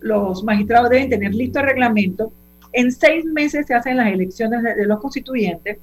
los, 0.00 0.44
magistrados 0.44 0.90
deben 0.90 1.10
tener 1.10 1.34
listo 1.34 1.60
el 1.60 1.66
reglamento. 1.66 2.32
En 2.72 2.90
seis 2.92 3.24
meses 3.24 3.66
se 3.66 3.74
hacen 3.74 3.96
las 3.96 4.08
elecciones 4.08 4.62
de, 4.62 4.84
los 4.84 5.00
constituyentes. 5.00 5.78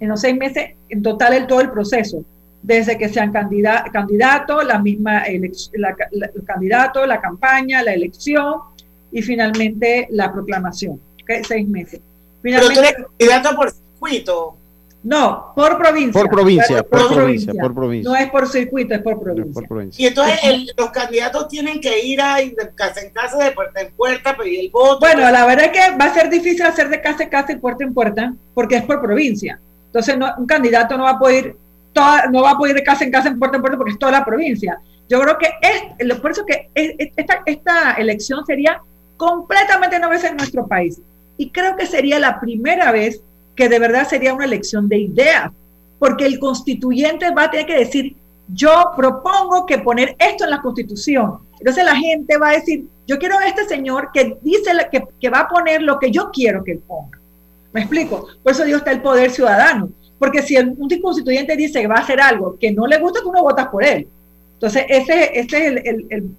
En 0.00 0.08
los 0.08 0.20
seis 0.20 0.36
meses, 0.36 0.70
en 0.88 1.02
total, 1.02 1.34
el, 1.34 1.46
todo 1.46 1.60
el 1.60 1.70
proceso 1.70 2.24
desde 2.62 2.98
que 2.98 3.08
sean 3.08 3.32
candidatos, 3.32 4.64
la 4.66 4.78
misma 4.78 5.22
la, 5.72 5.96
el 6.12 6.44
candidato, 6.44 7.06
la 7.06 7.20
campaña, 7.20 7.82
la 7.82 7.94
elección 7.94 8.60
y 9.10 9.22
finalmente 9.22 10.08
la 10.10 10.32
proclamación. 10.32 11.00
Seis 11.46 11.68
meses. 11.68 12.00
Finalmente, 12.42 12.80
Pero 12.80 12.80
tú 12.80 12.80
eres 12.80 13.08
candidato 13.18 13.56
por 13.56 13.70
circuito. 13.70 14.56
No, 15.02 15.52
por 15.54 15.78
provincia. 15.78 16.20
Por 16.20 16.30
provincia, 16.30 16.82
por, 16.82 17.14
provincia, 17.14 17.54
por 17.54 17.74
provincia. 17.74 18.10
No 18.10 18.16
es 18.16 18.30
por 18.30 18.46
circuito, 18.46 18.94
es 18.94 19.00
por 19.00 19.18
provincia. 19.18 19.64
Y 19.96 20.06
entonces 20.06 20.74
los 20.76 20.90
candidatos 20.90 21.48
tienen 21.48 21.80
que 21.80 22.04
ir 22.04 22.20
a 22.20 22.36
de 22.36 22.54
casa 22.74 23.00
en 23.00 23.10
casa, 23.10 23.42
de 23.42 23.52
puerta 23.52 23.80
en 23.80 23.92
puerta, 23.92 24.36
pedir 24.36 24.60
el 24.60 24.70
voto. 24.70 25.00
Bueno, 25.00 25.30
la 25.30 25.46
verdad 25.46 25.66
es 25.66 25.72
que 25.72 25.96
va 25.96 26.04
a 26.04 26.14
ser 26.14 26.28
difícil 26.28 26.62
hacer 26.62 26.90
de 26.90 27.00
casa 27.00 27.22
en 27.22 27.30
casa 27.30 27.52
y 27.52 27.56
puerta 27.56 27.84
en 27.84 27.94
puerta, 27.94 28.34
porque 28.52 28.76
es 28.76 28.82
por 28.82 29.00
provincia. 29.00 29.58
Entonces 29.86 30.18
no, 30.18 30.34
un 30.36 30.46
candidato 30.46 30.98
no 30.98 31.04
va 31.04 31.10
a 31.10 31.18
poder 31.18 31.56
no 32.30 32.42
va 32.42 32.50
a 32.52 32.56
poder 32.56 32.76
ir 32.76 32.80
de 32.80 32.84
casa 32.84 33.04
en 33.04 33.10
casa, 33.10 33.28
en 33.28 33.38
puerta 33.38 33.56
en 33.56 33.62
puerta, 33.62 33.78
porque 33.78 33.92
es 33.92 33.98
toda 33.98 34.12
la 34.12 34.24
provincia. 34.24 34.78
Yo 35.08 35.20
creo 35.20 35.38
que 35.38 35.48
es, 35.60 36.18
por 36.20 36.30
eso 36.30 36.44
que 36.46 36.70
esta, 36.74 37.42
esta 37.46 37.92
elección 37.94 38.44
sería 38.46 38.80
completamente 39.16 39.98
nueva 39.98 40.16
en 40.16 40.36
nuestro 40.36 40.66
país. 40.66 41.00
Y 41.36 41.50
creo 41.50 41.74
que 41.76 41.86
sería 41.86 42.18
la 42.18 42.38
primera 42.38 42.92
vez 42.92 43.22
que 43.60 43.68
de 43.68 43.78
verdad 43.78 44.08
sería 44.08 44.32
una 44.32 44.46
elección 44.46 44.88
de 44.88 44.96
ideas, 44.96 45.52
porque 45.98 46.24
el 46.24 46.38
constituyente 46.38 47.30
va 47.30 47.44
a 47.44 47.50
tener 47.50 47.66
que 47.66 47.76
decir, 47.76 48.16
yo 48.48 48.92
propongo 48.96 49.66
que 49.66 49.76
poner 49.76 50.16
esto 50.18 50.44
en 50.44 50.50
la 50.50 50.62
constitución. 50.62 51.40
Entonces 51.58 51.84
la 51.84 51.94
gente 51.94 52.38
va 52.38 52.48
a 52.48 52.52
decir, 52.52 52.86
yo 53.06 53.18
quiero 53.18 53.36
a 53.36 53.46
este 53.46 53.66
señor 53.66 54.12
que 54.14 54.38
dice 54.40 54.70
que, 55.20 55.28
va 55.28 55.40
a 55.40 55.48
poner 55.48 55.82
lo 55.82 55.98
que 55.98 56.10
yo 56.10 56.30
quiero 56.32 56.64
que 56.64 56.76
ponga. 56.76 57.20
¿Me 57.74 57.82
explico? 57.82 58.28
Por 58.42 58.52
eso 58.52 58.64
digo, 58.64 58.78
está 58.78 58.92
el 58.92 59.02
poder 59.02 59.30
ciudadano. 59.30 59.90
Porque 60.18 60.40
si 60.40 60.56
un 60.56 60.88
constituyente 61.02 61.54
dice 61.54 61.82
que 61.82 61.86
va 61.86 61.96
a 61.96 62.00
hacer 62.00 62.18
algo 62.18 62.56
que 62.58 62.72
no 62.72 62.86
le 62.86 62.98
gusta, 62.98 63.20
tú 63.22 63.30
no 63.30 63.42
votas 63.42 63.68
por 63.68 63.84
él. 63.84 64.08
Entonces, 64.54 64.86
ese, 64.88 65.38
es, 65.38 65.52
el, 65.52 66.06
el, 66.08 66.30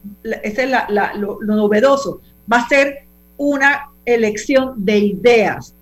es 0.42 0.58
la, 0.68 1.14
lo, 1.14 1.38
novedoso. 1.44 2.20
Va 2.52 2.58
a 2.58 2.68
ser 2.68 3.06
una 3.38 3.92
elección 4.06 4.74
de 4.84 4.98
ideas. 4.98 5.76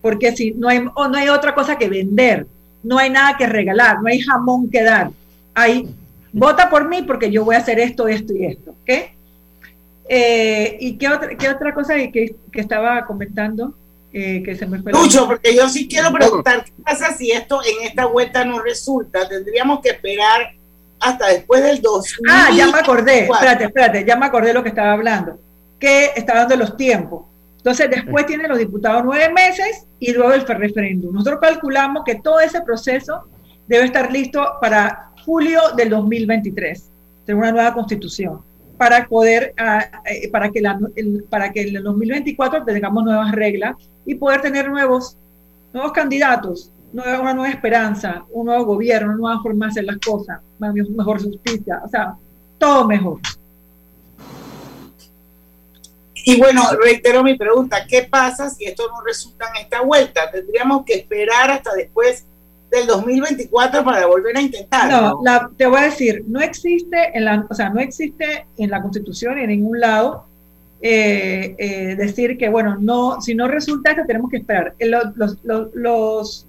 Porque 0.00 0.34
si 0.36 0.52
no 0.52 0.68
hay, 0.68 0.80
no 0.80 1.16
hay 1.16 1.28
otra 1.28 1.54
cosa 1.54 1.76
que 1.76 1.88
vender, 1.88 2.46
no 2.82 2.98
hay 2.98 3.10
nada 3.10 3.36
que 3.36 3.46
regalar, 3.46 4.00
no 4.00 4.08
hay 4.08 4.20
jamón 4.20 4.70
que 4.70 4.82
dar. 4.82 5.10
Hay, 5.54 5.88
vota 6.32 6.70
por 6.70 6.88
mí 6.88 7.02
porque 7.02 7.30
yo 7.30 7.44
voy 7.44 7.56
a 7.56 7.58
hacer 7.58 7.80
esto, 7.80 8.06
esto 8.06 8.32
y 8.34 8.46
esto. 8.46 8.74
¿okay? 8.82 9.06
Eh, 10.08 10.76
¿Y 10.80 10.96
qué 10.96 11.08
otra, 11.08 11.36
qué 11.36 11.48
otra 11.48 11.74
cosa 11.74 11.94
que, 11.94 12.36
que 12.52 12.60
estaba 12.60 13.04
comentando? 13.04 13.74
Eh, 14.18 14.42
que 14.42 14.56
se 14.56 14.64
me 14.66 14.80
fue 14.80 14.92
Lucho, 14.92 15.26
porque 15.26 15.54
yo 15.54 15.68
sí 15.68 15.86
quiero 15.86 16.10
preguntar, 16.10 16.64
¿qué 16.64 16.72
pasa 16.82 17.14
si 17.14 17.32
esto 17.32 17.60
en 17.62 17.86
esta 17.86 18.06
vuelta 18.06 18.46
no 18.46 18.60
resulta? 18.60 19.28
Tendríamos 19.28 19.80
que 19.80 19.90
esperar 19.90 20.52
hasta 20.98 21.28
después 21.28 21.62
del 21.62 21.82
2000. 21.82 22.30
Ah, 22.30 22.48
ya 22.56 22.66
me 22.68 22.78
acordé, 22.78 23.24
espérate, 23.24 23.64
espérate, 23.64 24.04
ya 24.06 24.16
me 24.16 24.24
acordé 24.24 24.54
lo 24.54 24.62
que 24.62 24.70
estaba 24.70 24.92
hablando, 24.92 25.38
que 25.78 26.12
estaba 26.16 26.40
dando 26.40 26.56
los 26.56 26.78
tiempos. 26.78 27.26
Entonces, 27.66 27.90
después 27.90 28.26
tienen 28.26 28.48
los 28.48 28.58
diputados 28.58 29.02
nueve 29.04 29.28
meses 29.32 29.88
y 29.98 30.12
luego 30.12 30.32
el 30.34 30.46
referéndum. 30.46 31.12
Nosotros 31.12 31.40
calculamos 31.42 32.04
que 32.04 32.14
todo 32.14 32.38
ese 32.38 32.60
proceso 32.60 33.24
debe 33.66 33.86
estar 33.86 34.12
listo 34.12 34.40
para 34.60 35.10
julio 35.24 35.60
del 35.76 35.90
2023, 35.90 36.92
de 37.26 37.34
una 37.34 37.50
nueva 37.50 37.74
constitución 37.74 38.40
para 38.78 39.08
poder, 39.08 39.52
eh, 40.04 40.28
para, 40.30 40.52
que 40.52 40.60
la, 40.60 40.78
para 41.28 41.50
que 41.50 41.62
en 41.62 41.74
el 41.74 41.82
2024 41.82 42.64
tengamos 42.64 43.02
nuevas 43.02 43.32
reglas 43.32 43.74
y 44.04 44.14
poder 44.14 44.42
tener 44.42 44.70
nuevos, 44.70 45.18
nuevos 45.72 45.90
candidatos, 45.90 46.70
nueva, 46.92 47.20
una 47.20 47.34
nueva 47.34 47.52
esperanza, 47.52 48.24
un 48.30 48.46
nuevo 48.46 48.64
gobierno, 48.64 49.08
una 49.08 49.16
nueva 49.16 49.42
forma 49.42 49.66
de 49.66 49.70
hacer 49.70 49.84
las 49.86 49.98
cosas, 49.98 50.40
mejor 50.60 51.20
justicia, 51.20 51.82
o 51.84 51.88
sea, 51.88 52.14
todo 52.58 52.86
mejor. 52.86 53.18
Y 56.28 56.40
bueno, 56.40 56.62
reitero 56.82 57.22
mi 57.22 57.36
pregunta, 57.36 57.86
¿qué 57.88 58.02
pasa 58.02 58.50
si 58.50 58.64
esto 58.64 58.82
no 58.88 59.00
resulta 59.00 59.46
en 59.54 59.62
esta 59.62 59.82
vuelta? 59.82 60.28
¿Tendríamos 60.28 60.84
que 60.84 60.94
esperar 60.94 61.52
hasta 61.52 61.72
después 61.72 62.26
del 62.68 62.88
2024 62.88 63.84
para 63.84 64.06
volver 64.06 64.36
a 64.36 64.40
intentar. 64.40 64.90
No, 64.90 65.50
te 65.56 65.66
voy 65.66 65.78
a 65.78 65.84
decir, 65.84 66.24
no 66.26 66.40
existe 66.40 67.16
en 67.16 67.26
la, 67.26 67.46
o 67.48 67.54
sea, 67.54 67.70
no 67.70 67.78
existe 67.78 68.46
en 68.58 68.70
la 68.70 68.82
Constitución 68.82 69.38
en 69.38 69.50
ningún 69.50 69.78
lado 69.78 70.26
eh, 70.82 71.54
eh, 71.58 71.94
decir 71.94 72.36
que 72.36 72.48
bueno, 72.48 72.76
no, 72.80 73.20
si 73.20 73.36
no 73.36 73.46
resulta 73.46 73.92
esto 73.92 74.02
tenemos 74.04 74.28
que 74.28 74.38
esperar. 74.38 74.74
Eh, 74.80 74.86
los, 74.88 75.04
los, 75.44 75.72
los, 75.74 76.46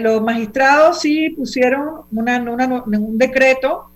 los 0.00 0.22
magistrados 0.22 1.02
sí 1.02 1.28
pusieron 1.36 2.04
una, 2.10 2.40
un 2.40 3.18
decreto 3.18 3.90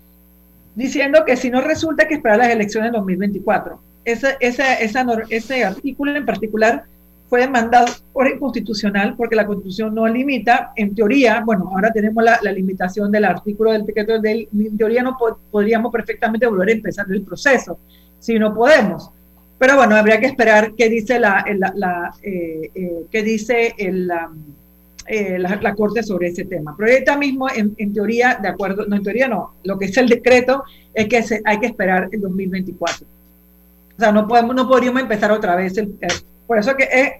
diciendo 0.74 1.24
que 1.24 1.38
si 1.38 1.48
no 1.48 1.62
resulta 1.62 2.02
hay 2.02 2.10
que 2.10 2.14
esperar 2.16 2.36
las 2.36 2.50
elecciones 2.50 2.92
del 2.92 3.00
2024. 3.00 3.93
Ese, 4.04 4.36
esa, 4.40 4.74
esa, 4.74 5.06
ese 5.30 5.64
artículo 5.64 6.14
en 6.14 6.26
particular 6.26 6.84
fue 7.28 7.40
demandado 7.40 7.86
por 8.12 8.28
inconstitucional 8.28 9.16
porque 9.16 9.34
la 9.34 9.46
constitución 9.46 9.94
no 9.94 10.06
limita, 10.06 10.72
en 10.76 10.94
teoría, 10.94 11.42
bueno, 11.44 11.70
ahora 11.74 11.90
tenemos 11.92 12.22
la, 12.22 12.38
limitación 12.52 13.10
del 13.10 13.24
artículo 13.24 13.72
del 13.72 13.84
decreto 13.84 14.20
del, 14.20 14.48
en 14.52 14.76
teoría 14.76 15.02
no 15.02 15.16
podríamos 15.50 15.90
perfectamente 15.90 16.46
volver 16.46 16.68
a 16.68 16.72
empezar 16.72 17.06
el 17.10 17.22
proceso, 17.22 17.78
si 18.18 18.38
no 18.38 18.54
podemos. 18.54 19.10
Pero 19.58 19.76
bueno, 19.76 19.96
habría 19.96 20.20
que 20.20 20.26
esperar 20.26 20.74
qué 20.76 20.88
dice 20.88 21.18
la, 21.18 21.44
la, 21.74 22.14
eh, 22.22 22.70
eh, 23.10 23.22
dice 23.22 23.74
el, 23.78 24.10
eh, 25.06 25.38
la, 25.38 25.74
Corte 25.74 26.02
sobre 26.02 26.28
ese 26.28 26.44
tema. 26.44 26.74
Pero 26.76 26.92
ahorita 26.92 27.16
mismo, 27.16 27.48
en, 27.50 27.74
en, 27.78 27.92
teoría, 27.92 28.38
de 28.40 28.48
acuerdo, 28.48 28.84
no 28.86 28.96
en 28.96 29.02
teoría 29.02 29.28
no, 29.28 29.54
lo 29.64 29.78
que 29.78 29.86
es 29.86 29.96
el 29.96 30.08
decreto 30.08 30.64
es 30.92 31.08
que 31.08 31.22
se, 31.22 31.40
hay 31.44 31.58
que 31.58 31.66
esperar 31.66 32.08
el 32.12 32.20
2024. 32.20 33.06
O 33.96 34.00
sea, 34.00 34.12
no, 34.12 34.26
podemos, 34.26 34.54
no 34.54 34.68
podríamos 34.68 35.02
empezar 35.02 35.30
otra 35.30 35.56
vez 35.56 35.74
por 36.46 36.58
eso 36.58 36.76
que 36.76 36.88
es, 36.90 37.12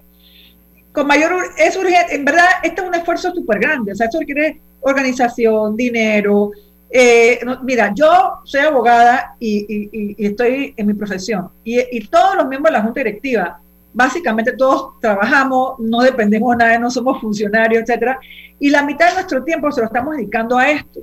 con 0.91 1.07
mayor, 1.07 1.33
es 1.57 1.75
urgente, 1.75 2.15
en 2.15 2.25
verdad, 2.25 2.45
este 2.63 2.81
es 2.81 2.87
un 2.87 2.95
esfuerzo 2.95 3.33
súper 3.33 3.59
grande, 3.59 3.91
o 3.91 3.95
sea, 3.95 4.05
esto 4.05 4.19
requiere 4.19 4.61
organización, 4.81 5.75
dinero. 5.75 6.51
Eh, 6.89 7.39
mira, 7.63 7.91
yo 7.93 8.39
soy 8.43 8.61
abogada 8.61 9.35
y, 9.39 10.23
estoy 10.23 10.73
en 10.77 10.87
mi 10.87 10.93
profesión 10.93 11.49
y, 11.63 12.07
todos 12.07 12.35
los 12.35 12.47
miembros 12.47 12.71
de 12.71 12.77
la 12.77 12.83
Junta 12.83 12.99
Directiva, 13.01 13.59
básicamente 13.93 14.53
todos 14.53 14.99
trabajamos, 15.01 15.79
no 15.79 16.01
dependemos 16.01 16.55
de 16.55 16.63
nadie, 16.63 16.79
no 16.79 16.91
somos 16.91 17.19
funcionarios, 17.19 17.83
etcétera, 17.83 18.19
y 18.59 18.69
la 18.69 18.83
mitad 18.83 19.09
de 19.09 19.15
nuestro 19.15 19.43
tiempo 19.43 19.71
se 19.71 19.81
lo 19.81 19.87
estamos 19.87 20.15
dedicando 20.15 20.57
a 20.57 20.69
esto. 20.69 21.01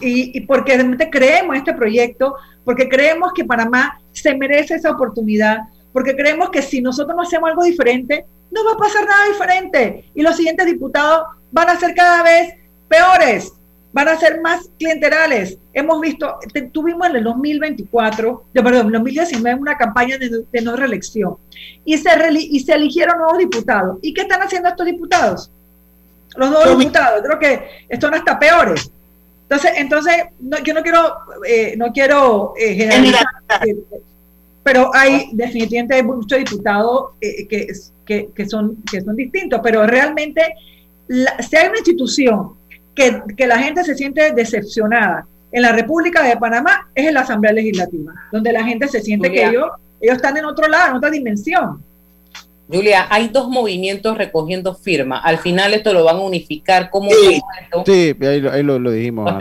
Y, 0.00 0.36
y 0.38 0.40
porque 0.42 0.74
realmente 0.74 1.10
creemos 1.10 1.54
en 1.54 1.60
este 1.60 1.74
proyecto, 1.74 2.36
porque 2.64 2.88
creemos 2.88 3.32
que 3.32 3.44
Panamá 3.44 4.00
se 4.12 4.34
merece 4.34 4.74
esa 4.74 4.90
oportunidad, 4.90 5.58
porque 5.92 6.14
creemos 6.14 6.50
que 6.50 6.62
si 6.62 6.80
nosotros 6.80 7.16
no 7.16 7.22
hacemos 7.22 7.50
algo 7.50 7.64
diferente, 7.64 8.26
no 8.50 8.64
va 8.64 8.72
a 8.72 8.76
pasar 8.76 9.06
nada 9.06 9.26
diferente. 9.28 10.10
Y 10.14 10.22
los 10.22 10.36
siguientes 10.36 10.66
diputados 10.66 11.26
van 11.50 11.68
a 11.68 11.78
ser 11.78 11.94
cada 11.94 12.22
vez 12.22 12.54
peores, 12.88 13.52
van 13.92 14.08
a 14.08 14.16
ser 14.16 14.40
más 14.40 14.68
clienterales. 14.78 15.58
Hemos 15.72 16.00
visto, 16.00 16.38
tuvimos 16.72 17.08
en 17.08 17.16
el 17.16 17.24
2024, 17.24 18.44
de, 18.52 18.62
perdón, 18.62 18.80
en 18.80 18.86
el 18.86 18.92
2019 18.92 19.60
una 19.60 19.76
campaña 19.76 20.18
de, 20.18 20.60
no 20.62 20.76
reelección 20.76 21.36
y 21.84 21.96
se, 21.98 22.10
y 22.32 22.60
se 22.60 22.74
eligieron 22.74 23.18
nuevos 23.18 23.38
diputados. 23.38 23.98
¿Y 24.02 24.12
qué 24.12 24.22
están 24.22 24.42
haciendo 24.42 24.68
estos 24.68 24.86
diputados? 24.86 25.50
Los 26.36 26.50
nuevos 26.50 26.78
diputados, 26.78 27.22
creo 27.24 27.38
que 27.38 27.86
están 27.88 28.14
hasta 28.14 28.38
peores. 28.38 28.90
Entonces, 29.48 29.72
entonces 29.76 30.14
yo 30.64 30.74
no 30.74 30.82
quiero, 30.82 31.16
eh, 31.46 31.74
no 31.76 31.92
quiero 31.92 32.54
eh, 32.58 32.74
generalizar 32.74 33.26
pero 34.66 34.90
hay 34.92 35.28
definitivamente 35.32 35.94
hay 35.94 36.02
muchos 36.02 36.40
diputados 36.40 37.10
eh, 37.20 37.46
que, 37.46 37.68
que, 38.04 38.30
que, 38.34 38.48
son, 38.48 38.82
que 38.90 39.00
son 39.00 39.14
distintos, 39.14 39.60
pero 39.62 39.86
realmente 39.86 40.42
si 41.06 41.56
hay 41.56 41.68
una 41.68 41.78
institución 41.78 42.54
que, 42.92 43.22
que, 43.36 43.46
la 43.46 43.60
gente 43.60 43.84
se 43.84 43.94
siente 43.94 44.32
decepcionada 44.32 45.24
en 45.52 45.62
la 45.62 45.70
República 45.70 46.20
de 46.24 46.36
Panamá 46.36 46.88
es 46.96 47.06
en 47.06 47.14
la 47.14 47.20
Asamblea 47.20 47.52
Legislativa, 47.52 48.12
donde 48.32 48.52
la 48.52 48.64
gente 48.64 48.88
se 48.88 49.00
siente 49.00 49.30
que 49.30 49.46
ellos, 49.46 49.70
ellos 50.00 50.16
están 50.16 50.36
en 50.36 50.46
otro 50.46 50.66
lado, 50.66 50.90
en 50.90 50.96
otra 50.96 51.10
dimensión. 51.10 51.80
Julia, 52.68 53.06
hay 53.10 53.28
dos 53.28 53.48
movimientos 53.48 54.18
recogiendo 54.18 54.74
firma. 54.74 55.18
Al 55.18 55.38
final 55.38 55.72
esto 55.74 55.92
lo 55.92 56.04
van 56.04 56.16
a 56.16 56.20
unificar 56.20 56.90
como 56.90 57.10
sí, 57.10 57.40
sí 57.84 58.16
ahí, 58.22 58.44
ahí 58.50 58.62
lo, 58.62 58.78
lo, 58.78 58.90
dijimos. 58.90 59.32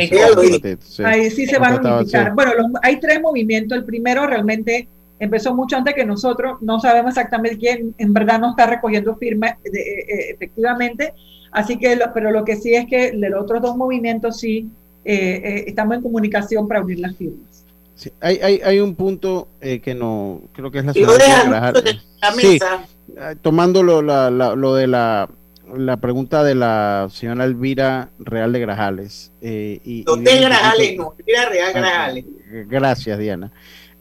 sí. 0.79 1.03
Ahí 1.03 1.31
sí 1.31 1.47
se 1.47 1.57
van 1.57 1.85
a 1.85 1.95
unificar. 1.95 2.35
Bueno, 2.35 2.53
los, 2.53 2.67
hay 2.83 2.99
tres 2.99 3.19
movimientos. 3.21 3.77
El 3.77 3.83
primero 3.83 4.27
realmente 4.27 4.87
empezó 5.19 5.55
mucho 5.55 5.75
antes 5.75 5.95
que 5.95 6.05
nosotros. 6.05 6.61
No 6.61 6.79
sabemos 6.79 7.09
exactamente 7.09 7.57
quién 7.57 7.95
en 7.97 8.13
verdad 8.13 8.39
no 8.39 8.51
está 8.51 8.67
recogiendo 8.67 9.15
firma 9.15 9.57
de, 9.63 9.79
eh, 9.79 10.29
efectivamente. 10.29 11.13
Así 11.51 11.77
que, 11.77 11.95
lo, 11.95 12.13
pero 12.13 12.31
lo 12.31 12.45
que 12.45 12.57
sí 12.57 12.75
es 12.75 12.85
que 12.85 13.11
de 13.11 13.29
los 13.29 13.41
otros 13.41 13.61
dos 13.61 13.75
movimientos 13.75 14.39
sí 14.39 14.69
eh, 15.03 15.41
eh, 15.43 15.63
estamos 15.67 15.95
en 15.95 16.01
comunicación 16.01 16.67
para 16.67 16.81
unir 16.81 16.99
las 16.99 17.15
firmas. 17.15 17.63
Sí, 17.95 18.11
hay, 18.19 18.39
hay, 18.43 18.61
hay 18.63 18.79
un 18.81 18.93
punto 18.93 19.47
que 19.61 19.95
no 19.95 20.41
creo 20.51 20.69
que 20.69 20.79
es 20.79 20.85
la 20.85 20.93
ciudad 20.93 21.73
de 21.73 21.99
la 22.21 22.31
mesa. 22.35 22.83
Eh, 22.83 22.94
tomando 23.41 23.83
lo, 23.83 24.01
lo 24.01 24.75
de 24.75 24.87
la, 24.87 25.29
la, 25.75 25.97
pregunta 25.97 26.43
de 26.43 26.55
la 26.55 27.07
señora 27.11 27.45
Elvira 27.45 28.09
Real 28.19 28.51
de 28.51 28.59
Grajales. 28.59 29.31
Eh, 29.41 29.79
y, 29.83 30.03
Grajales, 30.03 30.97
no, 30.97 31.15
Elvira 31.17 31.49
Real 31.49 31.71
ah, 31.73 31.79
Grajales. 31.79 32.25
Gracias, 32.67 33.19
Diana. 33.19 33.51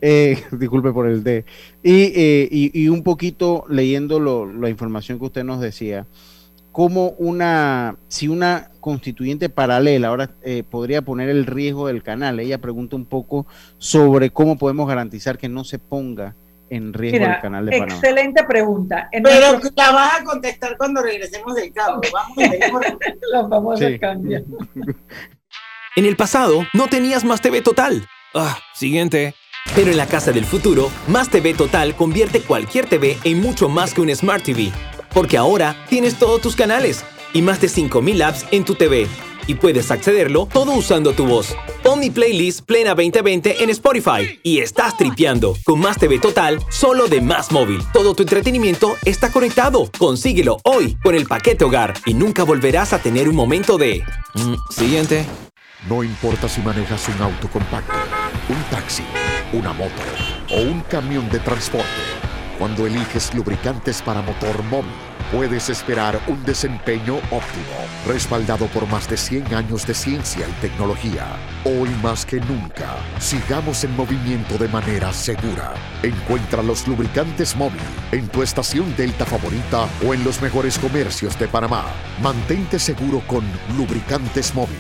Eh, 0.01 0.43
disculpe 0.53 0.93
por 0.93 1.07
el 1.09 1.23
D. 1.23 1.45
Y, 1.83 2.71
y, 2.73 2.89
un 2.89 3.03
poquito 3.03 3.65
leyendo 3.69 4.19
la 4.45 4.69
información 4.69 5.19
que 5.19 5.27
usted 5.27 5.45
nos 5.45 5.61
decía, 5.61 6.07
como 6.73 7.11
una, 7.11 7.97
si 8.09 8.27
una 8.27 8.71
constituyente 8.81 9.49
paralela 9.49 10.09
ahora 10.09 10.35
podría 10.71 11.03
poner 11.03 11.29
el 11.29 11.47
riesgo 11.47 11.87
del 11.87 12.03
canal. 12.03 12.41
Ella 12.41 12.61
pregunta 12.61 12.97
un 12.97 13.07
poco 13.07 13.47
sobre 13.79 14.31
cómo 14.31 14.59
podemos 14.59 14.89
garantizar 14.89 15.39
que 15.39 15.49
no 15.49 15.62
se 15.62 15.79
ponga 15.79 16.35
en 16.71 16.93
riesgo 16.93 17.25
el 17.25 17.41
canal 17.41 17.67
de 17.67 17.79
Panamá? 17.79 17.95
Excelente 17.95 18.45
pregunta. 18.45 19.09
Pero 19.12 19.29
la 19.77 19.93
vas 19.93 20.21
a 20.21 20.25
contestar 20.25 20.77
cuando 20.77 21.03
regresemos 21.03 21.55
del 21.55 21.73
campo. 21.73 22.01
Vamos, 22.12 23.49
vamos 23.49 23.83
a 23.83 23.99
cambiar. 24.01 24.43
En 25.97 26.07
el 26.07 26.17
pasado, 26.17 26.67
no 26.73 26.89
tenías 26.89 27.23
Más 27.23 27.41
TV 27.41 27.62
Total. 27.62 28.05
Ah, 28.35 28.59
siguiente. 28.75 29.37
Pero 29.77 29.93
en 29.93 29.97
la 29.97 30.09
casa 30.09 30.33
del 30.33 30.45
futuro, 30.45 30.91
Más 31.07 31.29
TV 31.29 31.55
Total 31.55 31.95
convierte 31.95 32.41
cualquier 32.41 32.87
TV 32.87 33.17
en 33.23 33.41
mucho 33.41 33.69
más 33.69 33.95
que 33.95 34.01
un 34.01 34.12
Smart 34.12 34.43
TV. 34.43 34.73
Porque 35.12 35.39
ahora 35.39 35.77
tienes 35.89 36.19
todos 36.19 36.41
tus 36.41 36.57
canales 36.57 37.05
y 37.33 37.43
más 37.43 37.61
de 37.61 37.69
5000 37.69 38.23
apps 38.23 38.45
en 38.51 38.65
tu 38.65 38.75
TV 38.75 39.07
y 39.47 39.55
puedes 39.55 39.90
accederlo 39.90 40.47
todo 40.47 40.72
usando 40.72 41.12
tu 41.12 41.26
voz. 41.26 41.55
Pon 41.82 42.01
playlist 42.12 42.62
Plena 42.66 42.90
2020 42.90 43.62
en 43.62 43.70
Spotify 43.70 44.38
y 44.42 44.59
estás 44.59 44.97
tripeando 44.97 45.57
con 45.64 45.80
Más 45.80 45.99
TV 45.99 46.18
Total 46.18 46.61
solo 46.70 47.09
de 47.09 47.20
Más 47.20 47.53
Móvil. 47.53 47.80
Todo 47.92 48.14
tu 48.14 48.22
entretenimiento 48.22 48.97
está 49.05 49.30
conectado. 49.30 49.90
Consíguelo 49.99 50.59
hoy 50.64 50.97
con 51.03 51.14
el 51.14 51.26
paquete 51.26 51.64
hogar 51.64 51.95
y 52.07 52.14
nunca 52.14 52.45
volverás 52.45 52.92
a 52.92 52.99
tener 52.99 53.28
un 53.28 53.36
momento 53.36 53.78
de... 53.78 54.03
Mm, 54.34 54.55
siguiente. 54.70 55.24
No 55.88 56.03
importa 56.03 56.49
si 56.49 56.61
manejas 56.62 57.09
un 57.09 57.22
auto 57.22 57.49
compacto, 57.49 57.92
un 58.49 58.62
taxi, 58.70 59.05
una 59.53 59.72
moto 59.72 59.92
o 60.51 60.61
un 60.62 60.80
camión 60.82 61.28
de 61.30 61.38
transporte. 61.40 61.86
Cuando 62.59 62.86
eliges 62.86 63.34
lubricantes 63.34 64.01
para 64.01 64.22
motor 64.22 64.62
móvil 64.64 64.92
puedes 65.35 65.68
esperar 65.68 66.20
un 66.28 66.45
desempeño 66.45 67.16
óptimo, 67.16 67.74
respaldado 68.07 68.66
por 68.68 68.87
más 68.87 69.09
de 69.11 69.16
100 69.16 69.53
años 69.53 69.85
de 69.85 69.93
ciencia 69.93 70.47
y 70.49 70.53
tecnología. 70.61 71.26
Hoy 71.64 71.89
más 72.03 72.24
que 72.24 72.39
nunca, 72.41 72.95
sigamos 73.18 73.82
en 73.82 73.97
movimiento 73.97 74.57
de 74.59 74.68
manera 74.68 75.12
segura. 75.12 75.74
Encuentra 76.05 76.62
los 76.62 76.87
lubricantes 76.87 77.57
móvil 77.57 77.80
en 78.12 78.28
tu 78.28 78.45
estación 78.45 78.95
Delta 78.97 79.26
favorita 79.26 79.89
o 80.07 80.14
en 80.14 80.22
los 80.22 80.41
mejores 80.41 80.78
comercios 80.78 81.37
de 81.37 81.49
Panamá. 81.49 81.85
Mantente 82.22 82.78
seguro 82.78 83.20
con 83.26 83.45
lubricantes 83.76 84.55
móvil. 84.55 84.78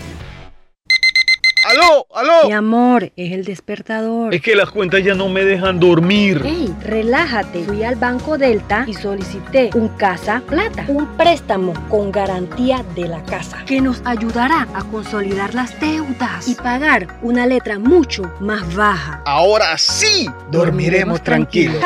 ¡Aló! 1.74 2.06
¡Aló! 2.14 2.46
Mi 2.46 2.52
amor, 2.52 3.10
es 3.16 3.32
el 3.32 3.44
despertador. 3.44 4.32
Es 4.32 4.40
que 4.42 4.54
las 4.54 4.70
cuentas 4.70 5.02
ya 5.02 5.14
no 5.14 5.28
me 5.28 5.44
dejan 5.44 5.80
dormir. 5.80 6.40
Ey, 6.44 6.72
relájate. 6.82 7.64
Fui 7.64 7.82
al 7.82 7.96
Banco 7.96 8.38
Delta 8.38 8.84
y 8.86 8.94
solicité 8.94 9.70
un 9.74 9.88
Casa 9.88 10.40
Plata, 10.48 10.84
un 10.88 11.16
préstamo 11.16 11.74
con 11.88 12.12
garantía 12.12 12.84
de 12.94 13.08
la 13.08 13.24
casa, 13.24 13.64
que 13.66 13.80
nos 13.80 14.02
ayudará 14.04 14.68
a 14.74 14.84
consolidar 14.84 15.52
las 15.54 15.80
deudas 15.80 16.46
y 16.46 16.54
pagar 16.54 17.08
una 17.22 17.46
letra 17.46 17.78
mucho 17.78 18.30
más 18.40 18.74
baja. 18.74 19.22
Ahora 19.26 19.78
sí, 19.78 20.28
dormiremos, 20.50 21.22
tranquilos. 21.22 21.82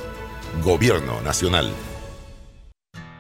Gobierno 0.63 1.21
Nacional. 1.21 1.73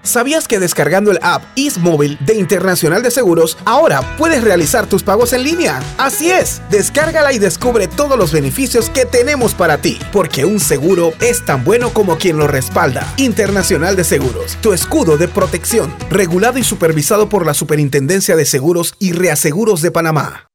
¿Sabías 0.04 0.46
que 0.46 0.60
descargando 0.60 1.10
el 1.10 1.18
app 1.22 1.42
Móvil 1.80 2.18
de 2.20 2.34
Internacional 2.34 3.02
de 3.02 3.10
Seguros, 3.10 3.56
ahora 3.64 4.02
puedes 4.18 4.44
realizar 4.44 4.86
tus 4.86 5.02
pagos 5.02 5.32
en 5.32 5.42
línea? 5.42 5.82
Así 5.96 6.30
es, 6.30 6.60
descárgala 6.70 7.32
y 7.32 7.38
descubre 7.38 7.88
todos 7.88 8.18
los 8.18 8.30
beneficios 8.30 8.90
que 8.90 9.06
tenemos 9.06 9.54
para 9.54 9.78
ti, 9.78 9.98
porque 10.12 10.44
un 10.44 10.60
seguro 10.60 11.14
es 11.22 11.42
tan 11.46 11.64
bueno 11.64 11.88
como 11.94 12.18
quien 12.18 12.36
lo 12.36 12.46
respalda. 12.46 13.10
Internacional 13.16 13.96
de 13.96 14.04
Seguros, 14.04 14.58
tu 14.60 14.74
escudo 14.74 15.16
de 15.16 15.26
protección, 15.26 15.92
regulado 16.10 16.58
y 16.58 16.64
supervisado 16.64 17.30
por 17.30 17.46
la 17.46 17.54
Superintendencia 17.54 18.36
de 18.36 18.44
Seguros 18.44 18.96
y 18.98 19.12
Reaseguros 19.12 19.80
de 19.80 19.90
Panamá. 19.90 20.48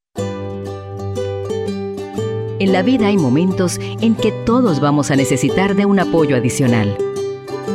En 2.60 2.72
la 2.72 2.84
vida 2.84 3.08
hay 3.08 3.18
momentos 3.18 3.80
en 3.80 4.16
que 4.16 4.32
todos 4.46 4.80
vamos 4.80 5.10
a 5.10 5.16
necesitar 5.16 5.76
de 5.76 5.86
un 5.86 6.00
apoyo 6.00 6.36
adicional. 6.36 7.09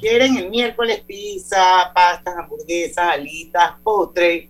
quieren 0.00 0.36
el 0.36 0.50
miércoles 0.50 1.02
pizza, 1.06 1.92
pastas, 1.94 2.36
hamburguesas, 2.36 3.12
alitas, 3.12 3.74
postre, 3.82 4.48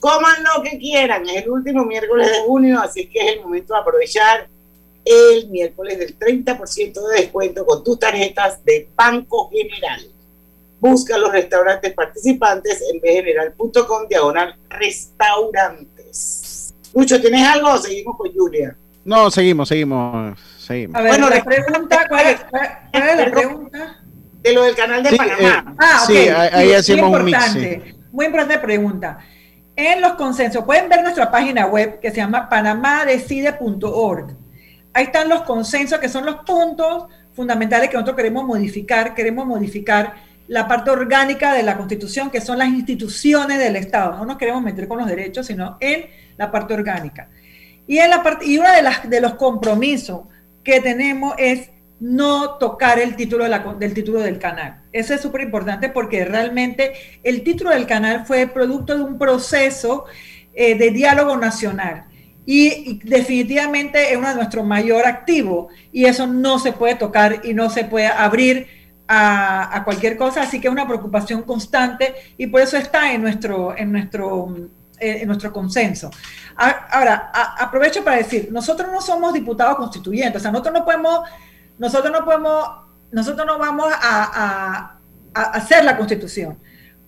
coman 0.00 0.36
lo 0.44 0.62
que 0.62 0.78
quieran. 0.78 1.28
Es 1.28 1.44
el 1.44 1.50
último 1.50 1.84
miércoles 1.84 2.30
de 2.30 2.40
junio, 2.46 2.80
así 2.80 3.06
que 3.06 3.20
es 3.20 3.36
el 3.36 3.42
momento 3.42 3.74
de 3.74 3.80
aprovechar 3.80 4.48
el 5.04 5.48
miércoles 5.48 5.98
del 5.98 6.18
30% 6.18 7.08
de 7.08 7.20
descuento 7.20 7.66
con 7.66 7.84
tus 7.84 7.98
tarjetas 7.98 8.64
de 8.64 8.88
Banco 8.94 9.50
General. 9.50 10.00
Busca 10.80 11.18
los 11.18 11.32
restaurantes 11.32 11.92
participantes 11.94 12.82
en 12.92 13.00
bgeneral.com 13.00 14.08
diagonal 14.08 14.54
restaurantes. 14.68 16.74
Lucho, 16.94 17.20
¿tienes 17.20 17.46
algo 17.46 17.72
o 17.72 17.78
seguimos 17.78 18.16
con 18.16 18.32
Julia? 18.32 18.76
No, 19.04 19.30
seguimos, 19.30 19.68
seguimos, 19.68 20.38
seguimos. 20.58 20.96
A 20.96 21.02
ver, 21.02 21.10
bueno, 21.10 21.28
la 21.28 21.44
pregunta, 21.44 22.06
¿cuál 22.08 22.26
es, 22.26 22.40
cuál 22.50 22.78
es 22.92 23.16
la 23.16 23.30
pregunta? 23.30 24.03
De 24.44 24.52
lo 24.52 24.62
del 24.62 24.76
canal 24.76 25.02
de 25.02 25.10
Sí, 25.10 25.16
Panamá. 25.16 25.64
eh, 25.70 25.74
Ah. 25.78 26.04
Sí, 26.06 26.16
ahí- 26.16 26.50
ahí 26.52 26.66
Muy 26.66 26.74
hacemos 26.74 27.18
un 27.18 27.24
mix, 27.24 27.38
importante, 27.46 27.94
Muy 28.12 28.26
importante 28.26 28.58
pregunta. 28.60 29.18
En 29.74 30.00
los 30.00 30.12
consensos, 30.12 30.62
pueden 30.64 30.88
ver 30.88 31.02
nuestra 31.02 31.30
página 31.32 31.66
web 31.66 31.98
que 31.98 32.10
se 32.10 32.18
llama 32.18 32.48
panamadecide.org. 32.48 34.36
Ahí 34.92 35.04
están 35.04 35.28
los 35.28 35.42
consensos, 35.42 35.98
que 35.98 36.08
son 36.08 36.24
los 36.24 36.36
puntos 36.46 37.06
fundamentales 37.32 37.88
que 37.88 37.94
nosotros 37.94 38.16
queremos 38.16 38.44
modificar. 38.44 39.14
Queremos 39.14 39.44
modificar 39.46 40.14
la 40.46 40.68
parte 40.68 40.90
orgánica 40.90 41.52
de 41.54 41.62
la 41.64 41.76
Constitución, 41.76 42.30
que 42.30 42.40
son 42.40 42.58
las 42.58 42.68
instituciones 42.68 43.58
del 43.58 43.74
Estado. 43.76 44.16
No 44.16 44.24
nos 44.26 44.36
queremos 44.36 44.62
meter 44.62 44.86
con 44.86 44.98
los 44.98 45.08
derechos, 45.08 45.46
sino 45.46 45.76
en 45.80 46.06
la 46.36 46.52
parte 46.52 46.74
orgánica. 46.74 47.28
Y, 47.86 47.98
en 47.98 48.10
la 48.10 48.22
parte, 48.22 48.46
y 48.46 48.58
uno 48.58 48.70
de, 48.72 48.82
las, 48.82 49.08
de 49.10 49.20
los 49.20 49.34
compromisos 49.34 50.20
que 50.62 50.80
tenemos 50.80 51.34
es 51.38 51.70
no 52.00 52.56
tocar 52.58 52.98
el 52.98 53.16
título 53.16 53.44
de 53.44 53.50
la- 53.50 53.76
del 53.78 53.94
título 53.94 54.20
del 54.20 54.38
canal. 54.38 54.82
Eso 54.92 55.14
es 55.14 55.20
súper 55.20 55.42
importante 55.42 55.88
porque 55.88 56.24
realmente 56.24 56.92
el 57.22 57.42
título 57.42 57.70
del 57.70 57.86
canal 57.86 58.26
fue 58.26 58.46
producto 58.46 58.96
de 58.96 59.02
un 59.02 59.18
proceso 59.18 60.04
eh, 60.54 60.76
de 60.76 60.90
diálogo 60.90 61.36
nacional. 61.36 62.04
Y, 62.46 63.00
definitivamente 63.04 64.12
es 64.12 64.18
uno 64.18 64.28
de 64.28 64.34
nuestros 64.34 64.64
mayores 64.64 65.06
activos 65.06 65.72
y 65.92 66.04
eso 66.04 66.26
no 66.26 66.58
se 66.58 66.72
puede 66.72 66.94
tocar 66.94 67.40
y 67.42 67.54
no 67.54 67.70
se 67.70 67.84
puede 67.84 68.06
abrir 68.06 68.66
a, 69.08 69.82
cualquier 69.84 70.16
cosa, 70.16 70.42
así 70.42 70.60
que 70.60 70.68
es 70.68 70.72
una 70.72 70.86
preocupación 70.86 71.42
constante 71.42 72.14
y 72.38 72.46
por 72.46 72.60
eso 72.60 72.76
está 72.76 73.12
en 73.12 73.22
nuestro, 73.22 73.76
en 73.76 73.92
nuestro, 73.92 74.56
eh, 74.98 75.18
en 75.22 75.26
nuestro 75.26 75.52
consenso. 75.52 76.10
Ahora, 76.56 77.30
aprovecho 77.58 78.04
para 78.04 78.16
decir, 78.16 78.48
nosotros 78.50 78.90
no 78.92 79.00
somos 79.00 79.32
diputados 79.32 79.76
constituyentes, 79.76 80.36
o 80.36 80.42
sea, 80.42 80.50
nosotros 80.50 80.74
no 80.74 80.84
podemos, 80.84 81.20
nosotros 81.78 82.12
no 82.12 82.24
podemos, 82.24 82.68
nosotros 83.12 83.46
no 83.46 83.58
vamos 83.58 83.92
a, 83.92 84.98
hacer 85.34 85.84
la 85.84 85.96
constitución, 85.96 86.58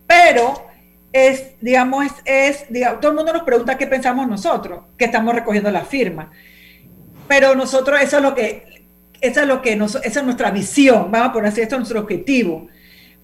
pero 0.07 0.67
es, 1.13 1.55
digamos, 1.61 2.07
es, 2.07 2.13
es, 2.25 2.67
digamos, 2.69 3.01
todo 3.01 3.13
el 3.13 3.17
mundo 3.17 3.33
nos 3.33 3.43
pregunta 3.43 3.79
qué 3.79 3.87
pensamos 3.87 4.27
nosotros, 4.27 4.85
que 4.99 5.05
estamos 5.05 5.35
recogiendo 5.35 5.71
la 5.71 5.85
firma, 5.85 6.33
pero 7.29 7.55
nosotros 7.55 8.01
eso 8.01 8.17
es 8.17 8.23
lo 8.23 8.35
que, 8.35 8.85
eso 9.21 9.41
es 9.41 9.47
lo 9.47 9.63
que 9.63 9.77
nos, 9.77 9.95
esa 9.97 10.21
es 10.21 10.25
nuestra 10.25 10.51
visión, 10.51 11.11
vamos 11.11 11.29
a 11.29 11.33
poner 11.33 11.49
así, 11.51 11.61
esto 11.61 11.77
es 11.77 11.81
nuestro 11.81 12.01
objetivo. 12.01 12.69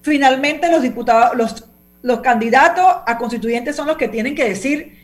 Finalmente 0.02 0.70
los 0.70 0.82
diputados, 0.82 1.36
los, 1.36 1.68
los 2.02 2.20
candidatos 2.20 2.84
a 3.06 3.18
constituyentes 3.18 3.76
son 3.76 3.86
los 3.86 3.96
que 3.96 4.08
tienen 4.08 4.34
que 4.34 4.48
decir 4.48 4.98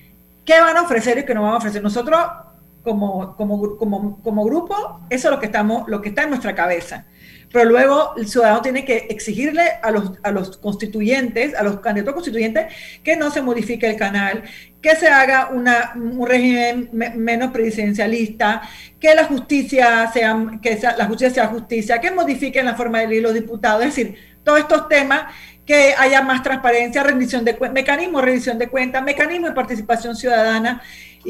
qué 0.45 0.61
van 0.61 0.77
a 0.77 0.83
ofrecer 0.83 1.19
y 1.19 1.25
qué 1.25 1.35
no 1.35 1.43
van 1.43 1.55
a 1.55 1.57
ofrecer. 1.59 1.83
Nosotros, 1.83 2.19
como, 2.89 3.37
como, 3.37 3.77
como, 3.77 4.23
como 4.23 4.45
grupo, 4.45 4.75
eso 5.11 5.29
es 5.29 5.35
lo 5.35 5.39
que, 5.41 5.47
estamos, 5.47 5.87
lo 5.89 6.01
que 6.01 6.09
está 6.09 6.23
en 6.23 6.31
nuestra 6.31 6.55
cabeza. 6.55 7.05
Pero 7.53 7.65
luego 7.65 8.15
el 8.17 8.27
ciudadano 8.29 8.61
tiene 8.63 8.85
que 8.85 9.07
exigirle 9.11 9.63
a 9.83 9.91
los, 9.91 10.13
a 10.23 10.31
los 10.31 10.57
constituyentes, 10.59 11.55
a 11.55 11.63
los 11.63 11.81
candidatos 11.81 12.15
constituyentes, 12.15 12.67
que 13.03 13.17
no 13.17 13.31
se 13.31 13.41
modifique 13.43 13.87
el 13.89 13.97
canal, 13.97 14.43
que 14.83 14.95
se 14.97 15.09
haga 15.09 15.49
una, 15.51 15.93
un 15.97 16.27
régimen 16.27 16.89
me- 16.93 17.11
menos 17.11 17.51
presidencialista, 17.53 18.63
que 19.01 19.15
la 19.15 19.25
justicia 19.25 20.11
sea, 20.13 20.59
que 20.63 20.77
sea- 20.77 20.97
la 20.97 21.07
justicia 21.07 21.47
justicia, 21.47 22.01
que 22.01 22.11
modifiquen 22.11 22.65
la 22.67 22.75
forma 22.75 22.99
de 22.99 23.05
elegir 23.05 23.23
los 23.23 23.35
diputados, 23.35 23.83
es 23.85 23.95
decir, 23.97 24.15
todos 24.45 24.61
estos 24.61 24.89
temas, 24.89 25.23
que 25.67 25.95
haya 25.99 26.23
más 26.23 26.43
transparencia, 26.43 27.03
rendición 27.03 27.45
de 27.45 27.53
mecanismo 27.73 28.21
de 28.21 28.25
rendición 28.25 28.57
de 28.59 28.69
cuentas, 28.69 29.03
mecanismo 29.03 29.49
de 29.49 29.53
participación 29.53 30.17
ciudadana 30.17 30.81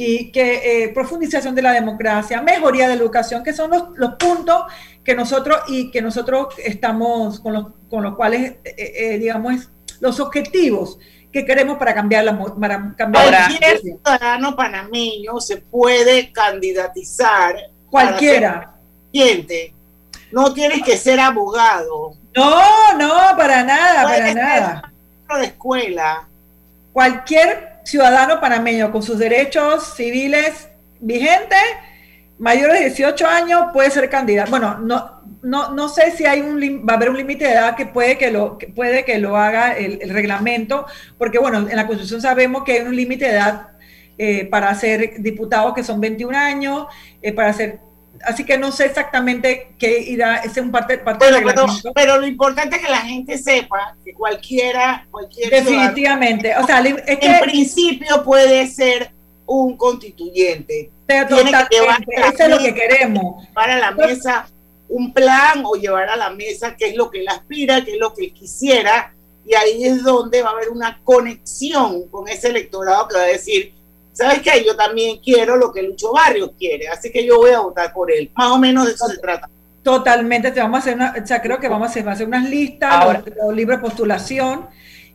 y 0.00 0.30
que 0.30 0.84
eh, 0.84 0.88
profundización 0.90 1.56
de 1.56 1.62
la 1.62 1.72
democracia, 1.72 2.40
mejoría 2.40 2.88
de 2.88 2.94
la 2.94 3.02
educación, 3.02 3.42
que 3.42 3.52
son 3.52 3.72
los, 3.72 3.88
los 3.96 4.14
puntos 4.14 4.62
que 5.02 5.16
nosotros 5.16 5.58
y 5.66 5.90
que 5.90 6.00
nosotros 6.00 6.54
estamos 6.64 7.40
con 7.40 7.52
los, 7.52 7.66
con 7.90 8.04
los 8.04 8.14
cuales, 8.14 8.58
eh, 8.62 8.74
eh, 8.76 9.18
digamos, 9.18 9.68
los 9.98 10.20
objetivos 10.20 11.00
que 11.32 11.44
queremos 11.44 11.78
para 11.78 11.94
cambiar 11.94 12.24
la 12.24 12.38
para 12.38 12.94
cambiar 12.96 13.28
la 13.28 13.46
Cualquier 13.48 13.80
ciudadano 13.80 14.54
panameño 14.54 15.40
se 15.40 15.56
puede 15.56 16.30
candidatizar. 16.30 17.56
Cualquiera. 17.90 18.74
constituyente. 19.10 19.74
No 20.30 20.54
tienes 20.54 20.84
que 20.84 20.96
ser 20.96 21.18
abogado. 21.18 22.12
No, 22.36 22.94
no, 22.96 23.36
para 23.36 23.64
nada, 23.64 24.04
para 24.04 24.32
nada. 24.32 24.92
de 25.40 25.44
escuela. 25.46 26.28
Cualquier 26.92 27.77
ciudadano 27.88 28.38
panameño 28.38 28.92
con 28.92 29.02
sus 29.02 29.18
derechos 29.18 29.94
civiles 29.96 30.68
vigentes, 31.00 31.62
mayores 32.38 32.80
de 32.80 32.86
18 32.90 33.26
años, 33.26 33.66
puede 33.72 33.90
ser 33.90 34.10
candidato. 34.10 34.50
Bueno, 34.50 34.76
no, 34.78 35.22
no, 35.42 35.70
no 35.72 35.88
sé 35.88 36.10
si 36.10 36.26
hay 36.26 36.42
un 36.42 36.84
va 36.86 36.92
a 36.92 36.96
haber 36.96 37.08
un 37.08 37.16
límite 37.16 37.46
de 37.46 37.52
edad 37.52 37.76
que 37.76 37.86
puede 37.86 38.18
que 38.18 38.30
lo, 38.30 38.58
puede 38.74 39.06
que 39.06 39.18
lo 39.18 39.38
haga 39.38 39.74
el, 39.74 40.00
el 40.02 40.10
reglamento, 40.10 40.84
porque 41.16 41.38
bueno, 41.38 41.66
en 41.66 41.76
la 41.76 41.86
Constitución 41.86 42.20
sabemos 42.20 42.62
que 42.62 42.72
hay 42.72 42.80
un 42.80 42.94
límite 42.94 43.24
de 43.24 43.30
edad 43.30 43.68
eh, 44.18 44.44
para 44.46 44.74
ser 44.74 45.22
diputados 45.22 45.72
que 45.72 45.82
son 45.82 45.98
21 45.98 46.36
años, 46.36 46.88
eh, 47.22 47.32
para 47.32 47.54
ser 47.54 47.78
Así 48.24 48.44
que 48.44 48.58
no 48.58 48.72
sé 48.72 48.86
exactamente 48.86 49.74
qué 49.78 50.00
irá, 50.00 50.38
ese 50.38 50.60
es 50.60 50.66
un 50.66 50.72
parte, 50.72 50.98
parte 50.98 51.30
del 51.30 51.44
Pero, 51.44 51.66
pero, 51.94 52.18
lo 52.18 52.26
importante 52.26 52.76
es 52.76 52.82
que 52.82 52.90
la 52.90 53.00
gente 53.00 53.38
sepa 53.38 53.96
que 54.04 54.12
cualquiera, 54.12 55.06
cualquier 55.10 55.50
Definitivamente. 55.50 56.56
O 56.56 56.66
sea, 56.66 56.80
es 56.80 57.18
que- 57.18 57.26
en 57.26 57.40
principio 57.40 58.24
puede 58.24 58.66
ser 58.66 59.12
un 59.46 59.76
constituyente. 59.76 60.90
Pero 61.06 61.26
Tiene 61.28 61.50
que 61.50 61.76
llevar 61.76 62.00
la 62.06 62.28
eso 62.28 62.42
es 62.42 62.48
lo 62.50 62.58
que 62.58 62.74
queremos. 62.74 63.46
Llevar 63.46 63.70
a 63.70 63.78
la 63.78 63.90
mesa 63.92 64.46
un 64.88 65.12
plan 65.12 65.62
o 65.64 65.74
llevar 65.74 66.08
a 66.08 66.16
la 66.16 66.30
mesa 66.30 66.74
qué 66.76 66.88
es 66.88 66.96
lo 66.96 67.10
que 67.10 67.20
él 67.20 67.28
aspira, 67.28 67.84
qué 67.84 67.92
es 67.92 67.98
lo 67.98 68.14
que 68.14 68.26
él 68.26 68.32
quisiera, 68.32 69.14
y 69.46 69.54
ahí 69.54 69.84
es 69.84 70.02
donde 70.02 70.42
va 70.42 70.50
a 70.50 70.52
haber 70.52 70.70
una 70.70 71.00
conexión 71.04 72.08
con 72.08 72.28
ese 72.28 72.48
electorado 72.48 73.08
que 73.08 73.16
va 73.16 73.22
a 73.22 73.26
decir, 73.26 73.74
¿sabes 74.18 74.40
qué? 74.42 74.64
Yo 74.66 74.76
también 74.76 75.18
quiero 75.24 75.56
lo 75.56 75.72
que 75.72 75.82
Lucho 75.82 76.12
Barrios 76.12 76.50
quiere, 76.58 76.88
así 76.88 77.10
que 77.10 77.24
yo 77.24 77.36
voy 77.38 77.50
a 77.52 77.60
votar 77.60 77.92
por 77.92 78.10
él. 78.10 78.30
Más 78.34 78.50
o 78.50 78.58
menos 78.58 78.86
de 78.86 78.92
eso 78.92 79.06
se 79.06 79.18
trata. 79.18 79.48
Totalmente, 79.82 80.50
te 80.50 80.60
vamos 80.60 80.78
a 80.78 80.80
hacer 80.80 80.94
una, 80.96 81.14
o 81.22 81.26
sea, 81.26 81.40
creo 81.40 81.58
que 81.58 81.68
vamos 81.68 81.88
a 81.88 81.90
hacer, 81.90 82.06
va 82.06 82.10
a 82.10 82.14
hacer 82.14 82.26
unas 82.26 82.48
listas, 82.48 82.92
Ahora- 82.92 83.22
los, 83.24 83.36
los 83.36 83.54
libros 83.54 83.78
de 83.78 83.82
postulación 83.82 84.66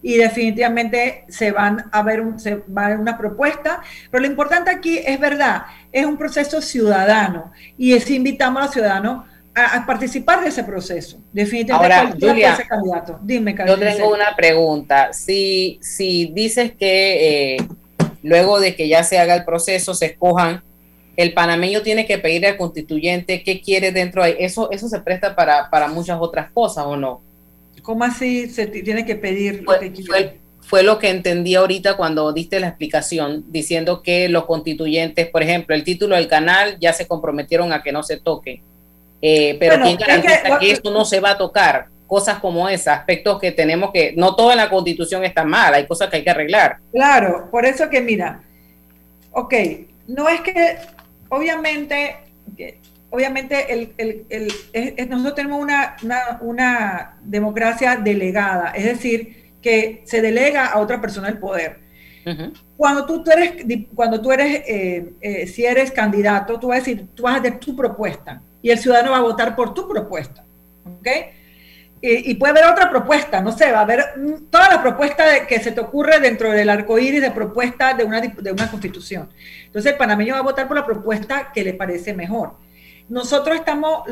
y 0.01 0.16
definitivamente 0.16 1.26
se 1.30 1.51
van 1.51 1.86
a 1.91 2.01
ver, 2.01 2.22
un- 2.22 2.39
se 2.39 2.56
va 2.56 2.86
a 2.86 2.89
ver 2.89 2.97
una 2.97 3.18
propuesta, 3.18 3.82
pero 4.10 4.22
lo 4.22 4.28
importante 4.28 4.72
aquí 4.72 4.97
es 5.06 5.20
verdad, 5.20 5.64
es 5.91 6.06
un 6.06 6.18
proceso 6.18 6.62
ciudadano 6.62 7.51
y 7.78 7.93
es 7.93 8.10
invitamos 8.10 8.62
a 8.62 8.66
los 8.66 8.74
ciudadanos 8.74 9.26
a, 9.56 9.78
a 9.78 9.86
participar 9.86 10.41
de 10.41 10.47
ese 10.49 10.64
proceso. 10.64 11.20
Definitivamente 11.32 11.93
Ahora, 11.95 12.12
Julia, 12.20 12.56
ser 12.56 12.68
candidato. 12.68 13.20
Dime, 13.22 13.51
Yo 13.51 13.58
Carmen. 13.58 13.80
tengo 13.97 14.12
una 14.14 14.36
pregunta. 14.36 15.14
Si, 15.14 15.78
si 15.82 16.32
dices 16.34 16.72
que 16.72 17.56
eh, 17.56 17.68
luego 18.24 18.59
de 18.59 18.76
que 18.76 18.88
ya 18.88 19.03
se 19.03 19.19
haga 19.19 19.36
el 19.36 19.45
proceso, 19.45 19.93
se 19.93 20.07
escojan, 20.07 20.63
el 21.15 21.34
panameño 21.34 21.82
tiene 21.84 22.07
que 22.07 22.17
pedir 22.17 22.45
al 22.47 22.57
constituyente 22.57 23.43
qué 23.43 23.61
quiere 23.61 23.91
dentro 23.91 24.24
de 24.24 24.38
eso. 24.39 24.71
Eso 24.71 24.88
se 24.89 24.99
presta 25.01 25.36
para, 25.36 25.69
para 25.69 25.88
muchas 25.88 26.17
otras 26.19 26.49
cosas, 26.51 26.86
¿o 26.88 26.97
no? 26.97 27.21
¿Cómo 27.84 28.03
así 28.03 28.47
se 28.49 28.65
tiene 28.65 29.05
que 29.05 29.15
pedir 29.15 29.59
que? 29.65 30.03
Fue, 30.05 30.39
fue 30.61 30.82
lo 30.84 30.97
que 30.97 31.09
entendí 31.09 31.53
ahorita 31.55 31.97
cuando 31.97 32.32
diste 32.34 32.59
la 32.59 32.69
explicación, 32.69 33.43
diciendo 33.49 34.01
que 34.01 34.30
los 34.30 34.45
constituyentes, 34.45 35.28
por 35.28 35.43
ejemplo, 35.43 35.76
el 35.76 35.84
título 35.84 36.15
del 36.15 36.28
canal 36.28 36.78
ya 36.80 36.93
se 36.93 37.05
comprometieron 37.07 37.74
a 37.74 37.84
que 37.84 37.91
no 37.91 38.01
se 38.01 38.17
toque. 38.17 38.61
Eh, 39.21 39.57
pero 39.59 39.78
Bueno, 39.78 39.86
¿quién 39.86 39.99
es 40.01 40.07
garantiza 40.07 40.59
que- 40.59 40.65
que, 40.65 40.71
esto 40.71 40.91
no 40.91 41.05
se 41.05 41.19
va 41.19 41.32
a 41.32 41.38
tocar? 41.38 41.88
Cosas 42.08 42.39
como 42.39 42.68
esas, 42.70 42.99
aspectos 42.99 43.39
que 43.39 43.51
tenemos 43.51 43.91
que, 43.91 44.14
no 44.16 44.36
todo 44.36 44.51
en 44.51 44.58
la 44.58 44.70
constitución 44.70 45.24
está 45.24 45.43
mal, 45.43 45.74
hay 45.74 45.88
cosas 45.88 46.10
que 46.10 46.18
hay 46.18 46.24
que 46.24 46.30
arreglar. 46.30 46.78
Claro, 46.91 47.49
por 47.49 47.66
eso 47.66 47.89
que 47.89 48.01
mira, 48.01 48.43
ok, 49.32 49.54
no 50.08 50.30
es 50.30 50.41
que, 50.41 50.78
obviamente, 51.30 52.18
obviamente 53.10 53.74
el, 53.74 53.93
el- 53.97 54.26
el- 54.30 54.51
es- 54.74 54.93
es- 54.97 55.10
nosotros 55.10 55.36
tenemos 55.36 55.62
una, 55.62 55.95
una, 56.04 56.38
una 56.41 57.18
democracia 57.24 57.95
delegada, 57.95 58.72
es 58.76 58.86
decir, 58.86 59.54
que 59.62 60.01
se 60.06 60.22
delega 60.22 60.66
a 60.68 60.80
otra 60.80 60.99
persona 60.99 61.30
el 61.30 61.38
poder. 61.39 61.80
Cuando 62.78 63.06
tú, 63.06 63.22
tú 63.24 63.32
eres, 63.32 63.66
cuando 63.95 64.22
tú 64.22 64.32
eres, 64.32 64.62
eh, 64.68 65.14
eh, 65.22 65.47
si 65.47 65.66
eres 65.66 65.91
candidato, 65.91 66.60
tú 66.60 66.68
vas 66.68 66.78
a 66.78 66.80
decir, 66.80 67.08
tú 67.14 67.24
vas 67.24 67.36
a 67.36 67.39
hacer 67.39 67.60
tu 67.60 67.76
propuesta 67.76 68.41
y 68.62 68.70
el 68.72 68.78
ciudadano 68.80 69.12
va 69.12 69.18
a 69.18 69.22
votar 69.22 69.56
por 69.56 69.74
tu 69.74 69.88
propuesta, 69.89 70.43
¿ok? 70.86 71.08
Y, 72.06 72.34
puede 72.34 72.51
haber 72.51 72.66
otra 72.66 72.89
propuesta, 72.89 73.39
no 73.39 73.54
sé, 73.54 73.72
va 73.72 73.80
a 73.80 73.84
haber 73.84 74.04
toda 74.49 74.68
la 74.68 74.82
propuesta 74.82 75.47
que 75.47 75.62
se 75.62 75.72
te 75.72 75.80
ocurre 75.80 76.20
dentro 76.20 76.51
del 76.51 76.70
arco 76.70 76.99
iris 76.99 77.22
de 77.22 77.32
propuesta 77.32 77.93
de 77.93 78.04
una, 78.04 78.20
de 78.20 78.51
una 78.51 78.70
constitución. 78.70 79.30
Entonces 79.68 79.93
el 79.93 79.97
panameño 79.97 80.34
va 80.34 80.41
a 80.41 80.43
votar 80.43 80.68
por 80.68 80.76
la 80.76 80.86
propuesta 80.86 81.54
que 81.54 81.64
le 81.64 81.74
parece 81.74 82.14
mejor. 82.14 82.58
Nosotros 83.08 83.56
estamos, 83.56 84.04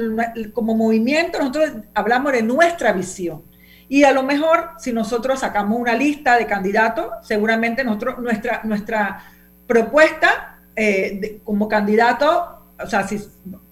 como 0.54 0.74
movimiento, 0.74 1.38
nosotros 1.38 1.70
hablamos 1.94 2.32
de 2.32 2.44
nuestra 2.44 2.94
visión. 2.94 3.44
Y 3.90 4.06
a 4.06 4.14
lo 4.14 4.24
mejor, 4.24 4.70
si 4.78 4.94
nosotros 4.94 5.42
sacamos 5.42 5.78
una 5.78 5.94
lista 5.94 6.38
de 6.38 6.46
candidatos, 6.46 7.08
seguramente 7.24 7.84
nosotros, 7.84 8.20
nuestra, 8.20 8.62
nuestra 8.64 9.22
propuesta 9.68 10.62
eh, 10.78 11.42
como 11.44 11.68
candidato, 11.68 12.68
o 12.82 12.88
sea, 12.88 13.06
si, 13.06 13.22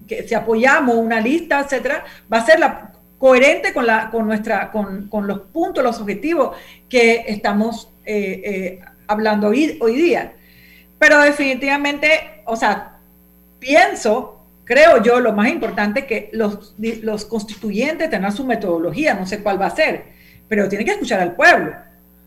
que, 0.06 0.28
si 0.28 0.36
apoyamos 0.36 0.98
una 0.98 1.22
lista, 1.22 1.62
etcétera, 1.62 2.04
va 2.30 2.40
a 2.40 2.46
ser 2.46 2.60
la, 2.60 2.92
coherente 3.20 3.74
con, 3.74 3.86
la, 3.86 4.10
con, 4.10 4.26
nuestra, 4.26 4.72
con, 4.72 5.10
con 5.10 5.28
los 5.28 5.42
puntos, 5.42 5.84
los 5.84 6.00
objetivos 6.00 6.58
que 6.88 7.26
estamos 7.28 7.92
eh, 8.06 8.42
eh, 8.44 8.80
hablando 9.08 9.50
hoy, 9.50 9.78
hoy 9.82 9.96
día. 9.96 10.34
Pero 10.98 11.20
definitivamente, 11.22 12.42
o 12.46 12.56
sea, 12.56 12.98
pienso, 13.60 14.42
creo 14.64 15.04
yo, 15.04 15.20
lo 15.20 15.34
más 15.34 15.50
importante 15.50 16.06
que 16.06 16.30
los, 16.34 16.76
los 16.80 17.26
constituyentes 17.26 18.10
tengan 18.10 18.32
su 18.32 18.46
metodología, 18.46 19.14
no 19.14 19.28
sé 19.28 19.44
cuál 19.44 19.62
va 19.62 19.68
a 19.68 19.76
ser, 19.76 20.06
pero 20.48 20.70
tienen 20.70 20.88
que 20.88 20.94
escuchar 20.94 21.20
al 21.20 21.36
pueblo. 21.36 21.76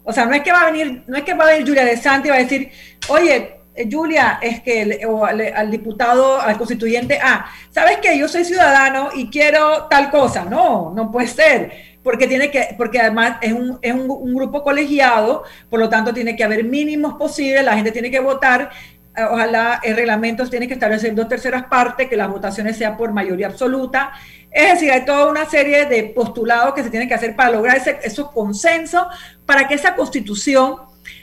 O 0.05 0.13
sea, 0.13 0.27
no 0.27 0.35
es 0.35 0.43
que 0.43 0.53
va 0.53 0.63
a 0.63 0.71
venir, 0.71 1.05
no 1.07 1.17
es 1.17 1.23
que 1.23 1.35
va 1.35 1.45
a 1.45 1.53
venir 1.53 1.67
Julia 1.67 1.85
de 1.85 1.97
Santi 1.97 2.29
y 2.29 2.31
va 2.31 2.37
a 2.37 2.41
decir, 2.41 2.71
oye, 3.09 3.62
eh, 3.75 3.89
Julia, 3.91 4.39
es 4.43 4.61
que 4.61 5.01
o 5.07 5.25
al, 5.25 5.71
diputado, 5.71 6.41
al 6.41 6.59
constituyente, 6.59 7.19
ah, 7.23 7.47
¿sabes 7.71 7.99
que 7.99 8.19
Yo 8.19 8.29
soy 8.29 8.45
ciudadano 8.45 9.11
y 9.15 9.31
quiero 9.31 9.85
tal 9.85 10.11
cosa. 10.11 10.45
No, 10.45 10.93
no 10.95 11.11
puede 11.11 11.29
ser, 11.29 11.73
porque 12.03 12.27
tiene 12.27 12.51
que, 12.51 12.75
porque 12.77 13.01
además 13.01 13.39
es 13.41 13.53
un, 13.53 13.79
es 13.81 13.95
un, 13.95 14.35
grupo 14.35 14.63
colegiado, 14.63 15.45
por 15.71 15.81
lo 15.81 15.89
tanto 15.89 16.13
tiene 16.13 16.37
que 16.37 16.45
haber 16.45 16.65
mínimos 16.65 17.15
posibles, 17.15 17.65
la 17.65 17.75
gente 17.75 17.93
tiene 17.93 18.11
que 18.11 18.21
votar. 18.21 18.71
Eh, 19.17 19.25
ojalá 19.25 19.81
el 19.83 19.97
reglamento 19.97 20.47
tiene 20.49 20.69
que 20.69 20.75
establecer 20.75 21.15
dos 21.15 21.29
terceras 21.29 21.65
partes, 21.65 22.09
que 22.09 22.17
las 22.17 22.29
votaciones 22.29 22.77
sean 22.77 22.97
por 22.97 23.13
mayoría 23.13 23.47
absoluta. 23.47 24.13
Es 24.51 24.75
decir, 24.75 24.93
hay 24.93 25.07
toda 25.07 25.31
una 25.31 25.47
serie 25.47 25.87
de 25.87 26.05
postulados 26.05 26.75
que 26.75 26.83
se 26.83 26.91
tienen 26.91 27.09
que 27.09 27.15
hacer 27.15 27.35
para 27.35 27.51
lograr 27.51 27.79
ese, 27.79 27.99
esos 28.03 28.31
consensos, 28.33 29.07
para 29.47 29.67
que 29.67 29.75
esa 29.75 29.95
constitución 29.95 30.77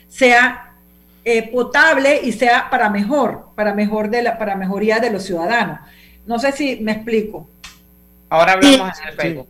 sea 0.07 0.68
eh, 1.23 1.51
potable 1.51 2.21
y 2.23 2.31
sea 2.31 2.69
para 2.69 2.89
mejor, 2.89 3.49
para 3.55 3.73
mejor 3.73 4.09
de 4.09 4.21
la, 4.21 4.37
para 4.37 4.55
mejoría 4.55 4.99
de 4.99 5.11
los 5.11 5.23
ciudadanos. 5.23 5.79
No 6.25 6.39
sé 6.39 6.51
si 6.51 6.77
me 6.77 6.93
explico. 6.93 7.49
Ahora 8.29 8.53
hablamos 8.53 8.99
en 8.99 9.07
el 9.07 9.15
Facebook. 9.15 9.47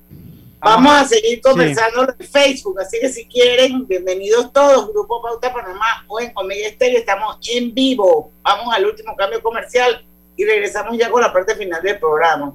Vamos 0.61 0.93
a 0.93 1.05
seguir 1.05 1.39
conversando 1.41 2.13
en 2.19 2.27
Facebook, 2.27 2.81
así 2.81 2.99
que 2.99 3.09
si 3.09 3.25
quieren, 3.27 3.87
bienvenidos 3.87 4.51
todos, 4.51 4.91
Grupo 4.91 5.21
Pauta 5.21 5.53
Panamá 5.53 6.03
o 6.07 6.19
en 6.19 6.33
Comedia 6.33 6.67
Estéreo, 6.67 6.99
estamos 6.99 7.37
en 7.49 7.73
vivo. 7.73 8.31
Vamos 8.41 8.73
al 8.75 8.85
último 8.85 9.15
cambio 9.15 9.41
comercial 9.41 10.05
y 10.35 10.43
regresamos 10.43 10.97
ya 10.97 11.09
con 11.09 11.21
la 11.21 11.31
parte 11.31 11.55
final 11.55 11.81
del 11.81 11.97
programa. 11.97 12.53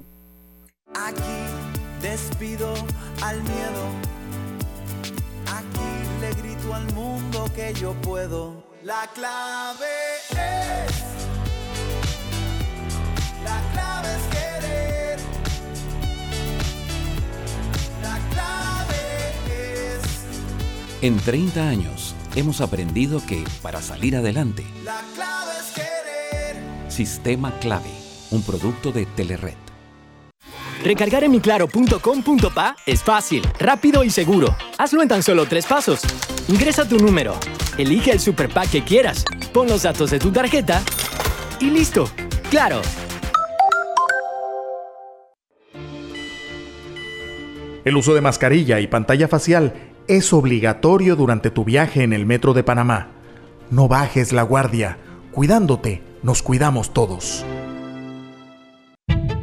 Aquí 0.93 1.21
despido 1.99 2.71
al 3.23 3.41
miedo, 3.41 3.83
aquí 5.47 6.21
le 6.21 6.29
grito 6.43 6.75
al 6.75 6.85
mundo 6.93 7.45
que 7.55 7.73
yo 7.73 7.93
puedo. 8.03 8.64
La 8.85 9.09
clave 9.15 9.87
es. 10.29 11.03
La 13.43 13.59
clave 13.73 14.07
es 14.15 14.23
querer. 14.35 15.19
La 18.03 18.19
clave 18.31 18.95
es. 19.47 21.01
En 21.01 21.17
30 21.17 21.67
años 21.67 22.13
hemos 22.35 22.61
aprendido 22.61 23.25
que 23.25 23.43
para 23.63 23.81
salir 23.81 24.15
adelante. 24.15 24.63
La 24.83 25.01
clave 25.15 25.53
es 25.59 25.73
querer. 25.73 26.91
Sistema 26.91 27.57
Clave, 27.59 27.89
un 28.29 28.43
producto 28.43 28.91
de 28.91 29.07
Telered. 29.07 29.57
Recargar 30.83 31.23
en 31.23 31.31
miclaro.com.pa 31.31 32.75
es 32.85 33.01
fácil, 33.01 33.41
rápido 33.57 34.03
y 34.03 34.11
seguro. 34.11 34.55
Hazlo 34.77 35.01
en 35.01 35.07
tan 35.07 35.23
solo 35.23 35.47
tres 35.47 35.65
pasos. 35.65 36.01
Ingresa 36.47 36.87
tu 36.87 36.99
número, 36.99 37.33
elige 37.77 38.11
el 38.11 38.19
super 38.19 38.49
pack 38.49 38.71
que 38.71 38.83
quieras, 38.83 39.25
pon 39.53 39.67
los 39.67 39.83
datos 39.83 40.11
de 40.11 40.19
tu 40.19 40.31
tarjeta 40.31 40.81
y 41.59 41.69
listo. 41.69 42.09
¡Claro! 42.49 42.81
El 47.85 47.95
uso 47.95 48.15
de 48.15 48.21
mascarilla 48.21 48.79
y 48.79 48.87
pantalla 48.87 49.27
facial 49.27 49.73
es 50.07 50.33
obligatorio 50.33 51.15
durante 51.15 51.51
tu 51.51 51.63
viaje 51.63 52.03
en 52.03 52.13
el 52.13 52.25
metro 52.25 52.53
de 52.53 52.63
Panamá. 52.63 53.11
No 53.69 53.87
bajes 53.87 54.33
la 54.33 54.43
guardia. 54.43 54.97
Cuidándote, 55.31 56.01
nos 56.23 56.41
cuidamos 56.41 56.93
todos. 56.93 57.45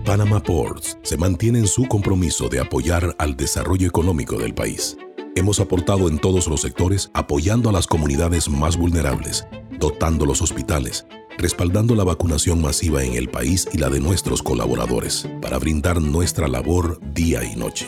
Panama 0.05 0.43
Ports 0.43 0.99
se 1.03 1.17
mantiene 1.17 1.61
en 1.61 1.67
su 1.69 1.87
compromiso 1.87 2.49
de 2.49 2.61
apoyar 2.61 3.15
al 3.19 3.37
desarrollo 3.37 3.87
económico 3.87 4.37
del 4.37 4.55
país. 4.55 4.97
Hemos 5.35 5.61
aportado 5.61 6.09
en 6.09 6.19
todos 6.19 6.47
los 6.47 6.61
sectores 6.61 7.11
apoyando 7.15 7.71
a 7.71 7.73
las 7.73 7.87
comunidades 7.87 8.51
más 8.51 8.77
vulnerables, 8.77 9.47
dotando 9.79 10.27
los 10.27 10.43
hospitales, 10.43 11.07
respaldando 11.39 11.95
la 11.95 12.05
vacunación 12.05 12.61
masiva 12.61 13.03
en 13.03 13.15
el 13.15 13.31
país 13.31 13.67
y 13.73 13.79
la 13.79 13.89
de 13.89 13.99
nuestros 13.99 14.43
colaboradores, 14.43 15.27
para 15.41 15.59
brindar 15.59 16.03
nuestra 16.03 16.49
labor 16.49 17.01
día 17.15 17.45
y 17.45 17.57
noche. 17.57 17.87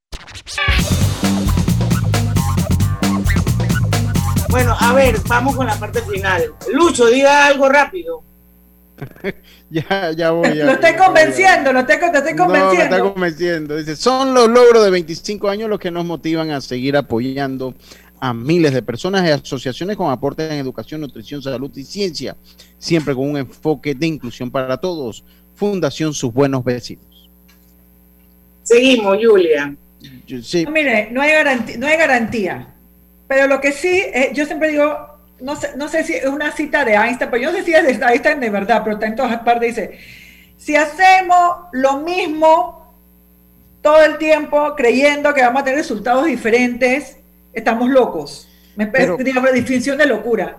Bueno, 4.53 4.77
a 4.79 4.93
ver, 4.93 5.17
vamos 5.27 5.57
con 5.57 5.67
la 5.67 5.75
parte 5.77 6.03
final. 6.03 6.53
Lucho, 6.75 7.07
diga 7.07 7.47
algo 7.47 7.71
rápido. 7.71 8.23
ya, 9.71 10.13
ya 10.15 10.31
voy. 10.31 10.55
lo 10.57 10.73
estoy 10.73 10.95
convenciendo, 10.95 11.73
lo 11.73 11.81
estoy, 11.81 11.97
te 11.97 12.19
estoy 12.19 12.37
convenciendo. 12.37 12.77
No, 12.77 12.83
está 12.83 13.01
convenciendo. 13.01 13.77
Dice, 13.79 13.97
son 13.97 14.35
los 14.35 14.49
logros 14.49 14.85
de 14.85 14.91
25 14.91 15.49
años 15.49 15.71
los 15.71 15.79
que 15.79 15.91
nos 15.91 16.05
motivan 16.05 16.51
a 16.51 16.61
seguir 16.61 16.99
apoyando 16.99 17.75
a 18.21 18.35
miles 18.35 18.75
de 18.75 18.83
personas 18.83 19.27
y 19.27 19.31
asociaciones 19.31 19.97
con 19.97 20.11
aportes 20.11 20.53
en 20.53 20.59
educación, 20.59 21.01
nutrición, 21.01 21.43
salud 21.43 21.71
y 21.75 21.85
ciencia, 21.85 22.37
siempre 22.77 23.15
con 23.15 23.31
un 23.31 23.39
enfoque 23.39 23.95
de 23.95 24.07
inclusión 24.07 24.51
para 24.51 24.77
todos. 24.77 25.25
Fundación 25.55 26.13
Sus 26.13 26.31
Buenos 26.31 26.63
Vecinos. 26.63 27.31
Seguimos, 28.65 29.17
Julia. 29.17 29.75
Sí. 30.43 30.65
No, 30.67 30.73
mire, 30.73 31.09
no 31.11 31.23
hay, 31.23 31.31
garantía, 31.31 31.79
no 31.79 31.87
hay 31.87 31.97
garantía. 31.97 32.69
Pero 33.33 33.47
lo 33.47 33.63
que 33.63 33.73
sí, 33.73 34.03
eh, 34.13 34.29
yo 34.35 34.45
siempre 34.45 34.69
digo, 34.69 34.95
no 35.41 35.57
sé, 35.57 35.71
no 35.75 35.89
sé 35.89 36.05
si 36.05 36.13
es 36.13 36.27
una 36.27 36.53
cita 36.53 36.85
de 36.85 36.93
Einstein, 36.93 37.31
pero 37.31 37.43
yo 37.45 37.51
no 37.51 37.57
sé 37.57 37.65
si 37.65 37.73
es 37.73 37.99
de 37.99 38.05
Einstein 38.05 38.41
de 38.41 38.51
verdad, 38.51 38.83
pero 38.85 38.97
está 38.97 39.07
en 39.07 39.17
todas 39.17 39.39
partes, 39.39 39.75
dice, 39.75 39.99
si 40.59 40.77
hacemos 40.77 41.69
lo 41.73 42.01
mismo 42.01 42.95
todo 43.81 44.05
el 44.05 44.19
tiempo 44.19 44.75
creyendo 44.77 45.33
que 45.33 45.41
vamos 45.41 45.63
a 45.63 45.65
tener 45.65 45.79
resultados 45.79 46.27
diferentes, 46.27 47.17
estamos 47.55 47.89
locos. 47.89 48.51
Me 48.77 48.87
Pero- 48.87 49.17
digo, 49.17 49.41
la 49.41 49.51
definición 49.51 49.97
de 49.97 50.05
locura. 50.05 50.59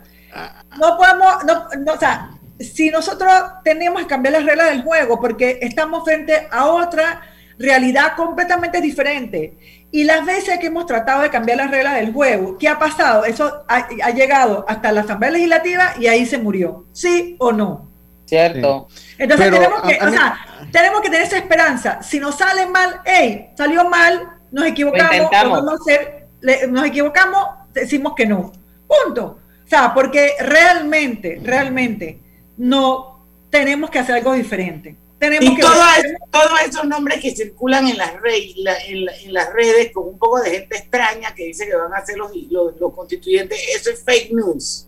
No 0.80 0.98
podemos, 0.98 1.46
no, 1.46 1.68
no, 1.78 1.94
o 1.94 2.00
sea, 2.00 2.32
si 2.60 2.90
nosotros 2.90 3.32
tenemos 3.64 4.02
que 4.02 4.08
cambiar 4.08 4.34
las 4.34 4.46
reglas 4.46 4.72
del 4.72 4.82
juego 4.82 5.22
porque 5.22 5.60
estamos 5.62 6.04
frente 6.06 6.48
a 6.50 6.66
otra 6.70 7.22
realidad 7.60 8.16
completamente 8.16 8.82
diferente. 8.82 9.83
Y 9.94 10.06
las 10.06 10.26
veces 10.26 10.58
que 10.58 10.66
hemos 10.68 10.88
tratado 10.88 11.22
de 11.22 11.30
cambiar 11.30 11.58
las 11.60 11.70
reglas 11.70 11.94
del 11.96 12.12
juego, 12.12 12.58
¿qué 12.58 12.68
ha 12.68 12.80
pasado? 12.80 13.26
Eso 13.26 13.64
ha, 13.68 13.88
ha 14.04 14.10
llegado 14.10 14.66
hasta 14.68 14.92
la 14.92 15.02
Asamblea 15.02 15.30
Legislativa 15.30 15.94
y 16.00 16.08
ahí 16.08 16.26
se 16.26 16.40
murió. 16.40 16.86
¿Sí 16.92 17.36
o 17.38 17.52
no? 17.52 17.88
¿Cierto? 18.26 18.88
Entonces 19.20 19.46
Pero 19.52 19.58
tenemos 19.62 19.82
que, 19.84 19.94
a- 20.00 20.04
a 20.04 20.08
o 20.08 20.10
mí- 20.12 20.18
sea, 20.18 20.38
tenemos 20.72 21.02
que 21.02 21.10
tener 21.12 21.28
esa 21.28 21.38
esperanza. 21.38 22.02
Si 22.02 22.20
nos 22.20 22.36
sale 22.36 22.66
mal, 22.66 23.02
hey, 23.06 23.50
salió 23.56 23.88
mal, 23.88 24.30
nos 24.52 24.66
equivocamos, 24.66 25.30
vamos 25.32 25.74
a 25.74 25.76
hacer, 25.76 26.26
le- 26.42 26.66
nos 26.68 26.86
equivocamos, 26.86 27.48
decimos 27.72 28.14
que 28.16 28.26
no. 28.26 28.52
Punto. 28.88 29.38
O 29.64 29.68
sea, 29.68 29.94
porque 29.94 30.32
realmente, 30.40 31.40
realmente 31.44 32.20
no 32.58 33.24
tenemos 33.52 33.92
que 33.92 34.00
hacer 34.00 34.16
algo 34.16 34.34
diferente. 34.34 34.96
Tenemos 35.24 35.54
Y 35.54 35.56
que 35.56 35.62
todo 35.62 35.74
eso- 35.98 36.18
todos 36.32 36.62
esos 36.68 36.84
nombres 36.86 37.22
que 37.22 37.32
circulan 37.34 37.88
en 37.88 37.98
las, 37.98 38.14
re- 38.22 38.52
la- 38.58 38.78
en, 38.86 39.06
la- 39.06 39.16
en 39.16 39.34
las 39.34 39.54
redes 39.54 39.92
con 39.94 40.06
un 40.06 40.20
poco 40.20 40.42
de 40.42 40.52
gente 40.52 40.76
extraña 40.78 41.34
que 41.34 41.46
dice 41.46 41.66
que 41.66 41.76
van 41.78 41.94
a 41.94 42.06
ser 42.06 42.18
los, 42.18 42.32
los, 42.52 42.76
los 42.78 42.94
constituyentes, 42.94 43.58
eso 43.74 43.90
es 43.90 44.04
fake 44.04 44.32
news. 44.34 44.88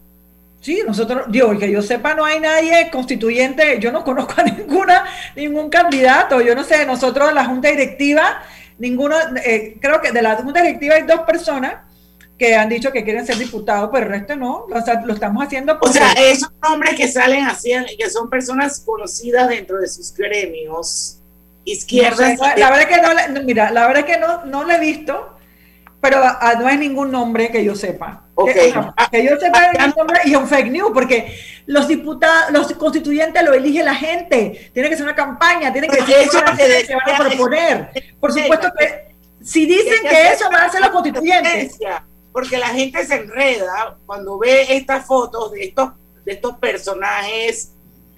Sí, 0.60 0.82
nosotros, 0.86 1.26
digo, 1.30 1.58
que 1.58 1.72
yo 1.72 1.82
sepa, 1.82 2.16
no 2.16 2.26
hay 2.26 2.40
nadie 2.42 2.90
constituyente, 2.92 3.80
yo 3.80 3.94
no 3.94 4.04
conozco 4.04 4.34
a 4.38 4.44
ninguna, 4.44 5.06
ningún 5.38 5.70
candidato, 5.70 6.42
yo 6.42 6.54
no 6.54 6.64
sé, 6.66 6.86
nosotros 6.86 7.32
la 7.34 7.46
Junta 7.46 7.70
Directiva, 7.70 8.42
ninguno, 8.78 9.16
eh, 9.46 9.78
creo 9.80 10.02
que 10.02 10.12
de 10.12 10.22
la 10.22 10.36
Junta 10.36 10.62
Directiva 10.62 10.96
hay 10.96 11.04
dos 11.04 11.22
personas 11.22 11.76
que 12.38 12.56
han 12.56 12.68
dicho 12.68 12.92
que 12.92 13.04
quieren 13.04 13.26
ser 13.26 13.38
diputados, 13.38 13.90
pero 13.94 14.06
el 14.06 14.12
resto 14.12 14.36
no, 14.36 14.66
o 14.70 14.82
sea, 14.82 15.02
lo 15.06 15.14
estamos 15.14 15.46
haciendo 15.46 15.78
O 15.80 15.88
sea, 15.88 16.12
esos 16.14 16.52
nombres 16.62 16.96
que 16.96 17.08
salen 17.08 17.46
así, 17.46 17.72
que 17.98 18.10
son 18.10 18.30
personas 18.30 18.82
conocidas 18.82 19.48
dentro 19.48 19.78
de 19.78 19.88
sus 19.88 20.14
gremios, 20.14 21.20
No 21.20 21.72
izquierdas. 21.72 22.38
sé, 22.38 22.60
la 22.60 22.70
verdad 22.70 22.82
es 22.82 22.98
que 22.98 23.02
no, 23.02 23.34
no, 23.34 23.44
mira, 23.44 23.72
la 23.72 23.88
verdad 23.88 24.06
es 24.08 24.16
que 24.16 24.20
no, 24.20 24.46
no 24.46 24.64
lo 24.66 24.72
he 24.74 24.80
visto, 24.80 25.38
pero 26.02 26.22
ah, 26.22 26.56
no 26.60 26.68
hay 26.68 26.78
ningún 26.78 27.10
nombre 27.10 27.50
que 27.50 27.64
yo 27.64 27.74
sepa. 27.74 28.26
Ok. 28.36 28.52
Que, 28.52 28.72
sea, 28.72 28.94
que 29.10 29.24
yo 29.24 29.40
sepa 29.40 29.60
hay 29.60 29.78
ningún 29.78 29.94
nombre 29.98 30.20
y 30.26 30.32
es 30.32 30.38
un 30.38 30.48
fake 30.48 30.72
news, 30.72 30.92
porque 30.94 31.40
los 31.68 31.88
diputados, 31.88 32.52
los 32.52 32.72
constituyentes 32.74 33.42
lo 33.44 33.54
elige 33.54 33.82
la 33.82 33.96
gente. 33.96 34.72
Tiene 34.74 34.90
que 34.90 34.98
ser 34.98 35.06
una 35.06 35.16
campaña, 35.16 35.72
tiene 35.72 35.88
que 35.88 35.98
decir 35.98 36.16
eso 36.18 36.38
a 36.40 36.56
que 36.56 36.86
qué 36.86 36.96
van 36.96 37.16
a 37.16 37.18
proponer. 37.18 37.90
Por 38.20 38.34
supuesto 38.34 38.72
que 38.78 39.16
si 39.42 39.66
dicen 39.66 40.08
que 40.08 40.32
eso 40.32 40.50
van 40.52 40.64
a 40.64 40.66
hacer 40.66 40.82
los 40.82 40.90
constituyentes. 40.90 41.78
Porque 42.36 42.58
la 42.58 42.68
gente 42.68 43.06
se 43.06 43.16
enreda 43.16 43.98
cuando 44.06 44.38
ve 44.38 44.76
estas 44.76 45.06
fotos 45.08 45.54
de 45.54 45.64
estos, 45.68 45.92
de 46.26 46.34
estos 46.34 46.58
personajes 46.58 47.72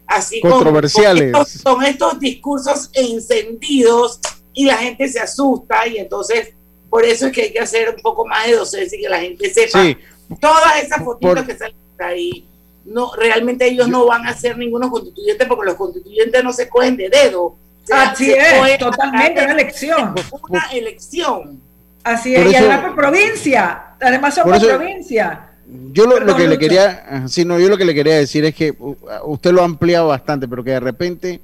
así 0.08 0.42
con- 0.42 0.54
Controversiales. 0.54 1.32
Con, 1.34 1.42
estos, 1.44 1.62
con 1.62 1.84
estos 1.84 2.20
discursos 2.20 2.90
encendidos 2.94 4.20
y 4.54 4.66
la 4.66 4.78
gente 4.78 5.08
se 5.08 5.20
asusta 5.20 5.86
y 5.88 5.98
entonces 5.98 6.56
por 6.90 7.06
eso 7.06 7.28
es 7.28 7.32
que 7.32 7.44
hay 7.44 7.54
que 7.54 7.60
hacer 7.60 7.94
un 7.96 8.02
poco 8.02 8.26
más 8.26 8.48
de 8.48 8.56
docencia 8.56 8.98
y 8.98 9.02
que 9.04 9.10
la 9.10 9.20
gente 9.20 9.54
sepa 9.54 9.84
Sí. 9.84 9.96
todas 10.42 10.82
esas 10.84 11.04
fotitos 11.04 11.36
Por- 11.36 11.46
que 11.46 11.56
salen 11.56 11.76
ahí. 12.00 12.48
No, 12.86 13.12
realmente 13.16 13.68
ellos 13.68 13.88
no 13.88 14.08
van 14.08 14.26
a 14.26 14.36
ser 14.36 14.58
ningunos 14.58 14.90
constituyentes 14.90 15.48
porque 15.48 15.66
los 15.66 15.76
constituyentes 15.76 16.44
no 16.44 16.52
se 16.54 16.68
cogen 16.68 16.98
de 16.98 17.10
dedo. 17.10 17.56
Así 17.94 18.26
se 18.26 18.74
es, 18.74 18.80
totalmente, 18.80 19.42
a- 19.42 19.44
una 19.44 19.54
elección. 19.54 20.16
Una 20.50 20.66
elección. 20.72 21.62
Así 22.04 22.34
Por 22.34 22.48
es, 22.48 22.54
y 22.54 22.56
eso- 22.56 22.66
además 22.66 22.86
por 22.86 22.96
provincia. 22.96 23.84
Además 24.02 24.40
por, 24.44 24.56
eso- 24.56 24.68
provincia. 24.68 25.52
Yo 25.92 26.06
lo, 26.06 26.34
que 26.38 26.48
le 26.48 26.58
quería, 26.58 27.04
ajá, 27.10 27.28
sí, 27.28 27.44
no, 27.44 27.60
yo 27.60 27.68
lo 27.68 27.78
que 27.78 27.84
le 27.84 27.94
quería 27.94 28.16
decir 28.16 28.46
es 28.46 28.56
que 28.56 28.72
uh, 28.72 28.96
usted 29.26 29.52
lo 29.52 29.62
ha 29.62 29.66
ampliado 29.66 30.08
bastante, 30.08 30.48
pero 30.48 30.64
que 30.64 30.72
de 30.72 30.80
repente 30.80 31.42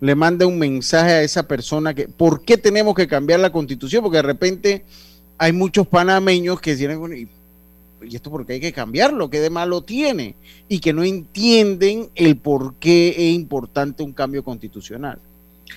le 0.00 0.14
mande 0.14 0.46
un 0.46 0.58
mensaje 0.58 1.10
a 1.12 1.22
esa 1.22 1.46
persona 1.46 1.92
que, 1.92 2.08
¿por 2.08 2.42
qué 2.42 2.56
tenemos 2.56 2.94
que 2.94 3.06
cambiar 3.06 3.40
la 3.40 3.52
constitución? 3.52 4.02
Porque 4.02 4.16
de 4.16 4.22
repente 4.22 4.84
hay 5.36 5.52
muchos 5.52 5.86
panameños 5.86 6.58
que 6.58 6.74
tienen, 6.74 7.00
¿y, 7.14 8.06
y 8.06 8.16
esto 8.16 8.30
por 8.30 8.46
qué 8.46 8.54
hay 8.54 8.60
que 8.60 8.72
cambiarlo? 8.72 9.28
¿Qué 9.28 9.40
de 9.40 9.50
malo 9.50 9.82
tiene? 9.82 10.36
Y 10.68 10.80
que 10.80 10.94
no 10.94 11.04
entienden 11.04 12.08
el 12.14 12.38
por 12.38 12.76
qué 12.76 13.10
es 13.10 13.34
importante 13.34 14.02
un 14.02 14.14
cambio 14.14 14.42
constitucional. 14.42 15.18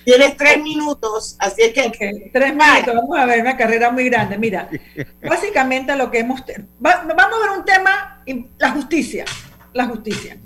Tienes 0.04 0.36
tres 0.36 0.62
minutos, 0.62 1.36
así 1.38 1.62
es 1.62 1.72
que... 1.72 2.30
Tres 2.32 2.54
minutos, 2.54 2.94
vamos 2.94 3.18
a 3.18 3.26
ver 3.26 3.40
una 3.40 3.56
carrera 3.56 3.90
muy 3.90 4.08
grande. 4.08 4.38
Mira, 4.38 4.68
básicamente 5.28 5.94
lo 5.96 6.10
que 6.10 6.20
hemos... 6.20 6.40
va- 6.42 7.04
vamos 7.06 7.38
a 7.38 7.48
ver 7.50 7.58
un 7.58 7.64
tema, 7.64 8.22
la 8.58 8.70
justicia. 8.70 9.24
La 9.72 9.86
justicia. 9.86 10.36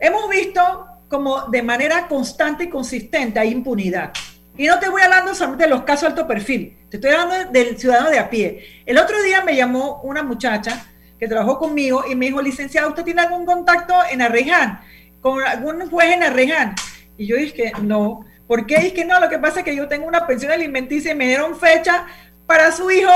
Hemos 0.00 0.28
visto 0.30 0.86
como 1.08 1.42
de 1.48 1.62
manera 1.62 2.06
constante 2.08 2.64
y 2.64 2.68
consistente 2.68 3.38
hay 3.40 3.50
impunidad. 3.50 4.12
Y 4.56 4.66
no 4.66 4.78
te 4.78 4.88
voy 4.88 5.02
hablando 5.02 5.34
solamente 5.34 5.64
de 5.64 5.70
los 5.70 5.82
casos 5.82 6.02
de 6.02 6.06
alto 6.08 6.26
perfil, 6.26 6.76
te 6.90 6.96
estoy 6.96 7.12
hablando 7.12 7.52
del 7.52 7.78
ciudadano 7.78 8.10
de 8.10 8.18
a 8.18 8.28
pie. 8.28 8.82
El 8.84 8.98
otro 8.98 9.22
día 9.22 9.42
me 9.42 9.54
llamó 9.54 10.00
una 10.02 10.22
muchacha 10.24 10.86
que 11.18 11.28
trabajó 11.28 11.58
conmigo 11.58 12.04
y 12.10 12.14
me 12.16 12.26
dijo, 12.26 12.42
licenciado, 12.42 12.88
¿usted 12.88 13.04
tiene 13.04 13.22
algún 13.22 13.46
contacto 13.46 13.94
en 14.10 14.20
Arreján? 14.22 14.80
¿Con 15.20 15.42
algún 15.44 15.88
juez 15.88 16.12
en 16.12 16.22
Arreján? 16.24 16.74
Y 17.16 17.26
yo 17.26 17.36
dije 17.36 17.52
que 17.54 17.72
no. 17.82 18.24
¿Por 18.48 18.64
qué? 18.66 18.76
Es 18.76 18.92
que 18.94 19.04
no, 19.04 19.20
lo 19.20 19.28
que 19.28 19.38
pasa 19.38 19.60
es 19.60 19.64
que 19.64 19.76
yo 19.76 19.86
tengo 19.86 20.08
una 20.08 20.26
pensión 20.26 20.50
alimenticia 20.50 21.12
y 21.12 21.14
me 21.14 21.26
dieron 21.26 21.56
fecha 21.56 22.06
para 22.46 22.72
su 22.72 22.90
hijo. 22.90 23.12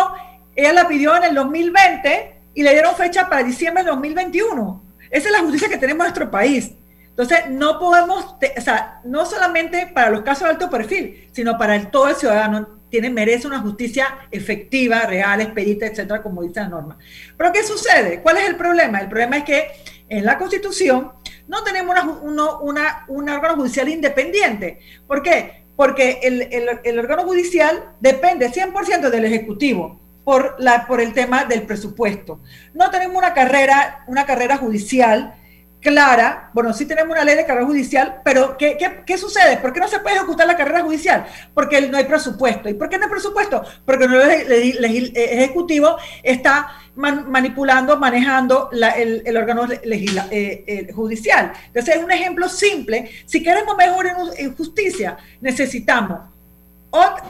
Ella 0.54 0.74
la 0.74 0.86
pidió 0.86 1.16
en 1.16 1.24
el 1.24 1.34
2020 1.34 2.34
y 2.54 2.62
le 2.62 2.72
dieron 2.72 2.94
fecha 2.94 3.28
para 3.30 3.42
diciembre 3.42 3.82
del 3.82 3.94
2021. 3.94 4.84
Esa 5.10 5.28
es 5.28 5.32
la 5.32 5.40
justicia 5.40 5.70
que 5.70 5.78
tenemos 5.78 6.04
en 6.04 6.10
nuestro 6.10 6.30
país. 6.30 6.72
Entonces, 7.08 7.48
no 7.48 7.78
podemos, 7.78 8.36
o 8.56 8.60
sea, 8.60 9.00
no 9.04 9.24
solamente 9.24 9.86
para 9.86 10.10
los 10.10 10.20
casos 10.20 10.44
de 10.44 10.50
alto 10.50 10.68
perfil, 10.68 11.28
sino 11.32 11.56
para 11.56 11.76
el, 11.76 11.90
todo 11.90 12.08
el 12.08 12.16
ciudadano, 12.16 12.80
tiene, 12.90 13.08
merece 13.08 13.46
una 13.46 13.60
justicia 13.60 14.18
efectiva, 14.30 15.00
real, 15.02 15.40
expedita, 15.40 15.86
etcétera, 15.86 16.22
como 16.22 16.42
dice 16.42 16.60
la 16.60 16.68
norma. 16.68 16.98
Pero, 17.38 17.52
¿qué 17.52 17.62
sucede? 17.64 18.20
¿Cuál 18.20 18.36
es 18.36 18.48
el 18.48 18.56
problema? 18.56 19.00
El 19.00 19.08
problema 19.08 19.38
es 19.38 19.44
que 19.44 19.70
en 20.10 20.26
la 20.26 20.36
Constitución 20.36 21.12
no 21.52 21.62
tenemos 21.62 21.94
una, 21.94 22.04
uno- 22.22 22.60
una- 22.60 23.04
un 23.08 23.28
órgano 23.28 23.54
judicial 23.56 23.88
independiente. 23.88 24.80
¿Por 25.06 25.22
qué? 25.22 25.66
Porque 25.76 26.18
el, 26.22 26.42
el- 26.50 26.80
el 26.82 26.98
órgano 26.98 27.22
judicial 27.24 27.92
depende 28.00 28.50
100% 28.50 29.10
del 29.10 29.24
Ejecutivo 29.26 30.00
por, 30.24 30.56
la, 30.58 30.86
por 30.86 31.00
el 31.00 31.12
tema 31.12 31.44
del 31.44 31.62
presupuesto. 31.62 32.40
No 32.74 32.90
tenemos 32.90 33.16
una 33.16 33.34
carrera, 33.34 34.04
una 34.06 34.24
carrera 34.26 34.56
judicial 34.56 35.34
clara, 35.82 36.50
bueno, 36.54 36.72
sí 36.72 36.86
tenemos 36.86 37.12
una 37.12 37.24
ley 37.24 37.34
de 37.34 37.44
carrera 37.44 37.66
judicial, 37.66 38.20
pero 38.24 38.56
¿qué, 38.56 38.76
qué, 38.78 39.02
qué 39.04 39.18
sucede? 39.18 39.56
¿Por 39.56 39.72
qué 39.72 39.80
no 39.80 39.88
se 39.88 39.98
puede 39.98 40.16
ejecutar 40.16 40.46
la 40.46 40.56
carrera 40.56 40.80
judicial? 40.82 41.26
Porque 41.52 41.80
no 41.88 41.98
hay 41.98 42.04
presupuesto. 42.04 42.68
¿Y 42.68 42.74
por 42.74 42.88
qué 42.88 42.96
no 42.98 43.04
hay 43.04 43.10
presupuesto? 43.10 43.62
Porque 43.84 44.04
el 44.04 44.82
el- 44.84 45.12
Ejecutivo 45.16 45.96
está 46.22 46.68
man- 46.94 47.28
manipulando, 47.30 47.98
manejando 47.98 48.70
el, 48.72 49.36
órgano 49.36 49.66
eh, 49.70 50.64
eh, 50.66 50.92
judicial. 50.94 51.52
Entonces, 51.66 51.96
es 51.96 52.04
un 52.04 52.10
ejemplo 52.12 52.48
simple. 52.48 53.10
Si 53.26 53.42
queremos 53.42 53.76
mejorar 53.76 54.16
en, 54.38 54.54
justicia, 54.54 55.16
necesitamos 55.40 56.20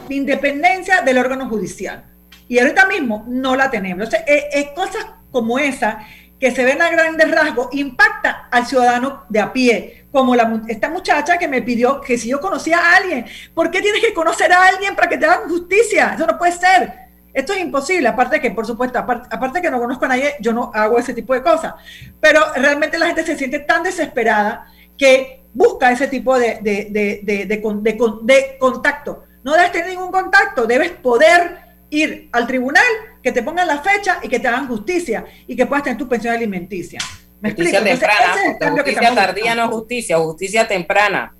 independencia 0.09 1.01
del 1.01 1.17
órgano 1.17 1.49
judicial. 1.49 2.03
Y 2.47 2.59
ahorita 2.59 2.85
mismo 2.85 3.25
no 3.27 3.55
la 3.55 3.71
tenemos. 3.71 4.03
Entonces, 4.05 4.21
es, 4.27 4.43
es 4.53 4.71
cosas 4.71 5.05
como 5.31 5.57
esa 5.57 6.05
que 6.43 6.51
se 6.51 6.65
ven 6.65 6.81
a 6.81 6.89
grandes 6.89 7.31
rasgos, 7.31 7.69
impacta 7.71 8.49
al 8.51 8.65
ciudadano 8.65 9.23
de 9.29 9.39
a 9.39 9.53
pie, 9.53 10.07
como 10.11 10.35
la, 10.35 10.61
esta 10.67 10.89
muchacha 10.89 11.37
que 11.37 11.47
me 11.47 11.61
pidió 11.61 12.01
que 12.01 12.17
si 12.17 12.27
yo 12.27 12.41
conocía 12.41 12.79
a 12.79 12.97
alguien, 12.97 13.25
¿por 13.53 13.71
qué 13.71 13.81
tienes 13.81 14.01
que 14.01 14.13
conocer 14.13 14.51
a 14.51 14.67
alguien 14.67 14.93
para 14.93 15.07
que 15.07 15.17
te 15.17 15.25
hagan 15.25 15.47
justicia? 15.47 16.11
Eso 16.13 16.27
no 16.27 16.37
puede 16.37 16.51
ser. 16.51 16.91
Esto 17.33 17.53
es 17.53 17.61
imposible, 17.61 18.09
aparte 18.09 18.41
que, 18.41 18.51
por 18.51 18.65
supuesto, 18.65 18.99
aparte, 18.99 19.29
aparte 19.31 19.61
que 19.61 19.71
no 19.71 19.79
conozco 19.79 20.03
a 20.03 20.09
nadie, 20.09 20.35
yo 20.41 20.51
no 20.51 20.69
hago 20.73 20.99
ese 20.99 21.13
tipo 21.13 21.33
de 21.33 21.41
cosas. 21.41 21.75
Pero 22.19 22.41
realmente 22.57 22.99
la 22.99 23.05
gente 23.05 23.23
se 23.23 23.37
siente 23.37 23.59
tan 23.59 23.81
desesperada 23.81 24.65
que 24.97 25.45
busca 25.53 25.93
ese 25.93 26.09
tipo 26.09 26.37
de, 26.37 26.59
de, 26.61 27.21
de, 27.23 27.45
de 27.45 28.57
contacto. 28.59 29.23
No 29.45 29.53
debes 29.53 29.71
tener 29.71 29.87
ningún 29.87 30.11
contacto, 30.11 30.65
debes 30.65 30.91
poder 30.91 31.62
ir 31.93 32.29
al 32.31 32.47
tribunal, 32.47 32.83
que 33.21 33.31
te 33.31 33.43
pongan 33.43 33.67
la 33.67 33.79
fecha 33.81 34.19
y 34.23 34.27
que 34.29 34.39
te 34.39 34.47
hagan 34.47 34.67
justicia 34.67 35.25
y 35.47 35.55
que 35.55 35.65
puedas 35.65 35.83
tener 35.83 35.97
tu 35.97 36.07
pensión 36.07 36.33
alimenticia. 36.35 36.99
¿Me 37.39 37.49
Justicia 37.51 37.79
explico? 37.79 37.93
Entonces, 37.93 37.99
temprana, 37.99 38.41
ese 38.41 38.65
es 38.65 38.71
justicia 38.71 39.15
tardía 39.15 39.55
no 39.55 39.61
buscando. 39.63 39.77
justicia, 39.77 40.17
justicia 40.17 40.67
temprana. 40.67 41.33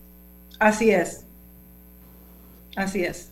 Así 0.59 0.91
es. 0.91 1.25
Así 2.75 3.03
es. 3.03 3.29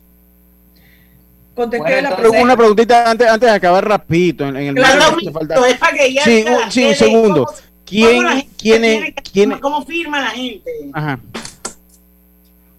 Contesté 1.54 1.82
Bueno, 1.92 2.10
la 2.10 2.16
pregunta. 2.16 2.42
una 2.42 2.56
preguntita 2.56 3.10
antes, 3.10 3.28
antes 3.28 3.50
de 3.50 3.54
acabar 3.56 3.86
rapidito. 3.86 4.46
En, 4.48 4.56
en 4.56 4.68
el 4.68 4.74
Claro, 4.74 5.16
falta- 5.32 5.56
que 5.94 6.12
ya 6.14 6.24
Sí, 6.24 6.44
un, 6.48 6.72
sí, 6.72 6.84
un 6.84 6.94
segundo. 6.94 7.44
¿cómo- 7.44 7.58
¿Quién, 7.84 8.16
cómo 8.16 8.22
la 8.22 8.36
gente 8.36 8.50
quién, 8.58 8.84
es- 8.84 9.04
que- 9.14 9.22
quién, 9.32 9.50
¿Cómo 9.60 9.84
firma 9.84 10.20
la 10.22 10.30
gente? 10.30 10.70
ajá. 10.94 11.20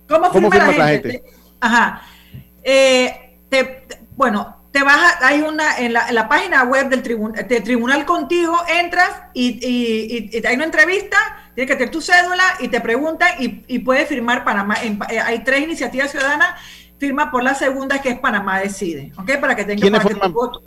¿Cómo, 0.10 0.30
¿Cómo 0.32 0.52
firma, 0.52 0.66
firma 0.68 0.72
la 0.72 0.86
la 0.86 0.92
gente? 0.92 1.12
gente? 1.12 1.32
Ajá. 1.60 2.02
Eh, 2.64 3.36
te- 3.50 3.84
bueno, 4.16 4.58
te 4.72 4.82
vas 4.84 4.98
a- 4.98 5.28
hay 5.28 5.42
una 5.42 5.78
en 5.78 5.94
la, 5.94 6.10
en 6.10 6.16
la 6.16 6.28
página 6.28 6.64
web 6.64 6.90
del 6.90 7.04
tribunal, 7.04 7.48
de 7.48 7.62
Tribunal 7.62 8.06
Contigo, 8.06 8.58
entras 8.68 9.10
y, 9.34 9.50
y- 9.66 10.18
y- 10.34 10.38
y 10.40 10.46
hay 10.48 10.56
una 10.56 10.66
entrevista, 10.66 11.18
tienes 11.54 11.70
que 11.72 11.76
tener 11.78 11.92
tu 11.92 12.02
cédula 12.02 12.44
y 12.60 12.68
te 12.70 12.82
preguntan 12.82 13.30
y, 13.40 13.64
y 13.68 13.80
puedes 13.80 14.08
firmar 14.10 14.44
Panamá. 14.44 14.76
en 14.82 15.00
eh, 15.10 15.20
hay 15.20 15.44
tres 15.44 15.62
iniciativas 15.62 16.10
ciudadanas, 16.12 16.50
firma 16.98 17.30
por 17.32 17.44
la 17.44 17.54
segunda 17.54 18.02
que 18.02 18.10
es 18.10 18.20
Panamá 18.20 18.60
Decide, 18.62 19.12
¿ok? 19.18 19.38
Para 19.40 19.56
que 19.56 19.64
tengas 19.66 19.82
¿Quiénes 19.82 20.02
para 20.02 20.16
que 20.16 20.22
tu 20.22 20.32
voto- 20.34 20.62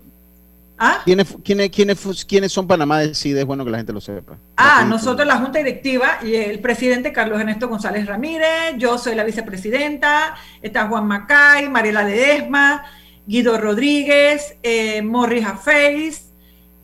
¿Ah? 0.79 1.01
¿Quiénes, 1.07 1.35
quiénes, 1.43 1.71
quiénes, 1.71 2.25
quiénes 2.27 2.53
son 2.53 2.67
Panamá 2.67 2.99
Decide? 2.99 3.41
Es 3.41 3.47
bueno 3.47 3.65
que 3.65 3.71
la 3.71 3.79
gente 3.79 3.95
lo 3.95 4.01
sepa. 4.03 4.37
Ah, 4.59 4.85
nosotros 4.87 5.27
la 5.27 5.39
Junta 5.39 5.59
Directiva 5.59 6.19
y 6.23 6.35
el 6.37 6.59
presidente 6.61 7.15
Carlos 7.15 7.41
Ernesto 7.41 7.67
González 7.69 8.05
Ramírez, 8.07 8.75
yo 8.77 8.99
soy 8.99 9.15
la 9.15 9.25
vicepresidenta, 9.25 10.35
está 10.61 10.87
Juan 10.87 11.07
Macay, 11.07 11.71
Mariela 11.71 12.03
Ledesma, 12.05 12.85
Guido 13.27 13.59
Rodríguez, 13.59 14.57
eh, 14.63 15.03
Morris 15.03 15.45
Jafeis, 15.45 16.33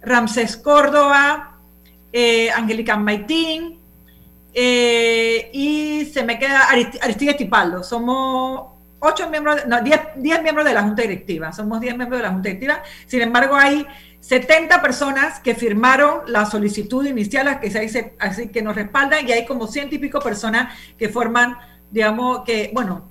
Ramsés 0.03 0.57
Córdoba, 0.57 1.59
eh, 2.13 2.51
Angélica 2.51 2.97
Maitín, 2.97 3.79
eh, 4.55 5.51
y 5.53 6.05
se 6.07 6.25
me 6.25 6.39
queda 6.39 6.69
Arist- 6.69 6.99
Aristide 7.03 7.35
Tipaldo. 7.35 7.83
Somos 7.83 8.73
ocho 8.99 9.31
miembros, 9.31 9.67
no, 9.67 9.81
diez, 9.83 10.01
diez 10.17 10.43
miembros 10.43 10.67
de 10.67 10.75
la 10.75 10.83
Junta 10.83 11.03
Directiva. 11.03 11.53
Somos 11.53 11.81
diez 11.81 11.97
miembros 11.97 12.19
de 12.21 12.27
la 12.27 12.33
Junta 12.33 12.49
Directiva. 12.49 12.83
Sin 13.07 13.23
embargo, 13.23 13.55
hay 13.57 13.87
70 14.21 14.83
personas 14.83 15.41
que 15.41 15.55
firmaron 15.55 16.21
la 16.27 16.45
solicitud 16.47 17.05
inicial, 17.07 17.59
que 17.61 17.71
se 17.71 17.81
dice, 17.81 18.15
así 18.19 18.49
que 18.49 18.63
nos 18.63 18.75
respaldan, 18.77 19.27
y 19.27 19.33
hay 19.33 19.47
como 19.47 19.67
ciento 19.67 19.95
y 19.95 19.99
pico 19.99 20.21
personas 20.21 20.75
que 20.99 21.09
forman, 21.09 21.57
digamos, 21.91 22.43
que, 22.45 22.71
bueno, 22.75 23.11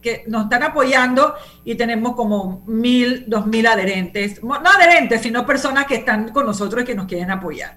que, 0.00 0.24
nos 0.26 0.44
están 0.44 0.62
apoyando 0.62 1.34
y 1.64 1.74
tenemos 1.74 2.14
como 2.14 2.64
mil, 2.66 3.24
dos 3.26 3.46
mil 3.46 3.66
adherentes, 3.66 4.42
no 4.42 4.54
adherentes, 4.54 5.22
sino 5.22 5.46
personas 5.46 5.86
que 5.86 5.96
están 5.96 6.30
con 6.30 6.46
nosotros 6.46 6.82
y 6.82 6.86
que 6.86 6.94
nos 6.94 7.06
quieren 7.06 7.30
apoyar 7.30 7.76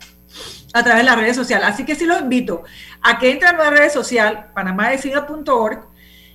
a 0.73 0.83
través 0.83 1.03
de 1.03 1.09
las 1.09 1.17
redes 1.17 1.35
sociales. 1.35 1.67
Así 1.67 1.85
que 1.85 1.95
sí 1.95 2.05
los 2.05 2.21
invito 2.21 2.63
a 3.01 3.17
que 3.19 3.31
entren 3.31 3.55
a 3.55 3.63
la 3.65 3.69
red 3.69 3.89
social 3.89 4.51
panamadecida.org 4.53 5.87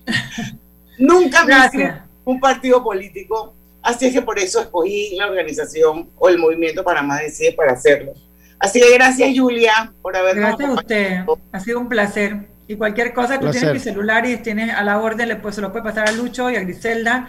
Nunca 0.99 1.45
me 1.45 1.55
inscribí 1.55 1.91
un 2.25 2.41
partido 2.41 2.83
político, 2.83 3.55
así 3.81 4.07
es 4.07 4.13
que 4.13 4.23
por 4.23 4.41
eso 4.41 4.61
escogí 4.61 5.15
la 5.15 5.29
organización 5.29 6.11
o 6.19 6.29
el 6.29 6.39
movimiento 6.39 6.83
Panamá 6.83 7.21
Decide 7.21 7.53
para 7.53 7.75
hacerlo. 7.75 8.15
Así 8.59 8.81
que 8.81 8.95
gracias 8.95 9.31
Julia 9.37 9.93
por 10.03 10.17
habernos 10.17 10.57
Gracias 10.57 10.69
a 10.71 10.73
usted. 10.73 11.25
Ha 11.53 11.61
sido 11.61 11.81
un 11.81 11.89
placer. 11.89 12.49
Y 12.69 12.75
cualquier 12.75 13.15
cosa, 13.15 13.35
tú 13.35 13.43
Placer. 13.43 13.61
tienes 13.61 13.75
mi 13.75 13.93
celular 13.93 14.27
y 14.27 14.37
tienes 14.39 14.75
a 14.75 14.83
la 14.83 14.99
orden, 14.99 15.29
le, 15.29 15.37
pues, 15.37 15.55
se 15.55 15.61
lo 15.61 15.71
puede 15.71 15.85
pasar 15.85 16.09
a 16.09 16.13
Lucho 16.13 16.51
y 16.51 16.57
a 16.57 16.61
Griselda 16.61 17.29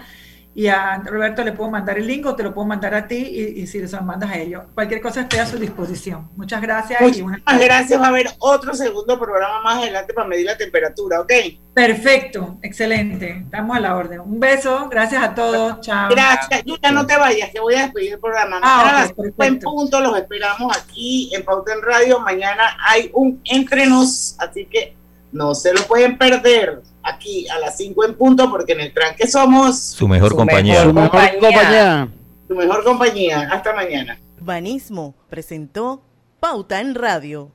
y 0.59 0.69
a 0.69 0.97
Roberto 1.05 1.43
le 1.43 1.51
puedo 1.51 1.69
mandar 1.69 1.99
el 1.99 2.07
link 2.07 2.25
o 2.25 2.35
te 2.35 2.41
lo 2.41 2.51
puedo 2.51 2.65
mandar 2.67 2.95
a 2.95 3.07
ti 3.07 3.15
y, 3.15 3.61
y 3.61 3.67
si 3.67 3.87
se 3.87 3.95
lo 3.95 4.01
mandas 4.01 4.31
a 4.31 4.37
ellos. 4.39 4.63
Cualquier 4.73 5.01
cosa 5.01 5.21
estoy 5.21 5.37
a 5.37 5.45
su 5.45 5.59
disposición. 5.59 6.31
Muchas 6.35 6.59
gracias. 6.63 6.99
y 7.15 7.21
una- 7.21 7.37
Muchas 7.37 7.61
gracias. 7.63 8.01
Va 8.01 8.05
a 8.05 8.09
haber 8.09 8.27
otro 8.39 8.73
segundo 8.73 9.19
programa 9.19 9.61
más 9.61 9.77
adelante 9.83 10.15
para 10.15 10.27
medir 10.27 10.47
la 10.47 10.57
temperatura, 10.57 11.21
¿ok? 11.21 11.31
Perfecto, 11.75 12.57
excelente. 12.63 13.43
Estamos 13.45 13.77
a 13.77 13.79
la 13.79 13.95
orden. 13.95 14.19
Un 14.21 14.39
beso, 14.39 14.89
gracias 14.89 15.23
a 15.23 15.35
todos. 15.35 15.79
Chao. 15.81 16.09
Gracias. 16.09 16.63
Julia, 16.63 16.91
no 16.91 17.05
te 17.05 17.15
vayas, 17.17 17.51
que 17.51 17.59
voy 17.59 17.75
a 17.75 17.83
despedir 17.83 18.13
el 18.13 18.19
programa. 18.19 18.59
Ah, 18.63 18.77
Mañana 18.77 18.89
a 19.01 19.05
ok, 19.05 19.15
las 19.17 19.25
cinco 19.27 19.43
en 19.43 19.59
punto 19.59 19.99
los 20.01 20.17
esperamos 20.17 20.75
aquí 20.75 21.29
en 21.35 21.45
Pauta 21.45 21.71
en 21.73 21.83
Radio. 21.83 22.19
Mañana 22.19 22.63
hay 22.83 23.11
un 23.13 23.39
entrenos, 23.45 24.35
así 24.39 24.65
que 24.65 24.95
no 25.31 25.53
se 25.53 25.71
lo 25.71 25.81
pueden 25.83 26.17
perder 26.17 26.81
aquí 27.07 27.47
a 27.49 27.59
las 27.59 27.77
5 27.77 28.05
en 28.05 28.15
punto 28.15 28.49
porque 28.49 28.73
en 28.73 28.81
el 28.81 28.93
tranque 28.93 29.27
somos 29.27 29.79
Su 29.79 30.07
mejor 30.07 30.35
compañía. 30.35 30.83
Su 30.83 30.93
mejor 30.93 31.11
compañía. 31.39 32.09
tu 32.47 32.55
mejor 32.55 32.83
compañía. 32.83 33.49
Hasta 33.51 33.73
mañana. 33.73 34.19
Urbanismo 34.39 35.15
presentó 35.29 36.03
Pauta 36.39 36.79
en 36.81 36.95
Radio. 36.95 37.51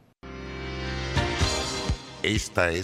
Esta 2.23 2.71
es 2.71 2.81